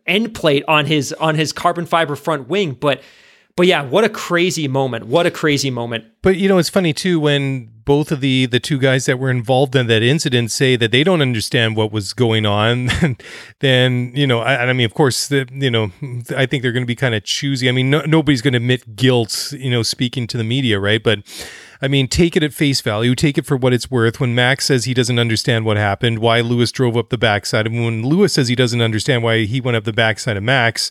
[0.06, 3.02] end plate on his on his carbon fiber front wing, but
[3.56, 5.06] but yeah, what a crazy moment.
[5.06, 6.04] What a crazy moment.
[6.20, 9.30] But you know, it's funny too when both of the the two guys that were
[9.30, 12.90] involved in that incident say that they don't understand what was going on.
[13.60, 15.90] then you know, I, I mean, of course, the, you know,
[16.36, 17.68] I think they're going to be kind of choosy.
[17.70, 21.02] I mean, no, nobody's going to admit guilt, you know, speaking to the media, right?
[21.02, 21.20] But
[21.80, 24.20] I mean, take it at face value, take it for what it's worth.
[24.20, 27.82] When Max says he doesn't understand what happened, why Lewis drove up the backside, and
[27.82, 30.90] when Lewis says he doesn't understand why he went up the backside of Max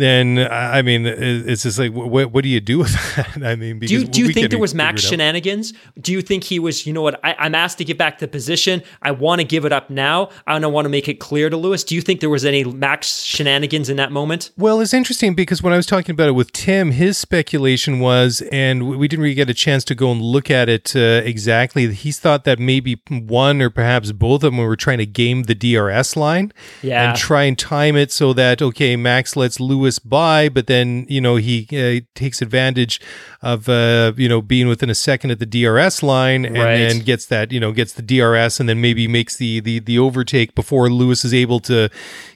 [0.00, 3.44] then I mean, it's just like, what, what do you do with that?
[3.44, 5.72] I mean, do you, do you think there was Max shenanigans?
[6.00, 8.28] Do you think he was, you know what, I, am asked to get back the
[8.28, 8.82] position.
[9.02, 10.30] I want to give it up now.
[10.46, 11.84] I don't want to make it clear to Lewis.
[11.84, 14.50] Do you think there was any Max shenanigans in that moment?
[14.56, 18.42] Well, it's interesting because when I was talking about it with Tim, his speculation was,
[18.52, 21.92] and we didn't really get a chance to go and look at it uh, exactly.
[21.92, 25.54] He thought that maybe one or perhaps both of them were trying to game the
[25.54, 26.52] DRS line
[26.82, 27.10] yeah.
[27.10, 31.04] and try and time it so that, okay, Max lets Lewis Lewis by, but then
[31.08, 33.00] you know he uh, takes advantage
[33.42, 36.76] of uh, you know being within a second at the DRS line, and right.
[36.76, 39.98] then gets that you know gets the DRS, and then maybe makes the the the
[39.98, 41.88] overtake before Lewis is able to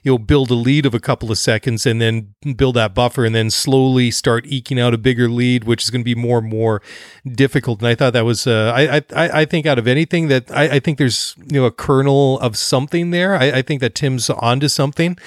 [0.03, 3.23] you know build a lead of a couple of seconds, and then build that buffer,
[3.23, 6.39] and then slowly start eking out a bigger lead, which is going to be more
[6.39, 6.81] and more
[7.25, 7.79] difficult.
[7.79, 10.75] And I thought that was uh, I, I I think out of anything that I,
[10.75, 13.35] I think there's you know a kernel of something there.
[13.35, 15.17] I, I think that Tim's onto something.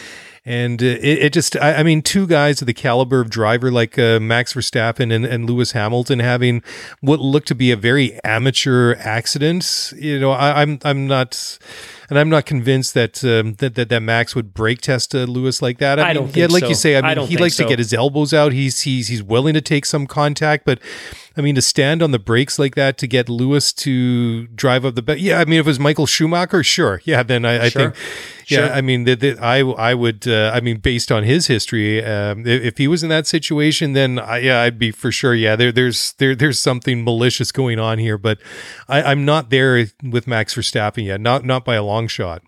[0.44, 3.70] And uh, it, it just, I, I, mean, two guys of the caliber of driver
[3.70, 6.62] like uh, Max Verstappen and, and Lewis Hamilton having
[7.00, 9.92] what looked to be a very amateur accident.
[9.96, 11.58] You know, I, I'm I'm not
[12.10, 15.60] and I'm not convinced that um, that, that, that Max would brake test uh, Lewis
[15.60, 15.98] like that.
[15.98, 16.36] I, I mean, don't.
[16.36, 16.68] yeah, like so.
[16.68, 17.64] you say, I mean, he likes so.
[17.64, 18.52] to get his elbows out.
[18.52, 20.80] He's he's he's willing to take some contact, but
[21.38, 24.96] I mean, to stand on the brakes like that to get Lewis to drive up
[24.96, 25.18] the back.
[25.20, 27.00] Yeah, I mean, if it was Michael Schumacher, sure.
[27.04, 27.92] Yeah, then I, I sure.
[27.92, 27.94] think.
[28.48, 28.72] Yeah, sure.
[28.74, 30.26] I mean, the, the, I I would.
[30.26, 33.92] Uh, I mean, based on his history, um, if, if, he was in that situation,
[33.92, 35.34] then I, yeah, I'd be for sure.
[35.34, 38.38] Yeah, there there's there there's something malicious going on here, but
[38.88, 41.20] I, I'm not there with Max Verstappen yet.
[41.20, 42.42] Not not by a long shot.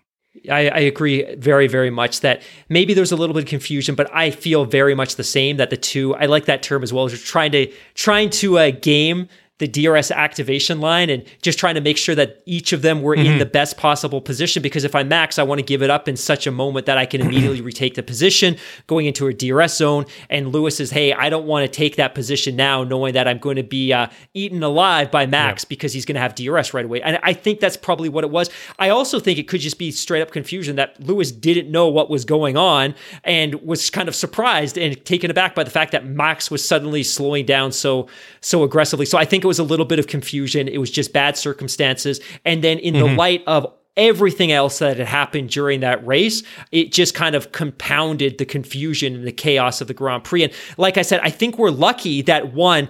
[0.49, 4.09] I, I, agree very, very much that maybe there's a little bit of confusion, but
[4.13, 7.05] I feel very much the same that the two, I like that term as well,
[7.05, 9.29] as you're trying to trying to uh, game
[9.61, 13.15] the DRS activation line and just trying to make sure that each of them were
[13.15, 13.33] mm-hmm.
[13.33, 14.63] in the best possible position.
[14.63, 16.97] Because if I max, I want to give it up in such a moment that
[16.97, 18.57] I can immediately retake the position
[18.87, 20.05] going into a DRS zone.
[20.31, 23.37] And Lewis says, Hey, I don't want to take that position now, knowing that I'm
[23.37, 25.67] going to be uh, eaten alive by Max yeah.
[25.69, 27.03] because he's going to have DRS right away.
[27.03, 28.49] And I think that's probably what it was.
[28.79, 32.09] I also think it could just be straight up confusion that Lewis didn't know what
[32.09, 36.07] was going on and was kind of surprised and taken aback by the fact that
[36.07, 38.07] Max was suddenly slowing down so
[38.41, 39.05] so aggressively.
[39.05, 40.69] So I think it was a little bit of confusion.
[40.69, 42.21] It was just bad circumstances.
[42.45, 43.05] And then in mm-hmm.
[43.05, 43.67] the light of
[43.97, 46.41] everything else that had happened during that race,
[46.71, 50.45] it just kind of compounded the confusion and the chaos of the Grand Prix.
[50.45, 52.87] And like I said, I think we're lucky that one,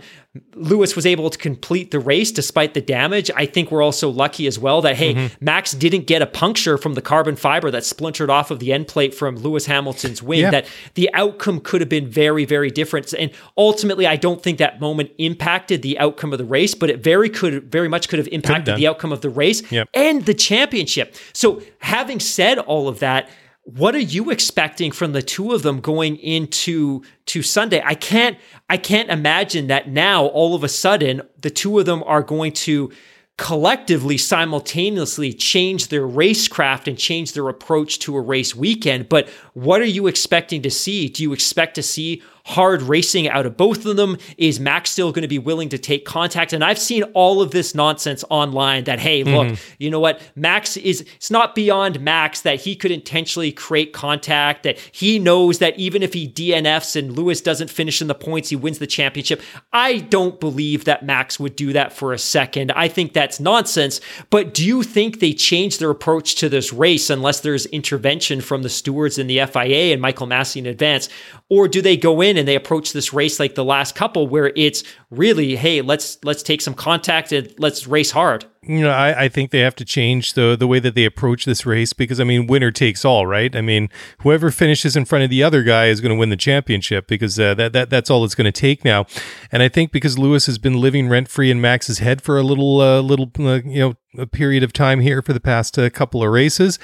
[0.56, 3.30] Lewis was able to complete the race despite the damage.
[3.36, 5.44] I think we're also lucky as well that, hey, mm-hmm.
[5.44, 8.88] Max didn't get a puncture from the carbon fiber that splintered off of the end
[8.88, 10.52] plate from Lewis Hamilton's wing, yeah.
[10.52, 13.12] that the outcome could have been very, very different.
[13.12, 17.04] And ultimately, I don't think that moment impacted the outcome of the race, but it
[17.04, 19.90] very could very much could have impacted the outcome of the race yep.
[19.94, 21.14] and the championship.
[21.34, 23.30] So having said all of that,
[23.64, 27.82] what are you expecting from the two of them going into to Sunday?
[27.86, 28.38] I can't
[28.70, 32.54] I can't imagine that now all of a sudden the two of them are going
[32.54, 32.92] to
[33.38, 39.10] collectively simultaneously change their racecraft and change their approach to a race weekend.
[39.10, 41.10] But what are you expecting to see?
[41.10, 44.18] Do you expect to see hard racing out of both of them?
[44.38, 46.54] Is Max still going to be willing to take contact?
[46.54, 49.74] And I've seen all of this nonsense online that, hey, look, mm-hmm.
[49.78, 50.22] you know what?
[50.36, 55.60] Max is, it's not beyond Max that he could intentionally create contact, that he knows
[55.60, 58.88] that even if he DNFs and Lewis doesn't finish in the points, he wins the
[58.88, 59.42] championship.
[59.72, 62.72] I don't believe that Max would do that for a second.
[62.72, 64.02] I think that's nonsense.
[64.30, 68.64] But do you think they change their approach to this race unless there's intervention from
[68.64, 71.10] the stewards and the FIA and Michael Masi in advance?
[71.50, 74.52] Or do they go in and they approach this race like the last couple where
[74.56, 78.46] it's really, hey, let's let's take some contact and let's race hard?
[78.64, 81.46] You know, I, I think they have to change the the way that they approach
[81.46, 83.56] this race because I mean, winner takes all, right?
[83.56, 83.90] I mean,
[84.20, 87.40] whoever finishes in front of the other guy is going to win the championship because
[87.40, 89.08] uh, that that that's all it's going to take now.
[89.52, 92.44] And I think because Lewis has been living rent free in Max's head for a
[92.44, 95.90] little uh, little uh, you know a period of time here for the past uh,
[95.90, 96.78] couple of races.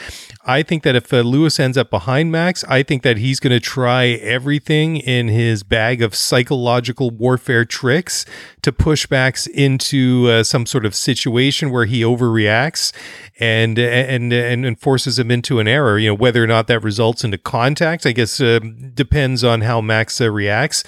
[0.45, 3.51] I think that if uh, Lewis ends up behind Max, I think that he's going
[3.51, 8.25] to try everything in his bag of psychological warfare tricks
[8.61, 12.93] to push Max into uh, some sort of situation where he overreacts
[13.39, 15.99] and and and forces him into an error.
[15.99, 18.59] You know whether or not that results into contact, I guess uh,
[18.93, 20.83] depends on how Max uh, reacts.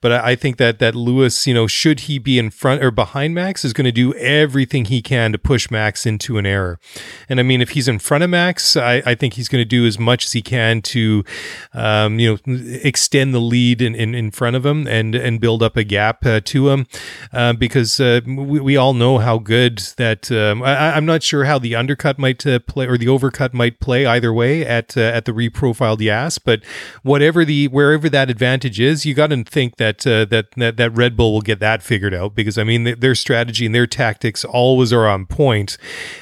[0.00, 2.90] But I, I, think that that Lewis, you know, should he be in front or
[2.90, 6.80] behind Max, is going to do everything he can to push Max into an error.
[7.28, 9.68] And I mean, if he's in front of Max, I, I think he's going to
[9.68, 11.24] do as much as he can to,
[11.72, 15.62] um, you know, extend the lead in, in, in front of him and and build
[15.62, 16.86] up a gap uh, to him,
[17.32, 20.21] uh, because uh, we, we all know how good that.
[20.30, 23.80] Um, I, I'm not sure how the undercut might uh, play or the overcut might
[23.80, 26.38] play either way at uh, at the reprofiled Yas.
[26.38, 26.62] But
[27.02, 30.90] whatever the wherever that advantage is, you got to think that, uh, that that that
[30.90, 34.44] Red Bull will get that figured out because I mean their strategy and their tactics
[34.44, 35.78] always are on point.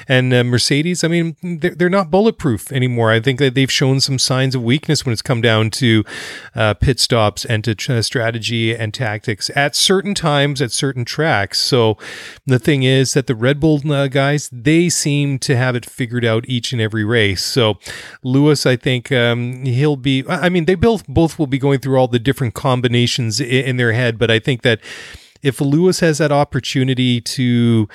[0.07, 3.11] And uh, Mercedes, I mean they're, they're not bulletproof anymore.
[3.11, 6.03] I think that they've shown some signs of weakness when it's come down to
[6.55, 11.59] uh, pit stops and to uh, strategy and tactics at certain times at certain tracks.
[11.59, 11.97] So
[12.45, 16.45] the thing is that the Red Bull guys they seem to have it figured out
[16.47, 17.43] each and every race.
[17.43, 17.77] So
[18.23, 20.23] Lewis, I think um, he'll be.
[20.27, 23.77] I mean, they both both will be going through all the different combinations in, in
[23.77, 24.79] their head, but I think that
[25.41, 27.87] if Lewis has that opportunity to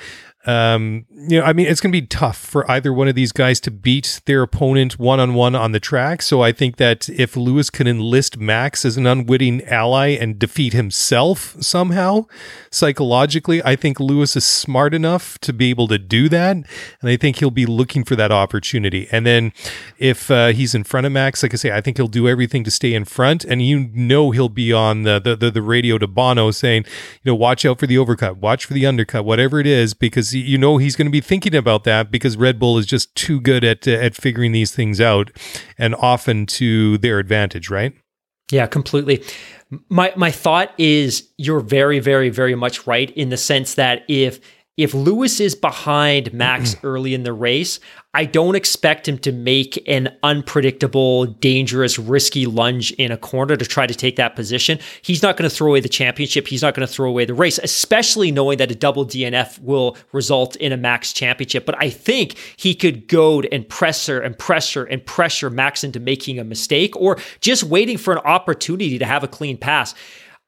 [0.47, 3.33] um, you know, I mean, it's going to be tough for either one of these
[3.33, 6.21] guys to beat their opponent one on one on the track.
[6.21, 10.71] So I think that if Lewis can enlist Max as an unwitting ally and defeat
[10.71, 12.27] himself somehow
[12.71, 16.55] psychologically, I think Lewis is smart enough to be able to do that.
[16.55, 16.65] And
[17.03, 19.09] I think he'll be looking for that opportunity.
[19.11, 19.51] And then
[19.97, 22.63] if uh, he's in front of Max, like I say, I think he'll do everything
[22.63, 23.43] to stay in front.
[23.43, 26.85] And you know, he'll be on the, the, the, the radio to Bono saying,
[27.23, 30.36] you know, watch out for the overcut, watch for the undercut, whatever it is, because
[30.37, 33.39] you know he's going to be thinking about that because Red Bull is just too
[33.39, 35.31] good at at figuring these things out,
[35.77, 37.93] and often to their advantage, right?
[38.51, 39.23] Yeah, completely.
[39.89, 44.39] My my thought is you're very very very much right in the sense that if
[44.77, 47.79] if Lewis is behind Max early in the race,
[48.13, 53.65] I don't expect him to make an unpredictable, dangerous, risky lunge in a corner to
[53.65, 54.79] try to take that position.
[55.01, 56.47] He's not going to throw away the championship.
[56.47, 59.97] He's not going to throw away the race, especially knowing that a double DNF will
[60.13, 61.65] result in a Max championship.
[61.65, 66.39] But I think he could goad and pressure and pressure and pressure Max into making
[66.39, 69.95] a mistake or just waiting for an opportunity to have a clean pass.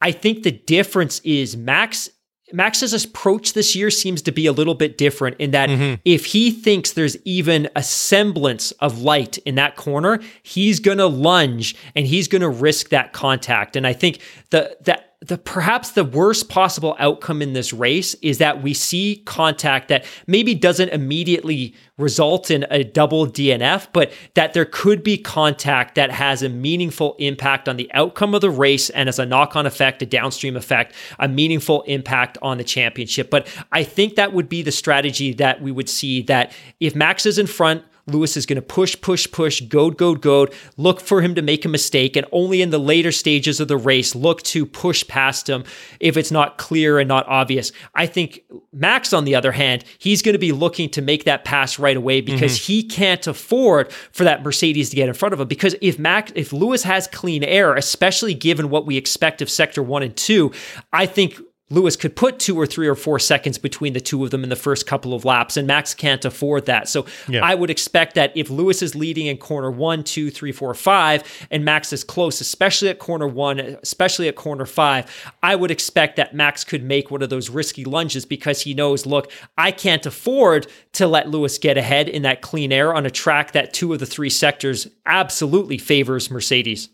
[0.02, 2.10] I think the difference is Max
[2.54, 5.96] Max's approach this year seems to be a little bit different in that mm-hmm.
[6.06, 11.08] if he thinks there's even a semblance of light in that corner, he's going to
[11.08, 13.76] lunge and he's going to risk that contact.
[13.76, 14.20] And I think
[14.50, 19.22] the that the perhaps the worst possible outcome in this race is that we see
[19.26, 25.18] contact that maybe doesn't immediately result in a double DNF, but that there could be
[25.18, 29.26] contact that has a meaningful impact on the outcome of the race and as a
[29.26, 33.30] knock-on effect, a downstream effect, a meaningful impact on the championship.
[33.30, 37.26] But I think that would be the strategy that we would see that if Max
[37.26, 41.22] is in front, Lewis is going to push, push, push, goad, goad, goad, look for
[41.22, 44.42] him to make a mistake, and only in the later stages of the race look
[44.44, 45.64] to push past him
[46.00, 47.72] if it's not clear and not obvious.
[47.96, 51.46] I think Max, on the other hand, he's going to be looking to make that
[51.46, 52.74] pass right away because mm-hmm.
[52.74, 55.48] he can't afford for that Mercedes to get in front of him.
[55.48, 59.84] Because if Max, if Lewis has clean air, especially given what we expect of sector
[59.84, 60.52] one and two,
[60.94, 64.32] I think Lewis could put two or three or four seconds between the two of
[64.32, 66.90] them in the first couple of laps, and Max can't afford that.
[66.90, 67.42] So yeah.
[67.44, 71.24] I would expect that if Lewis is leading in corner one, two, three, four, five,
[71.52, 76.16] and Max is close, especially at corner one, especially at corner five, I would expect
[76.16, 80.06] that Max could make one of those risky lunges because he knows, look, I can't
[80.06, 83.94] afford to let Lewis get ahead in that clean air on a track that two
[83.94, 86.90] of the three sectors absolutely favors Mercedes.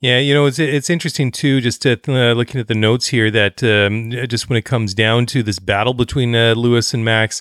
[0.00, 1.62] Yeah, you know, it's it's interesting too.
[1.62, 5.42] Just uh, looking at the notes here, that um, just when it comes down to
[5.42, 7.40] this battle between uh, Lewis and Max,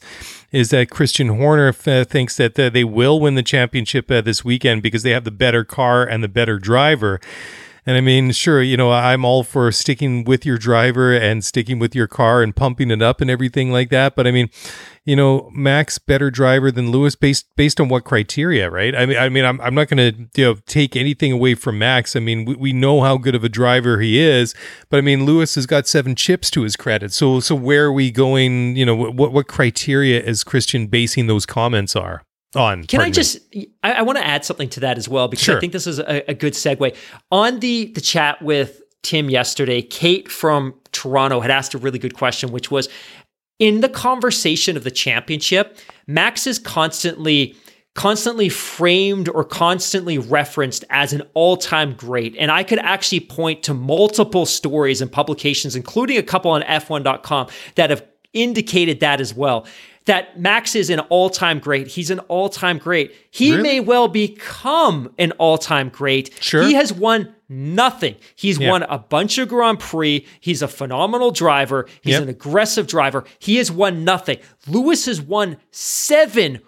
[0.53, 4.45] is that Christian Horner f- thinks that uh, they will win the championship uh, this
[4.45, 7.19] weekend because they have the better car and the better driver.
[7.88, 11.78] And I mean, sure, you know, I'm all for sticking with your driver and sticking
[11.78, 14.16] with your car and pumping it up and everything like that.
[14.16, 14.49] But I mean,
[15.06, 18.95] you know, Max better driver than Lewis based based on what criteria, right?
[18.95, 21.78] I mean, I mean, I'm I'm not going to you know take anything away from
[21.78, 22.16] Max.
[22.16, 24.56] I mean, we, we know how good of a driver he is,
[24.90, 27.14] but I mean, Lewis has got seven chips to his credit.
[27.14, 28.76] So so where are we going?
[28.76, 32.24] You know, what what criteria is Christian basing those comments are?
[32.56, 32.84] On.
[32.86, 33.38] Can I just?
[33.84, 35.57] I, I want to add something to that as well because sure.
[35.57, 36.95] I think this is a, a good segue
[37.32, 39.82] on the the chat with Tim yesterday.
[39.82, 42.90] Kate from Toronto had asked a really good question, which was
[43.60, 45.77] in the conversation of the championship.
[46.07, 47.56] Max is constantly
[47.95, 53.73] constantly framed or constantly referenced as an all-time great and i could actually point to
[53.73, 59.65] multiple stories and publications including a couple on f1.com that have indicated that as well
[60.06, 61.88] that Max is an all time great.
[61.88, 63.14] He's an all time great.
[63.32, 63.64] He really?
[63.64, 66.34] may well become an all time great.
[66.40, 66.64] Sure.
[66.64, 68.15] He has won nothing.
[68.36, 68.69] He's yeah.
[68.69, 70.26] won a bunch of Grand Prix.
[70.40, 71.88] He's a phenomenal driver.
[72.02, 72.23] He's yep.
[72.23, 73.26] an aggressive driver.
[73.40, 74.38] He has won nothing.
[74.68, 76.61] Lewis has won seven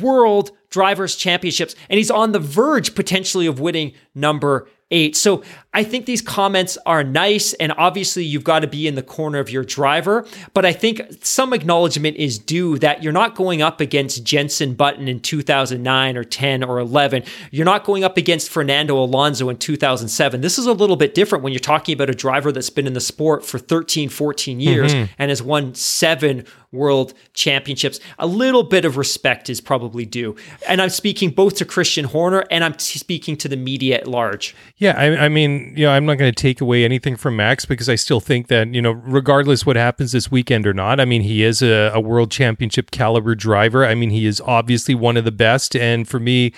[0.00, 5.16] world drivers championships and he's on the verge potentially of winning number eight.
[5.16, 5.42] So
[5.74, 7.52] I think these comments are nice.
[7.54, 10.26] And obviously, you've got to be in the corner of your driver.
[10.54, 15.08] But I think some acknowledgement is due that you're not going up against Jenson Button
[15.08, 17.22] in 2009 or 10 or 11.
[17.50, 20.40] You're not going up against Fernando Alonso in 2007.
[20.40, 22.94] This is a little bit different when you're talking about a driver that's been in
[22.94, 25.12] the sport for 13, 14 years mm-hmm.
[25.18, 27.98] and has won seven world championships.
[28.18, 30.36] A little bit of respect is probably due.
[30.68, 34.54] And I'm speaking both to Christian Horner and I'm speaking to the media at large.
[34.76, 37.64] Yeah, I, I mean, you know, I'm not going to take away anything from Max
[37.64, 41.04] because I still think that, you know, regardless what happens this weekend or not, I
[41.04, 43.84] mean, he is a, a world championship caliber driver.
[43.84, 45.76] I mean, he is obviously one of the best.
[45.76, 46.52] And for me,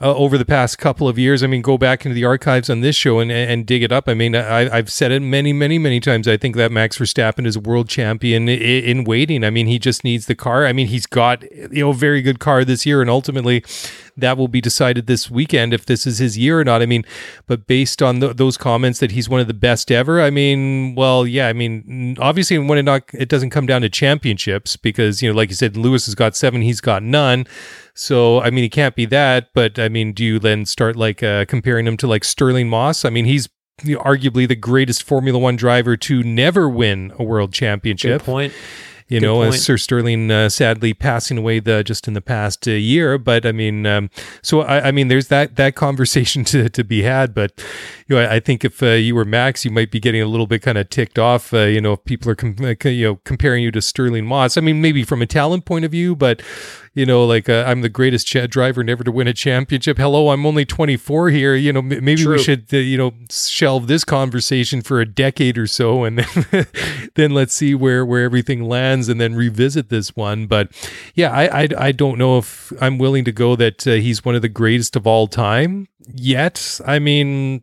[0.00, 1.42] uh, over the past couple of years.
[1.42, 4.08] I mean, go back into the archives on this show and, and dig it up.
[4.08, 6.28] I mean, I, have said it many, many, many times.
[6.28, 9.44] I think that Max Verstappen is a world champion in, in waiting.
[9.44, 10.66] I mean, he just needs the car.
[10.66, 13.64] I mean, he's got you know very good car this year, and ultimately
[14.16, 16.82] that will be decided this weekend if this is his year or not.
[16.82, 17.04] I mean,
[17.46, 20.96] but based on the, those comments that he's one of the best ever, I mean,
[20.96, 25.22] well, yeah, I mean, obviously when it not it doesn't come down to championships because
[25.22, 27.46] you know, like you said, Lewis has got seven, he's got none.
[27.98, 29.50] So I mean, he can't be that.
[29.54, 33.04] But I mean, do you then start like uh, comparing him to like Stirling Moss?
[33.04, 33.48] I mean, he's
[33.82, 38.20] arguably the greatest Formula One driver to never win a world championship.
[38.20, 38.52] Good point
[39.08, 42.68] you Good know, uh, Sir Stirling uh, sadly passing away the just in the past
[42.68, 43.16] uh, year.
[43.16, 44.10] But I mean, um,
[44.42, 47.34] so I, I, mean, there's that that conversation to, to be had.
[47.34, 47.52] But
[48.06, 50.26] you know, I, I think if uh, you were Max, you might be getting a
[50.26, 51.54] little bit kind of ticked off.
[51.54, 54.56] Uh, you know, if people are com- uh, you know comparing you to Stirling Moss.
[54.56, 56.42] I mean, maybe from a talent point of view, but
[56.94, 59.98] you know, like uh, I'm the greatest ch- driver never to win a championship.
[59.98, 61.54] Hello, I'm only 24 here.
[61.54, 62.36] You know, m- maybe True.
[62.36, 66.66] we should, uh, you know, shelve this conversation for a decade or so, and then,
[67.14, 70.46] then let's see where where everything lands, and then revisit this one.
[70.46, 70.70] But
[71.14, 74.34] yeah, I I, I don't know if I'm willing to go that uh, he's one
[74.34, 76.80] of the greatest of all time yet.
[76.86, 77.62] I mean,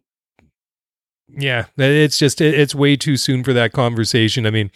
[1.37, 4.45] yeah, it's just it's way too soon for that conversation.
[4.45, 4.71] I mean,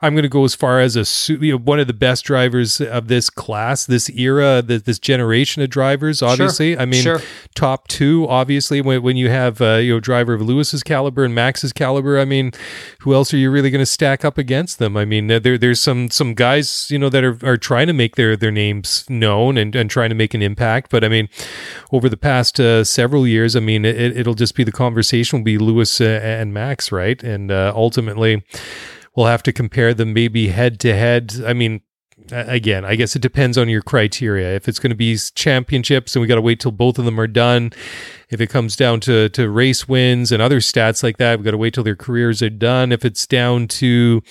[0.00, 2.80] I'm going to go as far as a you know, one of the best drivers
[2.80, 6.22] of this class, this era, this generation of drivers.
[6.22, 6.82] Obviously, sure.
[6.82, 7.20] I mean, sure.
[7.54, 8.28] top two.
[8.28, 12.20] Obviously, when, when you have uh, you know driver of Lewis's caliber and Max's caliber,
[12.20, 12.52] I mean,
[13.00, 14.96] who else are you really going to stack up against them?
[14.96, 18.14] I mean, there there's some some guys you know that are, are trying to make
[18.14, 20.90] their their names known and, and trying to make an impact.
[20.90, 21.28] But I mean,
[21.90, 25.44] over the past uh, several years, I mean, it, it'll just be the conversation will
[25.44, 27.22] be Lewis uh, and Max, right?
[27.22, 28.42] And uh, ultimately,
[29.14, 31.34] we'll have to compare them maybe head to head.
[31.44, 31.80] I mean,
[32.30, 34.54] again, I guess it depends on your criteria.
[34.54, 37.18] If it's going to be championships and we got to wait till both of them
[37.18, 37.72] are done,
[38.30, 41.52] if it comes down to to race wins and other stats like that, we got
[41.52, 42.92] to wait till their careers are done.
[42.92, 44.22] If it's down to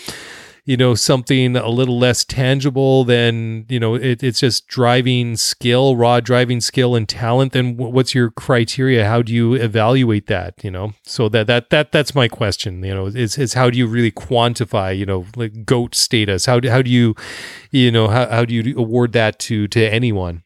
[0.65, 5.95] you know something a little less tangible than you know it, it's just driving skill
[5.95, 9.05] raw driving skill and talent then what's your criteria?
[9.05, 10.93] How do you evaluate that you know?
[11.03, 14.11] So that that that that's my question you know is, is how do you really
[14.11, 16.45] quantify you know like goat status?
[16.45, 17.15] How do, how do you
[17.71, 20.43] you know how, how do you award that to to anyone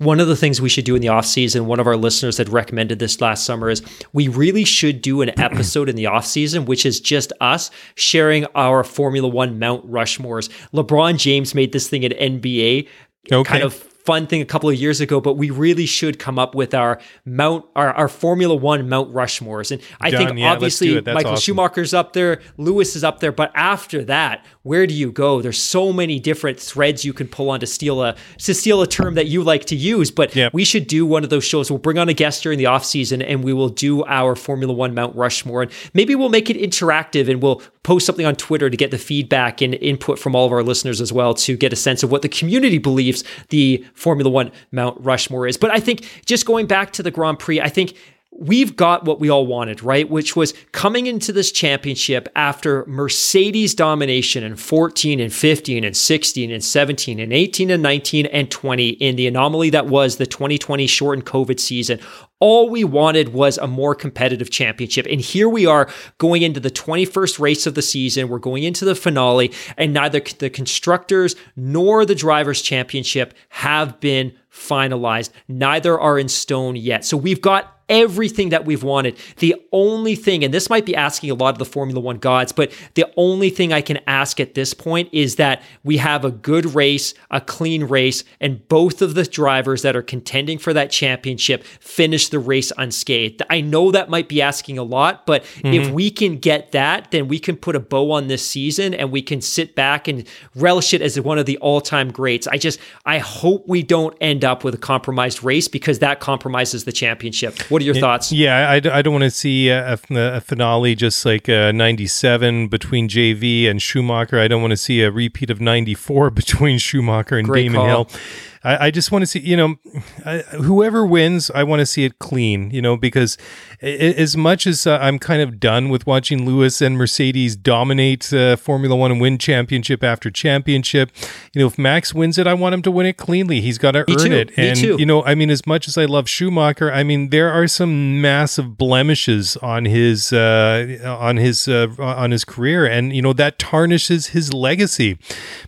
[0.00, 2.38] one of the things we should do in the off season, one of our listeners
[2.38, 3.82] had recommended this last summer is
[4.14, 8.46] we really should do an episode in the off season, which is just us sharing
[8.54, 10.48] our Formula One Mount Rushmores.
[10.72, 12.88] LeBron James made this thing at NBA.
[13.30, 13.48] Okay.
[13.48, 16.54] Kind of fun thing a couple of years ago, but we really should come up
[16.54, 19.70] with our Mount our, our Formula One Mount Rushmores.
[19.70, 21.36] And I Done, think yeah, obviously Michael awesome.
[21.36, 25.40] Schumacher's up there, Lewis is up there, but after that, where do you go?
[25.40, 28.86] There's so many different threads you can pull on to steal a to steal a
[28.86, 30.10] term that you like to use.
[30.10, 30.52] But yep.
[30.52, 31.70] we should do one of those shows.
[31.70, 34.72] We'll bring on a guest during the off season and we will do our Formula
[34.72, 35.62] One Mount Rushmore.
[35.62, 38.98] And maybe we'll make it interactive and we'll post something on Twitter to get the
[38.98, 42.10] feedback and input from all of our listeners as well to get a sense of
[42.10, 45.56] what the community believes the Formula One Mount Rushmore is.
[45.56, 47.94] But I think just going back to the Grand Prix, I think
[48.32, 50.08] we've got what we all wanted, right?
[50.08, 56.50] Which was coming into this championship after Mercedes domination in 14 and 15 and 16
[56.50, 60.86] and 17 and 18 and 19 and 20 in the anomaly that was the 2020
[60.86, 61.98] shortened COVID season.
[62.38, 65.06] All we wanted was a more competitive championship.
[65.10, 68.28] And here we are going into the 21st race of the season.
[68.28, 74.32] We're going into the finale, and neither the constructors nor the drivers' championship have been
[74.50, 75.30] finalized.
[75.48, 77.04] Neither are in stone yet.
[77.04, 79.18] So we've got everything that we've wanted.
[79.38, 82.52] The only thing, and this might be asking a lot of the Formula One gods,
[82.52, 86.30] but the only thing I can ask at this point is that we have a
[86.30, 90.90] good race, a clean race, and both of the drivers that are contending for that
[90.90, 93.42] championship finish the race unscathed.
[93.50, 95.74] I know that might be asking a lot, but mm-hmm.
[95.74, 99.10] if we can get that, then we can put a bow on this season and
[99.10, 102.46] we can sit back and relish it as one of the all time greats.
[102.46, 106.84] I just, I hope we don't end up with a compromised race because that compromises
[106.84, 107.58] the championship.
[107.70, 108.32] What what are your thoughts?
[108.32, 113.08] Yeah, I, I don't want to see a, a, finale just like uh, 97 between
[113.08, 114.38] JV and Schumacher.
[114.38, 117.86] I don't want to see a repeat of 94 between Schumacher and Great Damon call.
[117.86, 118.20] Hill.
[118.62, 119.76] I, I just want to see, you know,
[120.24, 123.38] I, whoever wins, I want to see it clean, you know, because
[123.80, 128.56] as much as uh, I'm kind of done with watching Lewis and Mercedes dominate uh,
[128.56, 131.10] Formula One and win championship after championship,
[131.54, 133.62] you know, if Max wins it, I want him to win it cleanly.
[133.62, 134.32] He's got to earn too.
[134.32, 134.50] it.
[134.58, 137.66] And, you know, I mean, as much as I love Schumacher, I mean, there are
[137.66, 142.84] some massive blemishes on his, uh, on his, uh, on his career.
[142.84, 145.18] And, you know, that tarnishes his legacy.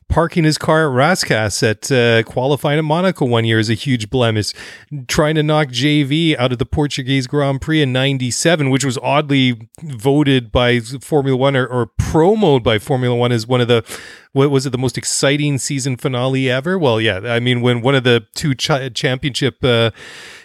[0.09, 4.11] Parking his car at Rascasse at uh, qualifying at Monaco one year is a huge
[4.11, 4.53] blemish.
[5.07, 9.69] Trying to knock JV out of the Portuguese Grand Prix in 97, which was oddly
[9.83, 13.85] voted by Formula One or, or promoted by Formula One as one of the
[14.33, 16.79] what was it the most exciting season finale ever?
[16.79, 19.91] Well, yeah, I mean when one of the two ch- championship uh,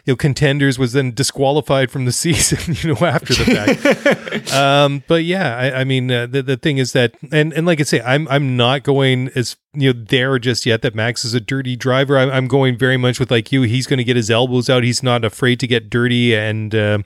[0.06, 4.54] you know contenders was then disqualified from the season, you know, after the fact.
[4.54, 7.80] um, but yeah, I, I mean uh, the the thing is that and and like
[7.80, 11.34] I say, I'm I'm not going as you know there just yet that Max is
[11.34, 12.18] a dirty driver.
[12.18, 13.62] I'm, I'm going very much with like you.
[13.62, 14.84] He's going to get his elbows out.
[14.84, 17.00] He's not afraid to get dirty and uh,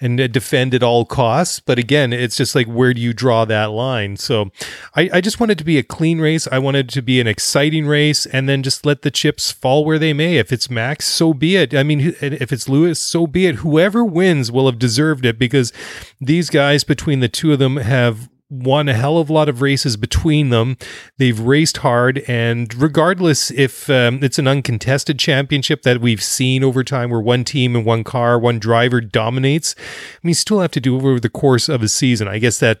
[0.00, 1.60] and defend at all costs.
[1.60, 4.16] But again, it's just like where do you draw that line?
[4.16, 4.50] So
[4.94, 6.48] I, I just wanted to be a clean race.
[6.50, 9.98] I wanted to be an exciting race, and then just let the chips fall where
[9.98, 10.36] they may.
[10.36, 11.74] If it's Max, so be it.
[11.74, 13.56] I mean, if it's Lewis, so be it.
[13.56, 15.72] Whoever wins will have deserved it because
[16.20, 19.62] these guys between the two of them have won a hell of a lot of
[19.62, 20.76] races between them.
[21.18, 26.82] They've raced hard, and regardless if um, it's an uncontested championship that we've seen over
[26.82, 30.80] time, where one team and one car, one driver dominates, I we still have to
[30.80, 32.28] do over the course of a season.
[32.28, 32.80] I guess that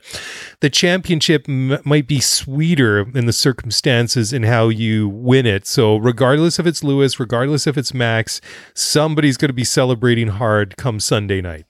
[0.60, 5.66] the championship m- might be sweeter in the circumstances and how you win it.
[5.66, 8.40] So, regardless if it's Lewis, regardless if it's Max,
[8.74, 11.66] somebody's going to be celebrating hard come Sunday night.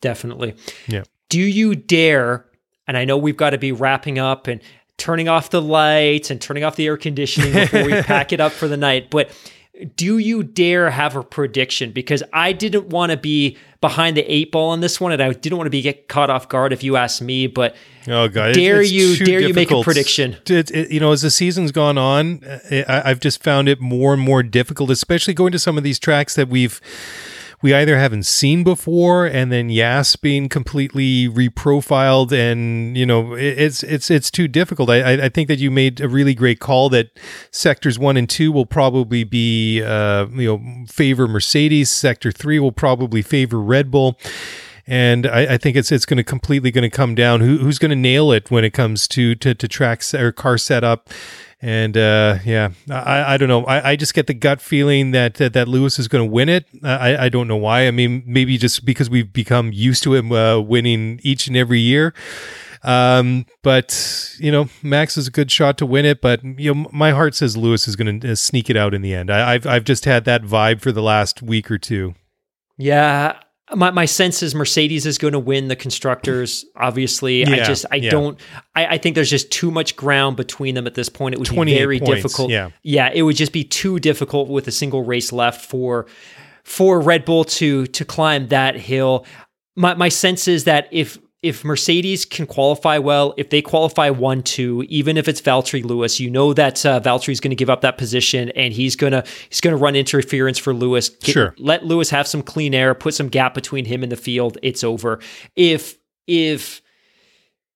[0.00, 0.54] Definitely.
[0.86, 1.04] Yeah.
[1.28, 2.46] Do you dare
[2.88, 4.60] and I know we've got to be wrapping up and
[4.96, 8.50] turning off the lights and turning off the air conditioning before we pack it up
[8.50, 9.10] for the night.
[9.10, 9.30] But
[9.94, 11.92] do you dare have a prediction?
[11.92, 15.32] Because I didn't want to be behind the eight ball on this one, and I
[15.32, 17.46] didn't want to be get caught off guard if you ask me.
[17.46, 17.76] But
[18.08, 19.48] oh god, dare you dare difficult.
[19.48, 20.36] you make a prediction?
[20.46, 23.68] It, it, you know, as the season's gone on, eh, eh, I, I've just found
[23.68, 26.80] it more and more difficult, especially going to some of these tracks that we've
[27.60, 33.82] we either haven't seen before, and then Yas being completely reprofiled, and you know it's
[33.82, 34.90] it's it's too difficult.
[34.90, 37.10] I I think that you made a really great call that
[37.50, 41.90] sectors one and two will probably be uh, you know favor Mercedes.
[41.90, 44.16] Sector three will probably favor Red Bull
[44.88, 47.78] and I, I, think it's it's going to completely going to come down who, who's
[47.78, 51.10] going to nail it when it comes to to, to tracks or car setup.
[51.60, 53.64] And uh, yeah, I, I don't know.
[53.64, 56.48] I, I just get the gut feeling that that, that Lewis is going to win
[56.48, 56.64] it.
[56.82, 57.86] I, I don't know why.
[57.86, 61.80] I mean, maybe just because we've become used to him uh, winning each and every
[61.80, 62.14] year.
[62.82, 66.22] Um, but you know, Max is a good shot to win it.
[66.22, 69.02] But you know, my heart says Lewis is going to uh, sneak it out in
[69.02, 69.30] the end.
[69.30, 72.14] I, I've I've just had that vibe for the last week or two.
[72.78, 73.40] Yeah,
[73.74, 76.64] my, my sense is Mercedes is going to win the constructors.
[76.76, 78.10] Obviously, yeah, I just I yeah.
[78.10, 78.40] don't.
[78.74, 81.34] I, I, think there's just too much ground between them at this point.
[81.34, 82.50] It would be very points, difficult.
[82.50, 86.06] Yeah, yeah, it would just be too difficult with a single race left for
[86.64, 89.26] for Red Bull to to climb that hill.
[89.76, 94.42] My my sense is that if if Mercedes can qualify well, if they qualify one
[94.42, 97.82] two, even if it's Valtteri Lewis, you know that uh, Valtteri's going to give up
[97.82, 101.08] that position and he's gonna he's gonna run interference for Lewis.
[101.08, 104.16] Get, sure, let Lewis have some clean air, put some gap between him and the
[104.16, 104.58] field.
[104.62, 105.20] It's over.
[105.54, 105.96] If
[106.26, 106.82] if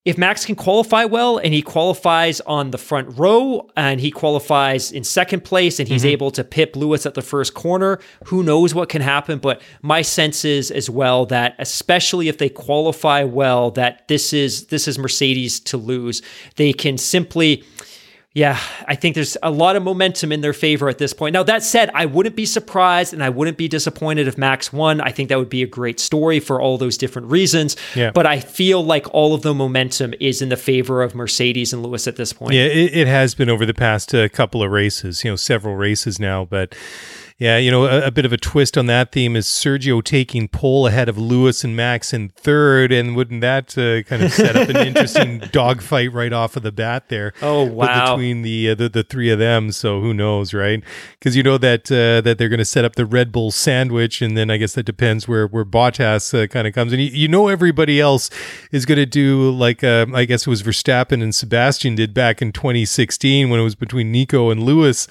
[0.05, 4.91] if Max can qualify well and he qualifies on the front row and he qualifies
[4.91, 6.11] in second place and he's mm-hmm.
[6.11, 9.39] able to pip Lewis at the first corner, who knows what can happen?
[9.39, 14.67] But my sense is as well that especially if they qualify well, that this is
[14.67, 16.21] this is Mercedes to lose.
[16.57, 17.63] They can simply
[18.35, 21.35] yeah, I think there's a lot of momentum in their favor at this point.
[21.35, 25.03] Now, that said, I wouldn't be surprised and I wouldn't be disappointed if Max won.
[25.03, 27.77] I think that would be a great story for all those different reasons.
[27.95, 28.11] Yeah.
[28.11, 31.83] But I feel like all of the momentum is in the favor of Mercedes and
[31.83, 32.55] Lewis at this point.
[32.55, 35.77] Yeah, it, it has been over the past uh, couple of races, you know, several
[35.77, 36.47] races now.
[36.47, 36.75] But
[37.39, 40.49] yeah, you know, a, a, bit of a twist on that theme is Sergio taking
[40.49, 44.57] pole ahead of Lewis and Max in third, and wouldn't that uh, kind of set
[44.57, 47.33] up an interesting dogfight right off of the bat there?
[47.43, 48.17] Oh wow!
[48.17, 50.83] Between the uh, the, the three of them, so who knows, right?
[51.19, 54.23] Because you know that uh, that they're going to set up the Red Bull sandwich,
[54.23, 57.09] and then I guess that depends where where Bottas uh, kind of comes, and you,
[57.09, 58.31] you, know everybody else
[58.71, 62.43] is going to do like uh, I guess it was Verstappen and Sebastian did back
[62.43, 65.09] in 2016 when it was between Nico and Lewis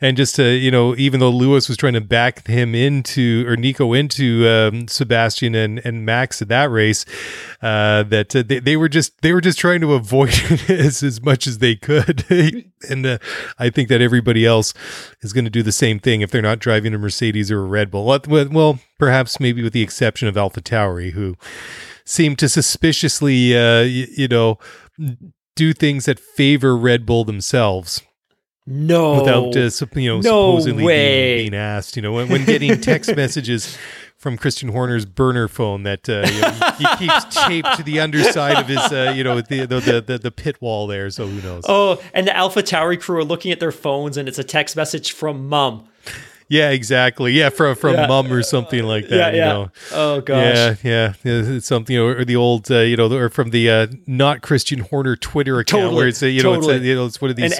[0.00, 3.56] and just to you know, even though Lewis was trying to back him into or
[3.56, 7.06] Nico into um, Sebastian and and Max at that race,
[7.62, 11.02] uh, that uh, they, they were just they were just trying to avoid it as
[11.02, 12.26] as much as they could,
[12.90, 13.18] and uh,
[13.58, 14.74] I think that everybody else
[15.22, 17.64] is going to do the same thing if they're not driving a Mercedes or a
[17.64, 18.04] Red Bull.
[18.28, 21.36] Well, perhaps maybe with the exception of Alpha AlphaTauri, who
[22.04, 24.58] seemed to suspiciously, uh, you know,
[25.56, 28.02] do things that favor Red Bull themselves.
[28.70, 31.96] No, without uh, you know no supposedly being, being, asked.
[31.96, 33.78] You know, when, when getting text messages
[34.18, 38.00] from Christian Horner's burner phone that uh, you know, he, he, keeps taped to the
[38.00, 41.08] underside of his, uh, you know, the, the, the the pit wall there.
[41.08, 41.64] So who knows?
[41.66, 45.12] Oh, and the AlphaTauri crew are looking at their phones, and it's a text message
[45.12, 45.88] from mom.
[46.48, 47.32] Yeah, exactly.
[47.32, 48.06] Yeah, from from yeah.
[48.06, 49.34] mum or something like that.
[49.34, 49.52] Yeah, yeah.
[49.52, 49.70] Know.
[49.92, 50.54] Oh gosh.
[50.54, 51.12] Yeah, yeah.
[51.24, 55.16] It's something or the old, uh, you know, or from the uh, not Christian Horner
[55.16, 55.96] Twitter account totally.
[55.96, 56.76] where it's a, you know, totally.
[56.76, 57.58] it's a, you know, it's one of these.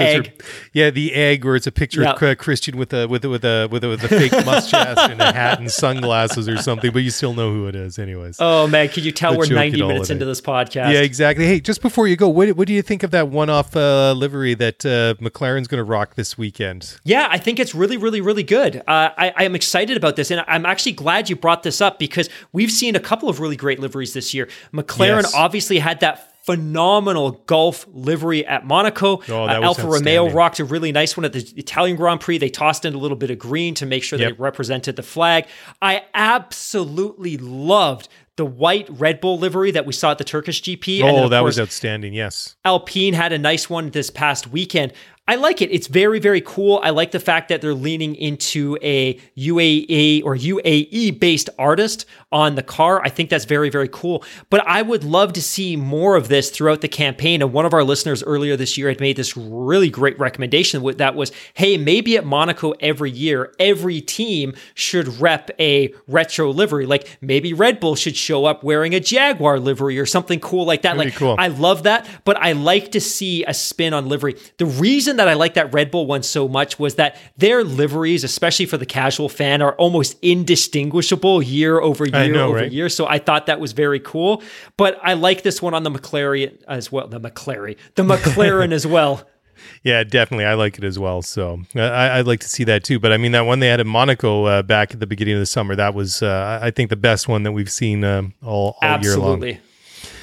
[0.72, 3.68] Yeah, the egg where it's a picture of Christian with a with a, with a
[3.70, 7.10] with a, with a fake mustache and a hat and sunglasses or something, but you
[7.10, 8.38] still know who it is, anyways.
[8.40, 10.92] Oh man, can you tell the we're ninety minutes into this podcast?
[10.92, 11.46] Yeah, exactly.
[11.46, 14.54] Hey, just before you go, what what do you think of that one-off uh, livery
[14.54, 16.98] that uh, McLaren's going to rock this weekend?
[17.04, 18.77] Yeah, I think it's really, really, really good.
[18.86, 21.98] Uh, I, I am excited about this, and I'm actually glad you brought this up
[21.98, 24.48] because we've seen a couple of really great liveries this year.
[24.72, 25.34] McLaren yes.
[25.34, 29.20] obviously had that phenomenal Gulf livery at Monaco.
[29.28, 32.38] Oh, uh, Alfa Romeo rocked a really nice one at the Italian Grand Prix.
[32.38, 34.30] They tossed in a little bit of green to make sure yep.
[34.30, 35.46] they represented the flag.
[35.82, 41.02] I absolutely loved the white Red Bull livery that we saw at the Turkish GP.
[41.02, 42.14] Oh, that was outstanding.
[42.14, 42.56] Yes.
[42.64, 44.94] Alpine had a nice one this past weekend.
[45.28, 45.70] I like it.
[45.70, 46.80] It's very, very cool.
[46.82, 52.54] I like the fact that they're leaning into a UAE or UAE based artist on
[52.54, 53.02] the car.
[53.04, 54.24] I think that's very, very cool.
[54.48, 57.42] But I would love to see more of this throughout the campaign.
[57.42, 61.14] And one of our listeners earlier this year had made this really great recommendation that
[61.14, 66.86] was hey, maybe at Monaco every year, every team should rep a retro livery.
[66.86, 70.82] Like maybe Red Bull should show up wearing a Jaguar livery or something cool like
[70.82, 70.96] that.
[70.96, 71.36] Like, cool.
[71.38, 72.08] I love that.
[72.24, 74.36] But I like to see a spin on livery.
[74.56, 78.24] The reason that I like that Red Bull one so much was that their liveries,
[78.24, 82.72] especially for the casual fan, are almost indistinguishable year over year know, over right?
[82.72, 82.88] year.
[82.88, 84.42] So I thought that was very cool.
[84.76, 87.08] But I like this one on the McLaren as well.
[87.08, 89.26] The McLaren, the McLaren as well.
[89.82, 90.44] Yeah, definitely.
[90.44, 91.20] I like it as well.
[91.20, 92.98] So I, would like to see that too.
[93.00, 95.40] But I mean, that one they had in Monaco uh, back at the beginning of
[95.40, 98.76] the summer, that was, uh, I think, the best one that we've seen um, all,
[98.80, 99.34] all year long.
[99.34, 99.60] Absolutely.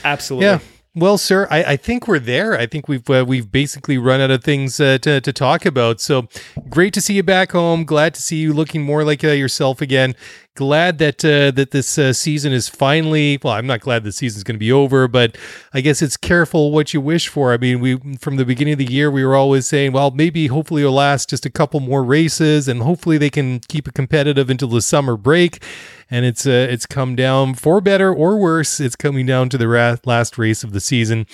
[0.04, 0.46] Absolutely.
[0.46, 0.60] Yeah.
[0.98, 2.58] Well, sir, I, I, think we're there.
[2.58, 6.00] I think we've uh, we've basically run out of things uh, to, to talk about.
[6.00, 6.30] So
[6.70, 7.84] great to see you back home.
[7.84, 10.16] Glad to see you looking more like uh, yourself again
[10.56, 13.38] glad that uh, that this uh, season is finally.
[13.44, 15.38] Well, I'm not glad the season's going to be over, but
[15.74, 17.54] I guess it's careful what you wish for.
[17.54, 20.48] I mean, we from the beginning of the year we were always saying, well, maybe
[20.48, 24.50] hopefully it'll last just a couple more races, and hopefully they can keep it competitive
[24.50, 25.62] until the summer break
[26.10, 28.80] and it's uh, it's come down for better or worse.
[28.80, 31.26] It's coming down to the last race of the season,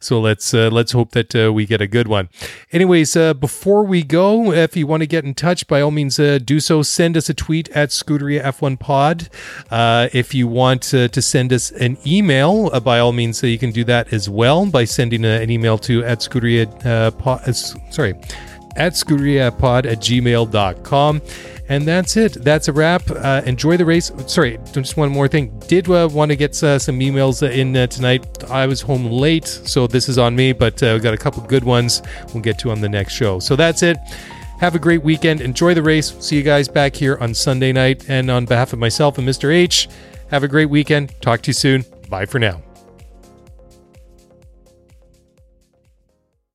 [0.00, 2.28] so let's uh, let's hope that uh, we get a good one.
[2.72, 6.18] Anyways, uh, before we go, if you want to get in touch, by all means,
[6.18, 6.82] uh, do so.
[6.82, 9.28] Send us a tweet at Scuderia F1 Pod.
[9.70, 13.84] Uh, if you want to send us an email, by all means, you can do
[13.84, 17.54] that as well by sending an email to at Scuderia Pod.
[17.90, 18.14] sorry
[18.76, 21.22] at scuderiapod at gmail.com.
[21.68, 22.34] And that's it.
[22.34, 23.10] That's a wrap.
[23.10, 24.12] Uh, enjoy the race.
[24.26, 25.58] Sorry, just one more thing.
[25.66, 28.44] Did uh, want to get uh, some emails in uh, tonight.
[28.50, 31.42] I was home late, so this is on me, but uh, we got a couple
[31.44, 33.38] good ones we'll get to on the next show.
[33.38, 33.96] So that's it.
[34.60, 35.40] Have a great weekend.
[35.40, 36.14] Enjoy the race.
[36.20, 38.08] See you guys back here on Sunday night.
[38.08, 39.52] And on behalf of myself and Mr.
[39.52, 39.88] H,
[40.28, 41.20] have a great weekend.
[41.20, 41.84] Talk to you soon.
[42.08, 42.62] Bye for now.